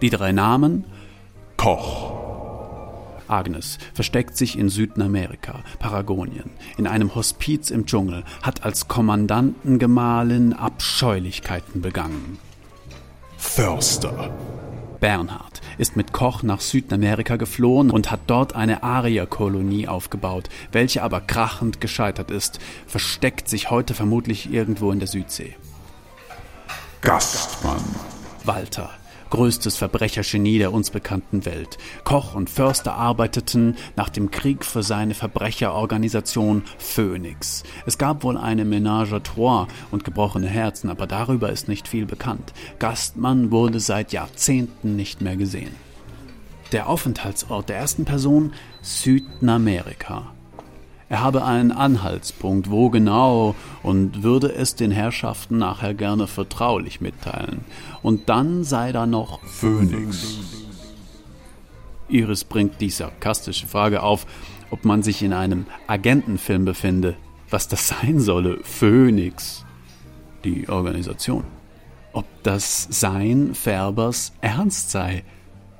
[0.00, 0.84] Die drei Namen
[1.60, 2.14] Koch.
[3.28, 11.82] Agnes versteckt sich in Südamerika, Paragonien, in einem Hospiz im Dschungel, hat als Kommandantengemahlin Abscheulichkeiten
[11.82, 12.38] begangen.
[13.36, 14.30] Förster.
[15.00, 21.20] Bernhard ist mit Koch nach Südamerika geflohen und hat dort eine Arierkolonie aufgebaut, welche aber
[21.20, 25.56] krachend gescheitert ist, versteckt sich heute vermutlich irgendwo in der Südsee.
[27.02, 27.84] Gastmann.
[28.46, 28.88] Walter
[29.30, 31.78] größtes Verbrechergenie der uns bekannten Welt.
[32.04, 37.62] Koch und Förster arbeiteten nach dem Krieg für seine Verbrecherorganisation Phoenix.
[37.86, 42.06] Es gab wohl eine Ménage à trois und gebrochene Herzen, aber darüber ist nicht viel
[42.06, 42.52] bekannt.
[42.78, 45.74] Gastmann wurde seit Jahrzehnten nicht mehr gesehen.
[46.72, 48.52] Der Aufenthaltsort der ersten Person
[48.82, 50.32] Südamerika.
[51.10, 57.64] Er habe einen Anhaltspunkt, wo genau, und würde es den Herrschaften nachher gerne vertraulich mitteilen.
[58.00, 60.38] Und dann sei da noch Phönix.
[62.08, 64.24] Iris bringt die sarkastische Frage auf,
[64.70, 67.16] ob man sich in einem Agentenfilm befinde.
[67.50, 69.66] Was das sein solle, Phönix.
[70.44, 71.42] Die Organisation.
[72.12, 75.24] Ob das Sein Färbers ernst sei.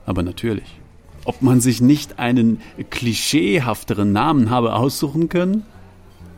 [0.06, 0.79] Aber natürlich
[1.24, 2.60] ob man sich nicht einen
[2.90, 5.64] klischeehafteren Namen habe aussuchen können?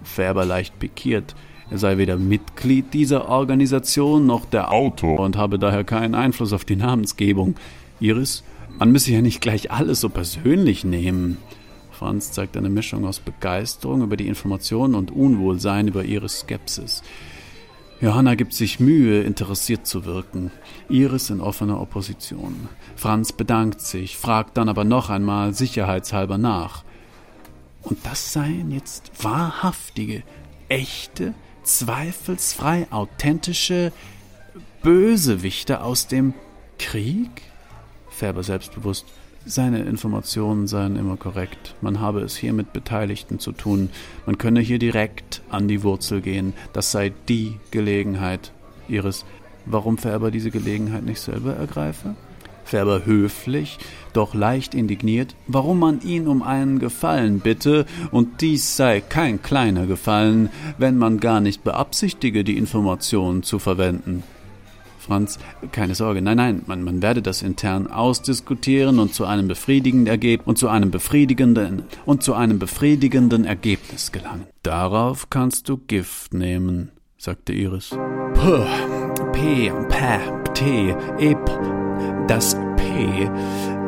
[0.03, 1.35] Färber leicht pikiert.
[1.71, 6.65] Er sei weder Mitglied dieser Organisation noch der Autor und habe daher keinen Einfluss auf
[6.65, 7.55] die Namensgebung.
[7.99, 8.45] Iris,
[8.79, 11.39] man müsse ja nicht gleich alles so persönlich nehmen.
[11.91, 17.03] Franz zeigt eine Mischung aus Begeisterung über die Informationen und Unwohlsein über Iris Skepsis.
[18.03, 20.51] Johanna gibt sich Mühe, interessiert zu wirken.
[20.89, 22.69] Iris in offener Opposition.
[22.97, 26.83] Franz bedankt sich, fragt dann aber noch einmal sicherheitshalber nach.
[27.81, 30.25] Und das seien jetzt wahrhaftige,
[30.69, 33.93] echte, zweifelsfrei authentische
[34.83, 36.35] Bösewichte aus dem
[36.81, 37.31] Krieg?
[38.11, 39.07] Färber selbstbewusst.
[39.45, 41.75] Seine Informationen seien immer korrekt.
[41.81, 43.91] Man habe es hier mit Beteiligten zu tun.
[44.25, 46.53] Man könne hier direkt an die Wurzel gehen.
[46.73, 48.53] Das sei die Gelegenheit.
[48.89, 49.25] Iris,
[49.67, 52.15] warum Färber diese Gelegenheit nicht selber ergreife?
[52.65, 53.79] Färber höflich,
[54.13, 59.87] doch leicht indigniert, warum man ihn um einen Gefallen bitte, und dies sei kein kleiner
[59.87, 60.49] Gefallen,
[60.79, 64.23] wenn man gar nicht beabsichtige, die Informationen zu verwenden.
[65.03, 65.39] Franz,
[65.73, 70.47] keine Sorge, nein, nein, man, man werde das intern ausdiskutieren und zu einem befriedigenden Ergebnis
[70.47, 74.47] und zu einem befriedigenden und zu einem befriedigenden Ergebnis gelangen.
[74.63, 77.91] Darauf kannst du Gift nehmen, sagte Iris.
[78.35, 78.65] Puh,
[79.33, 81.51] P, P, T, Ep.
[82.29, 83.82] Das P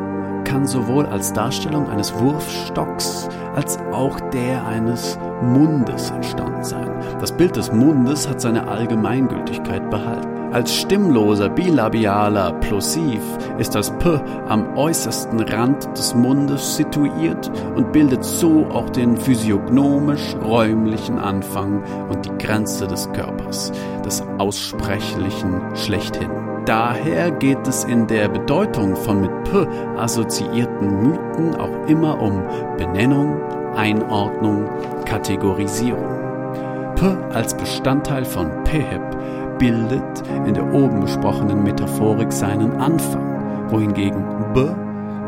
[0.45, 6.89] kann sowohl als Darstellung eines Wurfstocks als auch der eines Mundes entstanden sein.
[7.19, 10.27] Das Bild des Mundes hat seine Allgemeingültigkeit behalten.
[10.53, 13.19] Als stimmloser bilabialer Plosiv
[13.57, 21.19] ist das P am äußersten Rand des Mundes situiert und bildet so auch den physiognomisch-räumlichen
[21.19, 23.73] Anfang und die Grenze des Körpers,
[24.05, 26.54] des Aussprechlichen schlechthin.
[26.65, 29.67] Daher geht es in der Bedeutung von mit P
[29.97, 32.43] assoziierten Mythen auch immer um
[32.75, 33.39] Benennung,
[33.75, 34.67] Einordnung,
[35.05, 36.15] Kategorisierung.
[36.95, 39.01] P als Bestandteil von Peheb
[39.59, 44.25] bildet in der oben besprochenen Metaphorik seinen Anfang, wohingegen
[44.55, 44.65] B,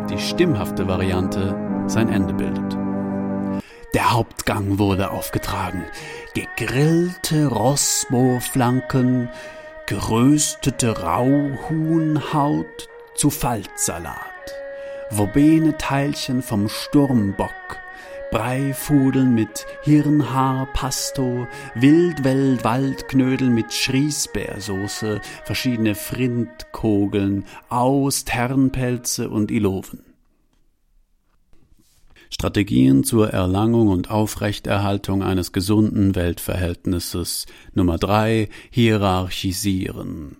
[0.09, 1.55] die stimmhafte Variante,
[1.85, 2.77] sein Ende bildet.
[3.93, 5.83] Der Hauptgang wurde aufgetragen.
[6.33, 9.29] Gegrillte Rosbo-Flanken,
[9.87, 14.17] geröstete Rauhuhnhaut zu Faltsalat,
[15.11, 17.49] Wobene-Teilchen vom Sturmbock,
[18.29, 30.06] Breifudeln mit Hirnhaar, Pasto, Wildwelt, Waldknödel mit Schriesbeersoße, verschiedene Frindkogeln, Aus, Ternpelze und Iloven.
[32.29, 37.45] Strategien zur Erlangung und Aufrechterhaltung eines gesunden Weltverhältnisses.
[37.73, 40.37] Nummer drei, hierarchisieren.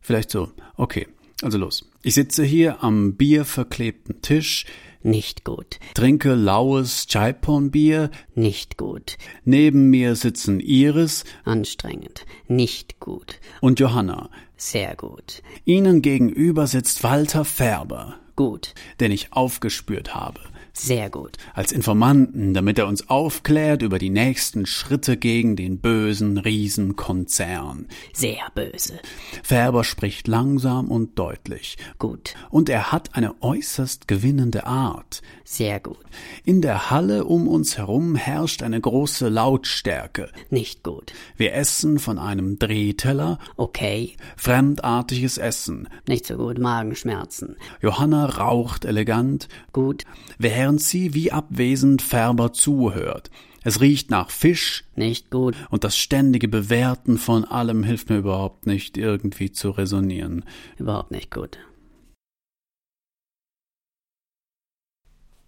[0.00, 0.50] Vielleicht so.
[0.76, 1.06] Okay,
[1.42, 1.88] also los.
[2.02, 4.66] Ich sitze hier am bierverklebten Tisch,
[5.04, 5.78] Nicht gut.
[5.94, 9.16] trinke laues Chaiponbier, Nicht gut.
[9.44, 12.24] neben mir sitzen Iris Anstrengend.
[12.48, 13.40] Nicht gut.
[13.60, 14.30] und Johanna.
[14.56, 15.42] Sehr gut.
[15.64, 18.74] Ihnen gegenüber sitzt Walter Färber, Gut.
[19.00, 20.40] den ich aufgespürt habe.
[20.74, 21.36] Sehr gut.
[21.54, 27.86] als Informanten, damit er uns aufklärt über die nächsten Schritte gegen den bösen Riesenkonzern.
[28.14, 28.98] Sehr böse.
[29.42, 31.76] Färber spricht langsam und deutlich.
[31.98, 32.34] Gut.
[32.50, 35.20] Und er hat eine äußerst gewinnende Art.
[35.44, 35.98] Sehr gut.
[36.44, 40.30] In der Halle um uns herum herrscht eine große Lautstärke.
[40.48, 41.12] Nicht gut.
[41.36, 44.16] Wir essen von einem Drehteller, Okay.
[44.36, 45.88] fremdartiges Essen.
[46.06, 46.58] Nicht so gut.
[46.58, 47.56] Magenschmerzen.
[47.82, 50.04] Johanna raucht elegant, Gut.
[50.38, 53.30] während sie wie abwesend Färber zuhört.
[53.64, 55.54] Es riecht nach Fisch, Nicht gut.
[55.70, 60.44] Und das ständige Bewerten von allem hilft mir überhaupt nicht, irgendwie zu resonieren.
[60.78, 61.58] Überhaupt nicht gut.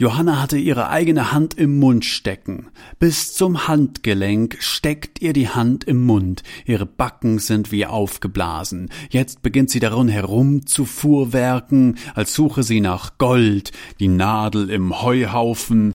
[0.04, 2.66] Johanna hatte ihre eigene Hand im Mund stecken.
[2.98, 6.42] Bis zum Handgelenk steckt ihr die Hand im Mund.
[6.66, 8.90] Ihre Backen sind wie aufgeblasen.
[9.08, 15.00] Jetzt beginnt sie darin herum zu fuhrwerken, als suche sie nach Gold, die Nadel im
[15.00, 15.94] Heuhaufen.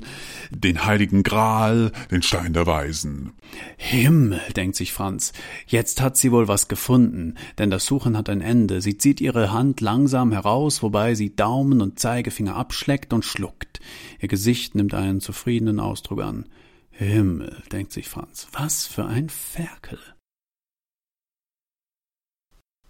[0.49, 3.33] Den heiligen Gral, den Stein der Weisen.
[3.77, 5.33] Himmel, denkt sich Franz,
[5.67, 8.81] jetzt hat sie wohl was gefunden, denn das Suchen hat ein Ende.
[8.81, 13.79] Sie zieht ihre Hand langsam heraus, wobei sie Daumen und Zeigefinger abschleckt und schluckt.
[14.19, 16.45] Ihr Gesicht nimmt einen zufriedenen Ausdruck an.
[16.91, 19.99] Himmel, denkt sich Franz, was für ein Ferkel.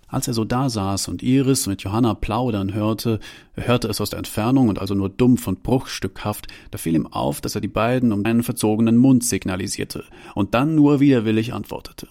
[0.10, 3.19] Als er so da saß und Iris mit Johanna plaudern hörte,
[3.56, 7.06] er hörte es aus der Entfernung und also nur dumpf und bruchstückhaft, da fiel ihm
[7.06, 10.03] auf, dass er die beiden um einen verzogenen Mund signalisierte
[10.34, 12.07] und dann nur widerwillig antwortete.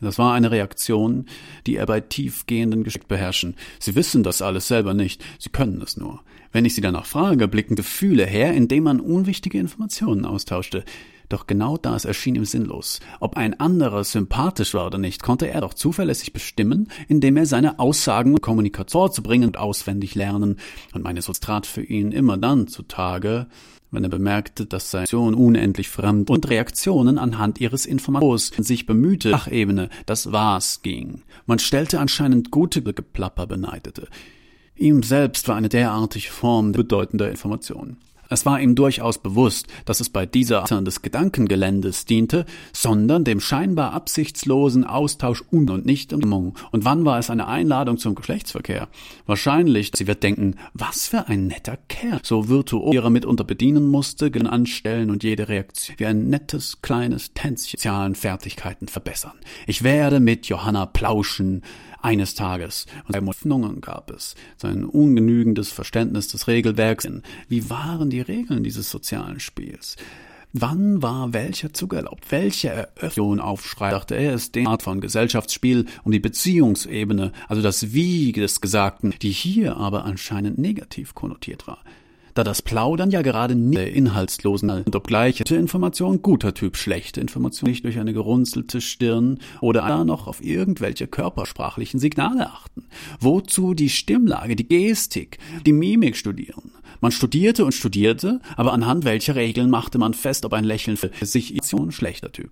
[0.00, 1.26] Das war eine Reaktion,
[1.66, 3.54] die er bei tiefgehenden Geschick beherrschen.
[3.78, 6.20] Sie wissen das alles selber nicht, sie können es nur.
[6.52, 10.84] Wenn ich sie danach frage, blicken Gefühle her, indem man unwichtige Informationen austauschte.
[11.28, 13.00] Doch genau das erschien ihm sinnlos.
[13.20, 17.78] Ob ein anderer sympathisch war oder nicht, konnte er doch zuverlässig bestimmen, indem er seine
[17.78, 20.56] Aussagen und Kommunikation vorzubringen und auswendig lernen.
[20.94, 23.46] Und meine Sus trat für ihn immer dann zutage,
[23.90, 29.30] wenn er bemerkte, dass seine Aktion unendlich fremd und Reaktionen anhand ihres Informations sich bemühte,
[29.30, 31.22] Sachebene, das Was ging.
[31.46, 34.08] Man stellte anscheinend gute Geplapper beneidete.
[34.74, 37.98] Ihm selbst war eine derartige Form bedeutender Information.
[38.28, 43.40] Es war ihm durchaus bewusst, dass es bei dieser Art des Gedankengeländes diente, sondern dem
[43.40, 46.20] scheinbar absichtslosen Austausch un und nicht um
[46.70, 48.88] Und wann war es eine Einladung zum Geschlechtsverkehr?
[49.26, 54.30] Wahrscheinlich, sie wird denken, was für ein netter Kerl, so virtuos ihrer mitunter bedienen musste,
[54.46, 59.32] anstellen und jede Reaktion wie ein nettes kleines Tänzchen sozialen Fertigkeiten verbessern.
[59.66, 61.62] Ich werde mit Johanna plauschen,
[62.06, 62.86] eines Tages.
[63.08, 64.36] Und Hoffnungen gab es.
[64.56, 67.08] Sein ungenügendes Verständnis des Regelwerks.
[67.48, 69.96] Wie waren die Regeln dieses sozialen Spiels?
[70.52, 72.30] Wann war welcher Zug erlaubt?
[72.30, 77.92] Welche Eröffnung Aufschrei, dachte er, ist die Art von Gesellschaftsspiel um die Beziehungsebene, also das
[77.92, 81.80] Wie des Gesagten, die hier aber anscheinend negativ konnotiert war
[82.36, 87.84] da das Plaudern ja gerade nicht inhaltslosen und obgleich Information guter Typ, schlechte Information nicht
[87.84, 92.84] durch eine gerunzelte Stirn oder da noch auf irgendwelche körpersprachlichen Signale achten.
[93.20, 96.72] Wozu die Stimmlage, die Gestik, die Mimik studieren?
[97.00, 101.10] Man studierte und studierte, aber anhand welcher Regeln machte man fest, ob ein Lächeln für
[101.20, 101.54] sich
[101.90, 102.50] schlechter Typ.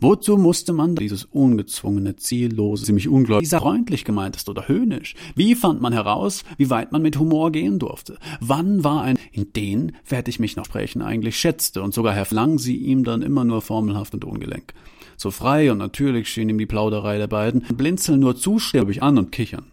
[0.00, 5.14] Wozu musste man dieses ungezwungene, ziellose, ziemlich ungläubig, freundlich gemeint ist oder höhnisch?
[5.34, 8.18] Wie fand man heraus, wie weit man mit Humor gehen durfte?
[8.40, 12.58] Wann war ein, in den werde ich mich noch sprechen, eigentlich schätzte und sogar herflang
[12.58, 14.74] sie ihm dann immer nur formelhaft und ungelenk.
[15.16, 19.32] So frei und natürlich schien ihm die Plauderei der beiden, blinzeln nur zustimmig an und
[19.32, 19.66] kichern.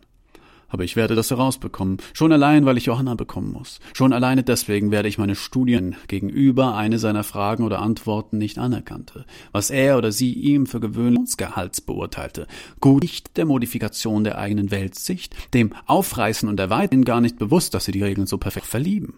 [0.72, 1.98] Aber ich werde das herausbekommen.
[2.14, 3.80] Schon allein, weil ich Johanna bekommen muss.
[3.93, 9.26] Schon alleine deswegen werde ich meine Studien gegenüber eine seiner Fragen oder Antworten nicht anerkannte.
[9.52, 12.48] Was er oder sie ihm für Gewöhnungsgehalts beurteilte.
[12.80, 17.85] Gut nicht der Modifikation der eigenen Weltsicht, dem Aufreißen und Erweitern gar nicht bewusst, dass
[17.85, 19.15] sie die Regeln so perfekt verlieben.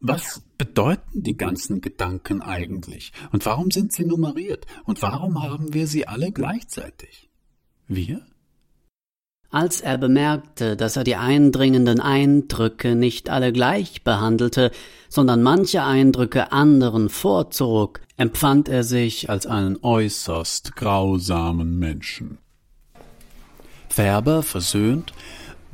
[0.00, 3.12] Was bedeuten die ganzen Gedanken eigentlich?
[3.30, 4.66] Und warum sind sie nummeriert?
[4.84, 7.30] Und warum haben wir sie alle gleichzeitig?
[7.86, 8.26] Wir?
[9.50, 14.70] Als er bemerkte, dass er die eindringenden Eindrücke nicht alle gleich behandelte,
[15.08, 22.38] sondern manche Eindrücke anderen vorzog, empfand er sich als einen äußerst grausamen Menschen.
[23.88, 25.12] Färber, versöhnt,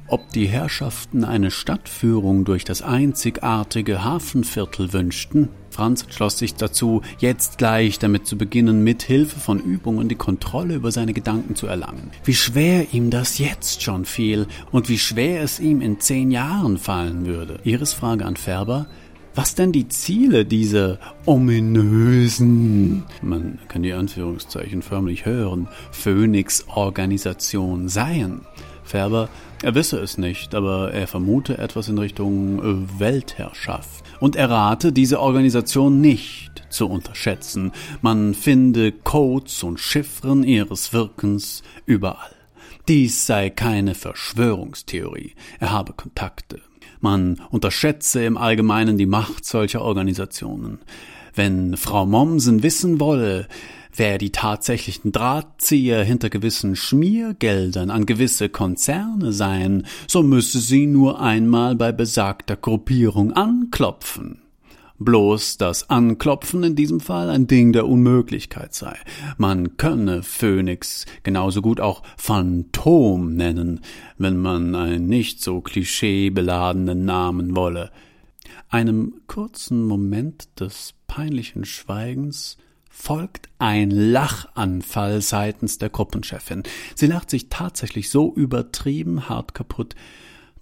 [0.06, 5.48] ob die Herrschaften eine Stadtführung durch das einzigartige Hafenviertel wünschten.
[5.72, 10.74] Franz schloss sich dazu, jetzt gleich damit zu beginnen, mit Hilfe von Übungen die Kontrolle
[10.74, 12.10] über seine Gedanken zu erlangen.
[12.24, 16.78] Wie schwer ihm das jetzt schon fiel und wie schwer es ihm in zehn Jahren
[16.78, 17.58] fallen würde.
[17.64, 18.86] Iris Frage an Färber,
[19.34, 28.42] was denn die Ziele dieser ominösen, man kann die Anführungszeichen förmlich hören, Phoenix-Organisation seien.
[28.93, 29.31] Färber,
[29.62, 34.05] er wisse es nicht, aber er vermute etwas in Richtung äh, Weltherrschaft.
[34.20, 37.73] Und er rate, diese Organisation nicht zu unterschätzen.
[38.02, 42.36] Man finde Codes und Chiffren ihres Wirkens überall.
[42.86, 45.36] Dies sei keine Verschwörungstheorie.
[45.59, 46.60] Er habe Kontakte.
[47.01, 50.81] Man unterschätze im Allgemeinen die Macht solcher Organisationen.
[51.35, 53.48] Wenn Frau Mommsen wissen wolle,
[53.94, 61.20] wer die tatsächlichen Drahtzieher hinter gewissen Schmiergeldern an gewisse Konzerne seien, so müsse sie nur
[61.20, 64.43] einmal bei besagter Gruppierung anklopfen.
[64.98, 68.97] Bloß das Anklopfen in diesem Fall ein Ding der Unmöglichkeit sei.
[69.36, 73.81] Man könne Phönix genauso gut auch Phantom nennen,
[74.19, 77.90] wenn man einen nicht so klischeebeladenen Namen wolle.
[78.69, 82.56] Einem kurzen Moment des peinlichen Schweigens
[82.93, 86.62] folgt ein Lachanfall seitens der Gruppenchefin.
[86.94, 89.97] Sie lacht sich tatsächlich so übertrieben hart kaputt,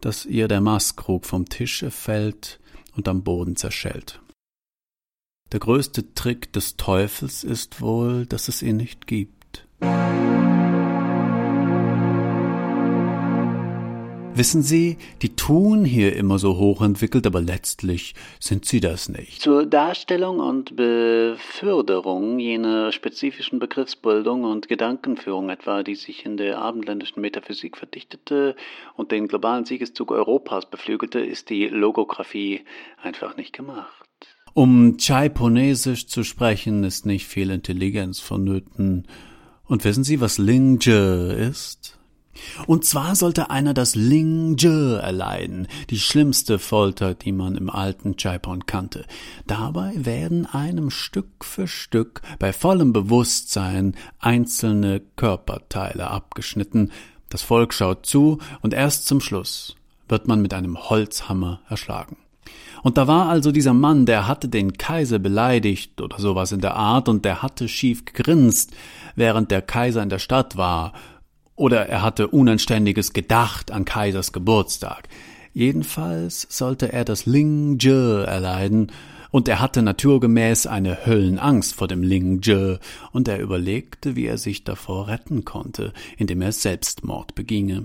[0.01, 2.61] dass ihr der Maßkrug vom Tische fällt
[2.97, 4.20] und am Boden zerschellt.
[5.52, 9.66] Der größte Trick des Teufels ist wohl, dass es ihn nicht gibt.
[14.40, 19.42] Wissen Sie, die tun hier immer so hochentwickelt, aber letztlich sind sie das nicht.
[19.42, 27.20] Zur Darstellung und Beförderung jener spezifischen Begriffsbildung und Gedankenführung etwa, die sich in der abendländischen
[27.20, 28.56] Metaphysik verdichtete
[28.96, 32.62] und den globalen Siegeszug Europas beflügelte, ist die Logographie
[33.02, 34.08] einfach nicht gemacht.
[34.54, 39.06] Um Chaiponesisch zu sprechen, ist nicht viel Intelligenz vonnöten.
[39.66, 41.99] Und wissen Sie, was Lingje ist?
[42.66, 48.66] Und zwar sollte einer das Lingje erleiden, die schlimmste Folter, die man im alten Chaipon
[48.66, 49.04] kannte.
[49.46, 56.90] Dabei werden einem Stück für Stück bei vollem Bewusstsein einzelne Körperteile abgeschnitten.
[57.28, 59.76] Das Volk schaut zu und erst zum Schluss
[60.08, 62.16] wird man mit einem Holzhammer erschlagen.
[62.82, 66.76] Und da war also dieser Mann, der hatte den Kaiser beleidigt oder sowas in der
[66.76, 68.72] Art und der hatte schief gegrinst,
[69.16, 70.92] während der Kaiser in der Stadt war.
[71.60, 75.10] Oder er hatte Unanständiges gedacht an Kaisers Geburtstag.
[75.52, 78.90] Jedenfalls sollte er das Ling Je erleiden,
[79.30, 82.78] und er hatte naturgemäß eine Höllenangst vor dem Ling Je,
[83.12, 87.84] und er überlegte, wie er sich davor retten konnte, indem er Selbstmord beginge.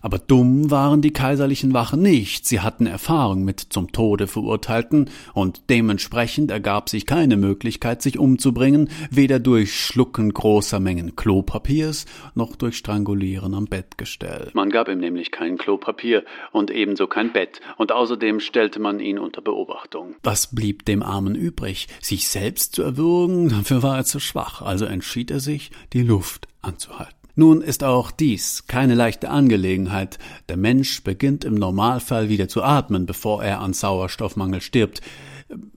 [0.00, 5.68] Aber dumm waren die kaiserlichen Wachen nicht, sie hatten Erfahrung mit zum Tode Verurteilten, und
[5.70, 12.76] dementsprechend ergab sich keine Möglichkeit, sich umzubringen, weder durch Schlucken großer Mengen Klopapiers noch durch
[12.76, 14.50] Strangulieren am Bettgestell.
[14.54, 19.18] Man gab ihm nämlich kein Klopapier und ebenso kein Bett, und außerdem stellte man ihn
[19.18, 20.14] unter Beobachtung.
[20.22, 21.88] Was blieb dem Armen übrig?
[22.00, 23.50] Sich selbst zu erwürgen?
[23.50, 27.19] Dafür war er zu schwach, also entschied er sich, die Luft anzuhalten.
[27.40, 30.18] Nun ist auch dies keine leichte Angelegenheit.
[30.50, 35.00] Der Mensch beginnt im Normalfall wieder zu atmen, bevor er an Sauerstoffmangel stirbt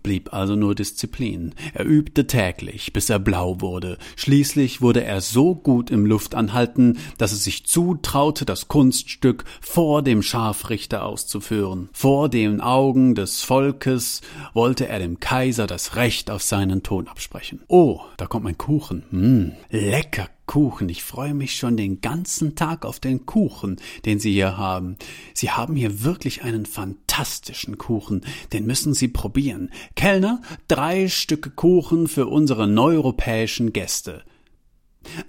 [0.04, 1.56] blieb also nur Disziplin.
[1.74, 3.98] Er übte täglich, bis er blau wurde.
[4.16, 10.22] Schließlich wurde er so gut im Luftanhalten, dass es sich zutraute, das Kunststück vor dem
[10.22, 11.90] Scharfrichter auszuführen.
[11.94, 14.22] Vor den Augen des Volkes
[14.54, 17.62] wollte er dem Kaiser das Recht auf seinen Ton absprechen.
[17.68, 19.04] Oh, da kommt mein Kuchen.
[19.10, 20.90] Hm, lecker Kuchen.
[20.90, 24.98] Ich freue mich schon den ganzen Tag auf den Kuchen, den Sie hier haben.
[25.34, 28.22] Sie haben hier wirklich einen fantastischen Kuchen.
[28.52, 29.70] Den müssen Sie probieren.
[29.96, 34.24] Kellner, drei Stücke Kuchen für unsere neuropäischen Gäste.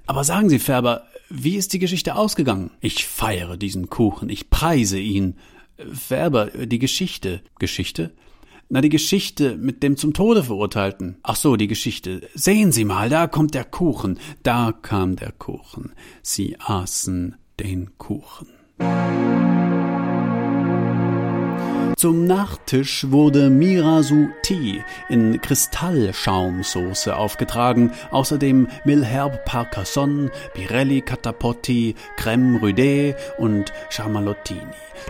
[0.06, 2.70] Aber sagen Sie, Färber, wie ist die Geschichte ausgegangen?
[2.80, 5.36] Ich feiere diesen Kuchen, ich preise ihn.
[5.92, 7.42] Färber, die Geschichte.
[7.58, 8.12] Geschichte?
[8.68, 11.16] Na, die Geschichte mit dem zum Tode verurteilten.
[11.22, 12.28] Ach so, die Geschichte.
[12.34, 14.18] Sehen Sie mal, da kommt der Kuchen.
[14.42, 15.92] Da kam der Kuchen.
[16.22, 18.48] Sie aßen den Kuchen.
[22.04, 33.14] Zum Nachtisch wurde Mirasu Tee in Kristallschaumsoße aufgetragen, außerdem Milherb Parcasson, Birelli Catapotti, Crème Rudé
[33.38, 34.60] und Charmalottini.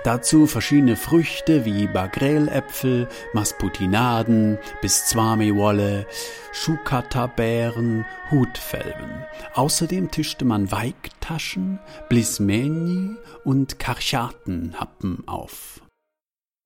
[0.05, 6.07] Dazu verschiedene Früchte wie Bagreläpfel, Masputinaden, Biswami-Wolle,
[6.53, 9.25] Schukata-Beeren, Hutfelben.
[9.55, 15.81] Außerdem tischte man Weigtaschen, Blismeni und Karchatenhappen auf.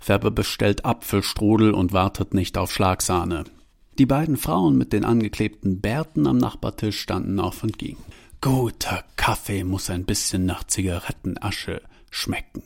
[0.01, 3.45] Färber bestellt Apfelstrudel und wartet nicht auf Schlagsahne.
[3.99, 8.03] Die beiden Frauen mit den angeklebten Bärten am Nachbartisch standen auf und gingen.
[8.41, 12.63] Guter Kaffee muss ein bisschen nach Zigarettenasche schmecken.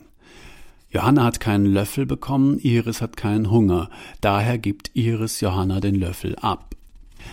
[0.91, 3.89] Johanna hat keinen Löffel bekommen, Iris hat keinen Hunger,
[4.21, 6.75] daher gibt Iris Johanna den Löffel ab.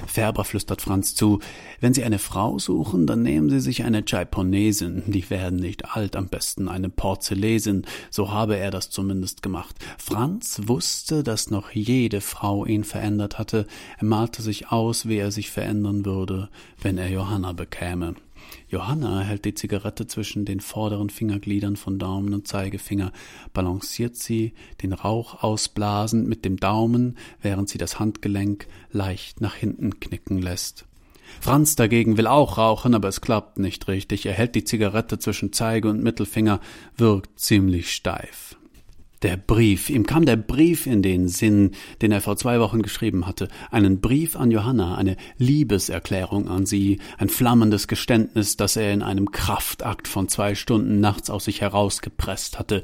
[0.07, 1.41] Färber flüstert Franz zu,
[1.81, 6.17] wenn Sie eine Frau suchen, dann nehmen Sie sich eine Japonesin, die werden nicht alt,
[6.17, 9.77] am besten eine Porzelläsin, so habe er das zumindest gemacht.
[9.99, 13.67] Franz wusste, dass noch jede Frau ihn verändert hatte,
[13.99, 16.49] er malte sich aus, wie er sich verändern würde,
[16.83, 18.15] wenn er Johanna bekäme.
[18.69, 23.13] Johanna hält die Zigarette zwischen den vorderen Fingergliedern von Daumen und Zeigefinger,
[23.53, 24.53] balanciert sie,
[24.83, 30.87] den Rauch ausblasend mit dem Daumen, während sie das Handgelenk leicht nach hinten knicken lässt.
[31.41, 34.27] Franz dagegen will auch rauchen, aber es klappt nicht richtig.
[34.27, 36.61] Er hält die Zigarette zwischen Zeige und Mittelfinger,
[36.97, 38.57] wirkt ziemlich steif.
[39.23, 39.91] Der Brief.
[39.91, 43.49] Ihm kam der Brief in den Sinn, den er vor zwei Wochen geschrieben hatte.
[43.71, 49.31] Einen Brief an Johanna, eine Liebeserklärung an sie, ein flammendes Geständnis, das er in einem
[49.31, 52.83] Kraftakt von zwei Stunden nachts aus sich herausgepresst hatte.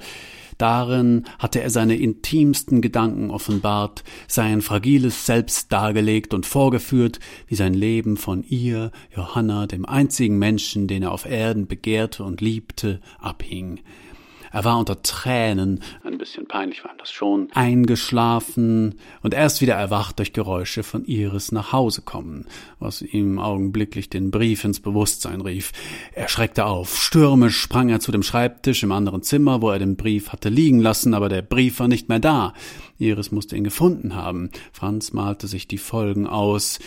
[0.58, 7.72] Darin hatte er seine intimsten Gedanken offenbart, sein fragiles Selbst dargelegt und vorgeführt, wie sein
[7.72, 13.80] Leben von ihr, Johanna, dem einzigen Menschen, den er auf Erden begehrte und liebte, abhing.
[14.56, 19.74] Er war unter Tränen, ein bisschen peinlich war ihm das schon, eingeschlafen und erst wieder
[19.74, 22.46] erwacht durch Geräusche von Iris nach Hause kommen,
[22.78, 25.72] was ihm augenblicklich den Brief ins Bewusstsein rief.
[26.14, 26.96] Er schreckte auf.
[26.96, 30.80] Stürmisch sprang er zu dem Schreibtisch im anderen Zimmer, wo er den Brief hatte liegen
[30.80, 32.54] lassen, aber der Brief war nicht mehr da.
[32.96, 34.48] Iris musste ihn gefunden haben.
[34.72, 36.78] Franz malte sich die Folgen aus,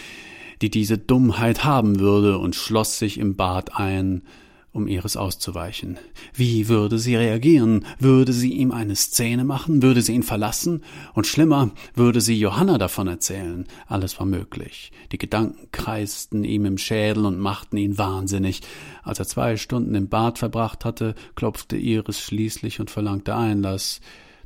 [0.63, 4.23] die diese Dummheit haben würde, und schloss sich im Bad ein,
[4.71, 5.97] um Iris auszuweichen.
[6.33, 7.85] Wie würde sie reagieren?
[7.97, 9.81] Würde sie ihm eine Szene machen?
[9.81, 10.83] Würde sie ihn verlassen?
[11.13, 13.65] Und schlimmer, würde sie Johanna davon erzählen?
[13.87, 14.91] Alles war möglich.
[15.11, 18.61] Die Gedanken kreisten ihm im Schädel und machten ihn wahnsinnig.
[19.03, 24.01] Als er zwei Stunden im Bad verbracht hatte, klopfte Iris schließlich und verlangte Einlass.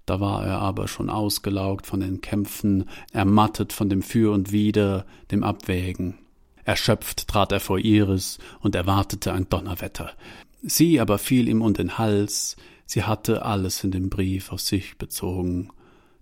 [0.05, 5.05] Da war er aber schon ausgelaugt von den Kämpfen, ermattet von dem Für und Wider,
[5.31, 6.15] dem Abwägen.
[6.65, 10.11] Erschöpft trat er vor Iris und erwartete ein Donnerwetter.
[10.61, 14.97] Sie aber fiel ihm um den Hals, sie hatte alles in dem Brief auf sich
[14.97, 15.69] bezogen.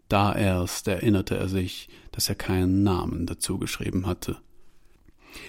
[0.10, 4.38] Da erst erinnerte er sich, dass er keinen Namen dazu geschrieben hatte.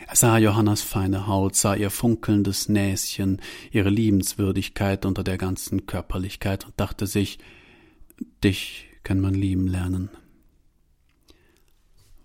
[0.06, 3.40] Er sah Johannas feine Haut, sah ihr funkelndes Näschen,
[3.72, 7.38] ihre Liebenswürdigkeit unter der ganzen Körperlichkeit und dachte sich,
[8.44, 10.10] dich kann man lieben lernen.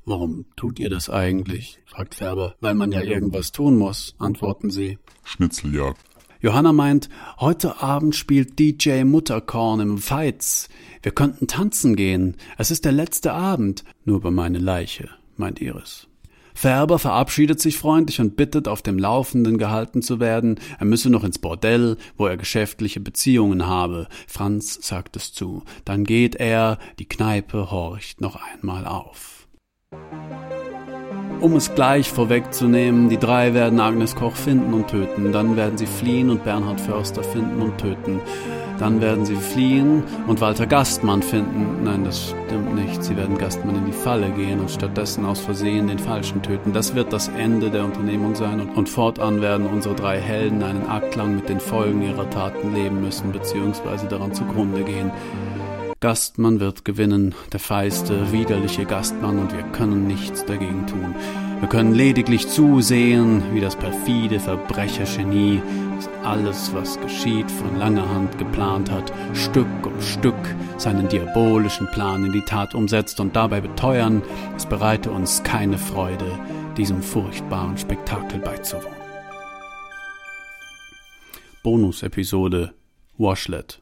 [0.09, 1.79] Warum tut ihr das eigentlich?
[1.85, 2.55] fragt Färber.
[2.61, 4.99] Weil man ja irgendwas tun muss, antworten sie.
[5.25, 5.99] Schnitzeljagd.
[6.39, 7.09] Johanna meint,
[7.41, 10.69] heute Abend spielt DJ Mutterkorn im Feiz.
[11.01, 12.37] Wir könnten tanzen gehen.
[12.57, 13.83] Es ist der letzte Abend.
[14.05, 16.07] Nur bei meine Leiche, meint Iris.
[16.53, 20.57] Färber verabschiedet sich freundlich und bittet, auf dem Laufenden gehalten zu werden.
[20.79, 24.07] Er müsse noch ins Bordell, wo er geschäftliche Beziehungen habe.
[24.25, 25.63] Franz sagt es zu.
[25.83, 29.36] Dann geht er, die Kneipe horcht noch einmal auf.
[31.39, 35.85] Um es gleich vorwegzunehmen, die drei werden Agnes Koch finden und töten, dann werden sie
[35.85, 38.19] fliehen und Bernhard Förster finden und töten.
[38.79, 41.83] Dann werden sie fliehen und Walter Gastmann finden.
[41.83, 43.03] Nein, das stimmt nicht.
[43.03, 46.73] Sie werden Gastmann in die Falle gehen und stattdessen aus Versehen den Falschen töten.
[46.73, 50.87] Das wird das Ende der Unternehmung sein und, und fortan werden unsere drei Helden einen
[50.87, 55.11] Akt mit den Folgen ihrer Taten leben müssen, beziehungsweise daran zugrunde gehen.
[55.99, 61.15] Gastmann wird gewinnen, der feiste, widerliche Gastmann, und wir können nichts dagegen tun.
[61.59, 65.59] Wir können lediglich zusehen, wie das perfide Verbrechergenie,
[65.95, 70.35] das alles, was geschieht, von langer Hand geplant hat, Stück um Stück
[70.77, 74.21] seinen diabolischen Plan in die Tat umsetzt und dabei beteuern,
[74.55, 76.31] es bereite uns keine Freude,
[76.77, 78.95] diesem furchtbaren Spektakel beizuwohnen.
[81.63, 82.75] Bonus-Episode
[83.17, 83.81] Washlet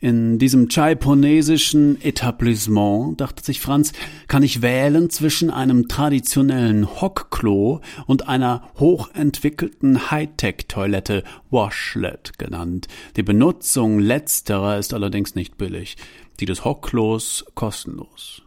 [0.00, 3.92] In diesem chaiponesischen Etablissement, dachte sich Franz,
[4.28, 12.86] kann ich wählen zwischen einem traditionellen Hockklo und einer hochentwickelten Hightech-Toilette, Washlet genannt.
[13.16, 15.96] Die Benutzung letzterer ist allerdings nicht billig,
[16.38, 18.42] die des Hockklos kostenlos.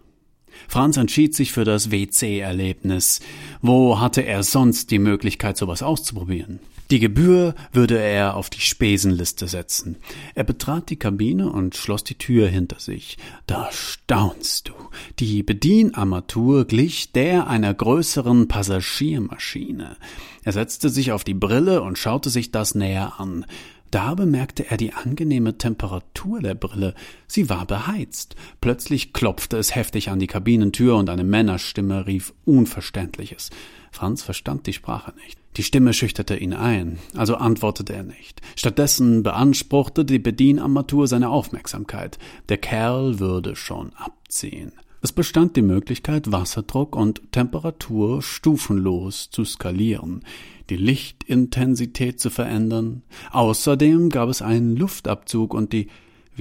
[0.69, 3.19] Franz entschied sich für das WC-Erlebnis.
[3.61, 6.59] Wo hatte er sonst die Möglichkeit, sowas auszuprobieren?
[6.91, 9.95] Die Gebühr würde er auf die Spesenliste setzen.
[10.35, 13.17] Er betrat die Kabine und schloss die Tür hinter sich.
[13.47, 14.73] Da staunst du.
[15.17, 19.95] Die Bedienarmatur glich der einer größeren Passagiermaschine.
[20.43, 23.45] Er setzte sich auf die Brille und schaute sich das näher an.
[23.89, 26.93] Da bemerkte er die angenehme Temperatur der Brille.
[27.25, 28.35] Sie war beheizt.
[28.59, 33.49] Plötzlich klopfte es heftig an die Kabinentür und eine Männerstimme rief Unverständliches.
[33.91, 35.40] Franz verstand die Sprache nicht.
[35.57, 38.41] Die Stimme schüchterte ihn ein, also antwortete er nicht.
[38.55, 42.17] Stattdessen beanspruchte die Bedienarmatur seine Aufmerksamkeit.
[42.47, 44.71] Der Kerl würde schon abziehen.
[45.03, 50.23] Es bestand die Möglichkeit, Wasserdruck und Temperatur stufenlos zu skalieren,
[50.69, 53.01] die Lichtintensität zu verändern.
[53.31, 55.87] Außerdem gab es einen Luftabzug und die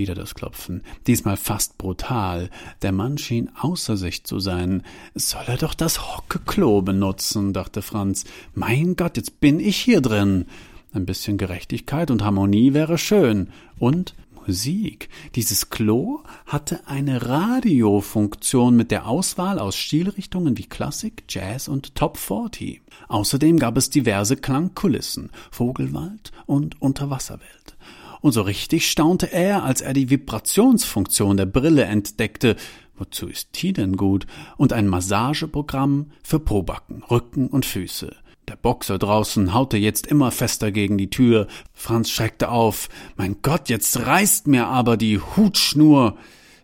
[0.00, 2.50] wieder das Klopfen, diesmal fast brutal.
[2.82, 4.82] Der Mann schien außer sich zu sein.
[5.14, 8.24] Soll er doch das Hockeklo benutzen, dachte Franz.
[8.54, 10.46] Mein Gott, jetzt bin ich hier drin.
[10.92, 13.50] Ein bisschen Gerechtigkeit und Harmonie wäre schön.
[13.78, 14.14] Und
[14.46, 15.10] Musik.
[15.36, 22.16] Dieses Klo hatte eine Radiofunktion mit der Auswahl aus Stilrichtungen wie Klassik, Jazz und Top
[22.16, 22.80] 40.
[23.08, 27.76] Außerdem gab es diverse Klangkulissen, Vogelwald und Unterwasserwelt
[28.20, 32.56] und so richtig staunte er, als er die Vibrationsfunktion der Brille entdeckte.
[32.96, 34.26] Wozu ist die denn gut?
[34.56, 38.14] Und ein Massageprogramm für Pobacken, Rücken und Füße.
[38.50, 41.46] Der Boxer draußen haute jetzt immer fester gegen die Tür.
[41.72, 42.88] Franz schreckte auf.
[43.16, 46.16] Mein Gott, jetzt reißt mir aber die Hutschnur,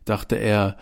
[0.04, 0.76] dachte er.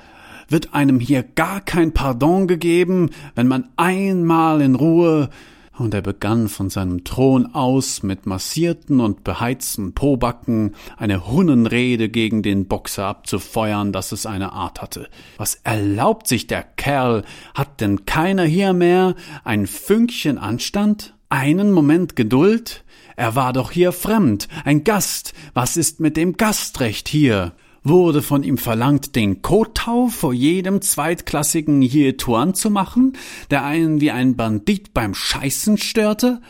[0.48, 5.30] Wird einem hier gar kein Pardon gegeben, wenn man einmal in Ruhe
[5.78, 12.42] und er begann von seinem Thron aus mit massierten und beheizten Pobacken eine Hunnenrede gegen
[12.42, 15.08] den Boxer abzufeuern, dass es eine Art hatte.
[15.36, 17.24] Was erlaubt sich der Kerl?
[17.54, 21.14] Hat denn keiner hier mehr ein Fünkchen Anstand?
[21.28, 22.84] Einen Moment Geduld?
[23.16, 25.34] Er war doch hier fremd, ein Gast.
[25.52, 27.52] Was ist mit dem Gastrecht hier?
[27.84, 33.12] Wurde von ihm verlangt, den Kotau vor jedem zweitklassigen Hietuan zu machen,
[33.50, 36.40] der einen wie ein Bandit beim Scheißen störte?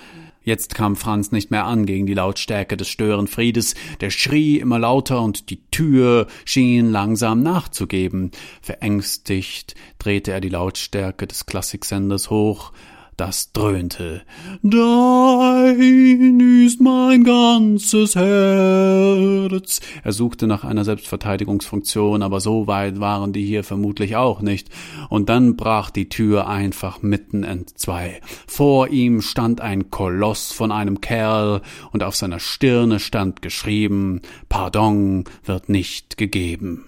[0.44, 5.22] Jetzt kam Franz nicht mehr an gegen die Lautstärke des Störenfriedes, der schrie immer lauter
[5.22, 8.30] und die Tür schien langsam nachzugeben.
[8.60, 12.72] Verängstigt drehte er die Lautstärke des Klassiksenders hoch,
[13.16, 14.22] das dröhnte.
[14.62, 19.80] Dein ist mein ganzes Herz.
[20.02, 24.68] Er suchte nach einer Selbstverteidigungsfunktion, aber so weit waren die hier vermutlich auch nicht.
[25.08, 28.20] Und dann brach die Tür einfach mitten entzwei.
[28.46, 31.62] Vor ihm stand ein Koloss von einem Kerl,
[31.92, 36.84] und auf seiner Stirne stand geschrieben Pardon wird nicht gegeben.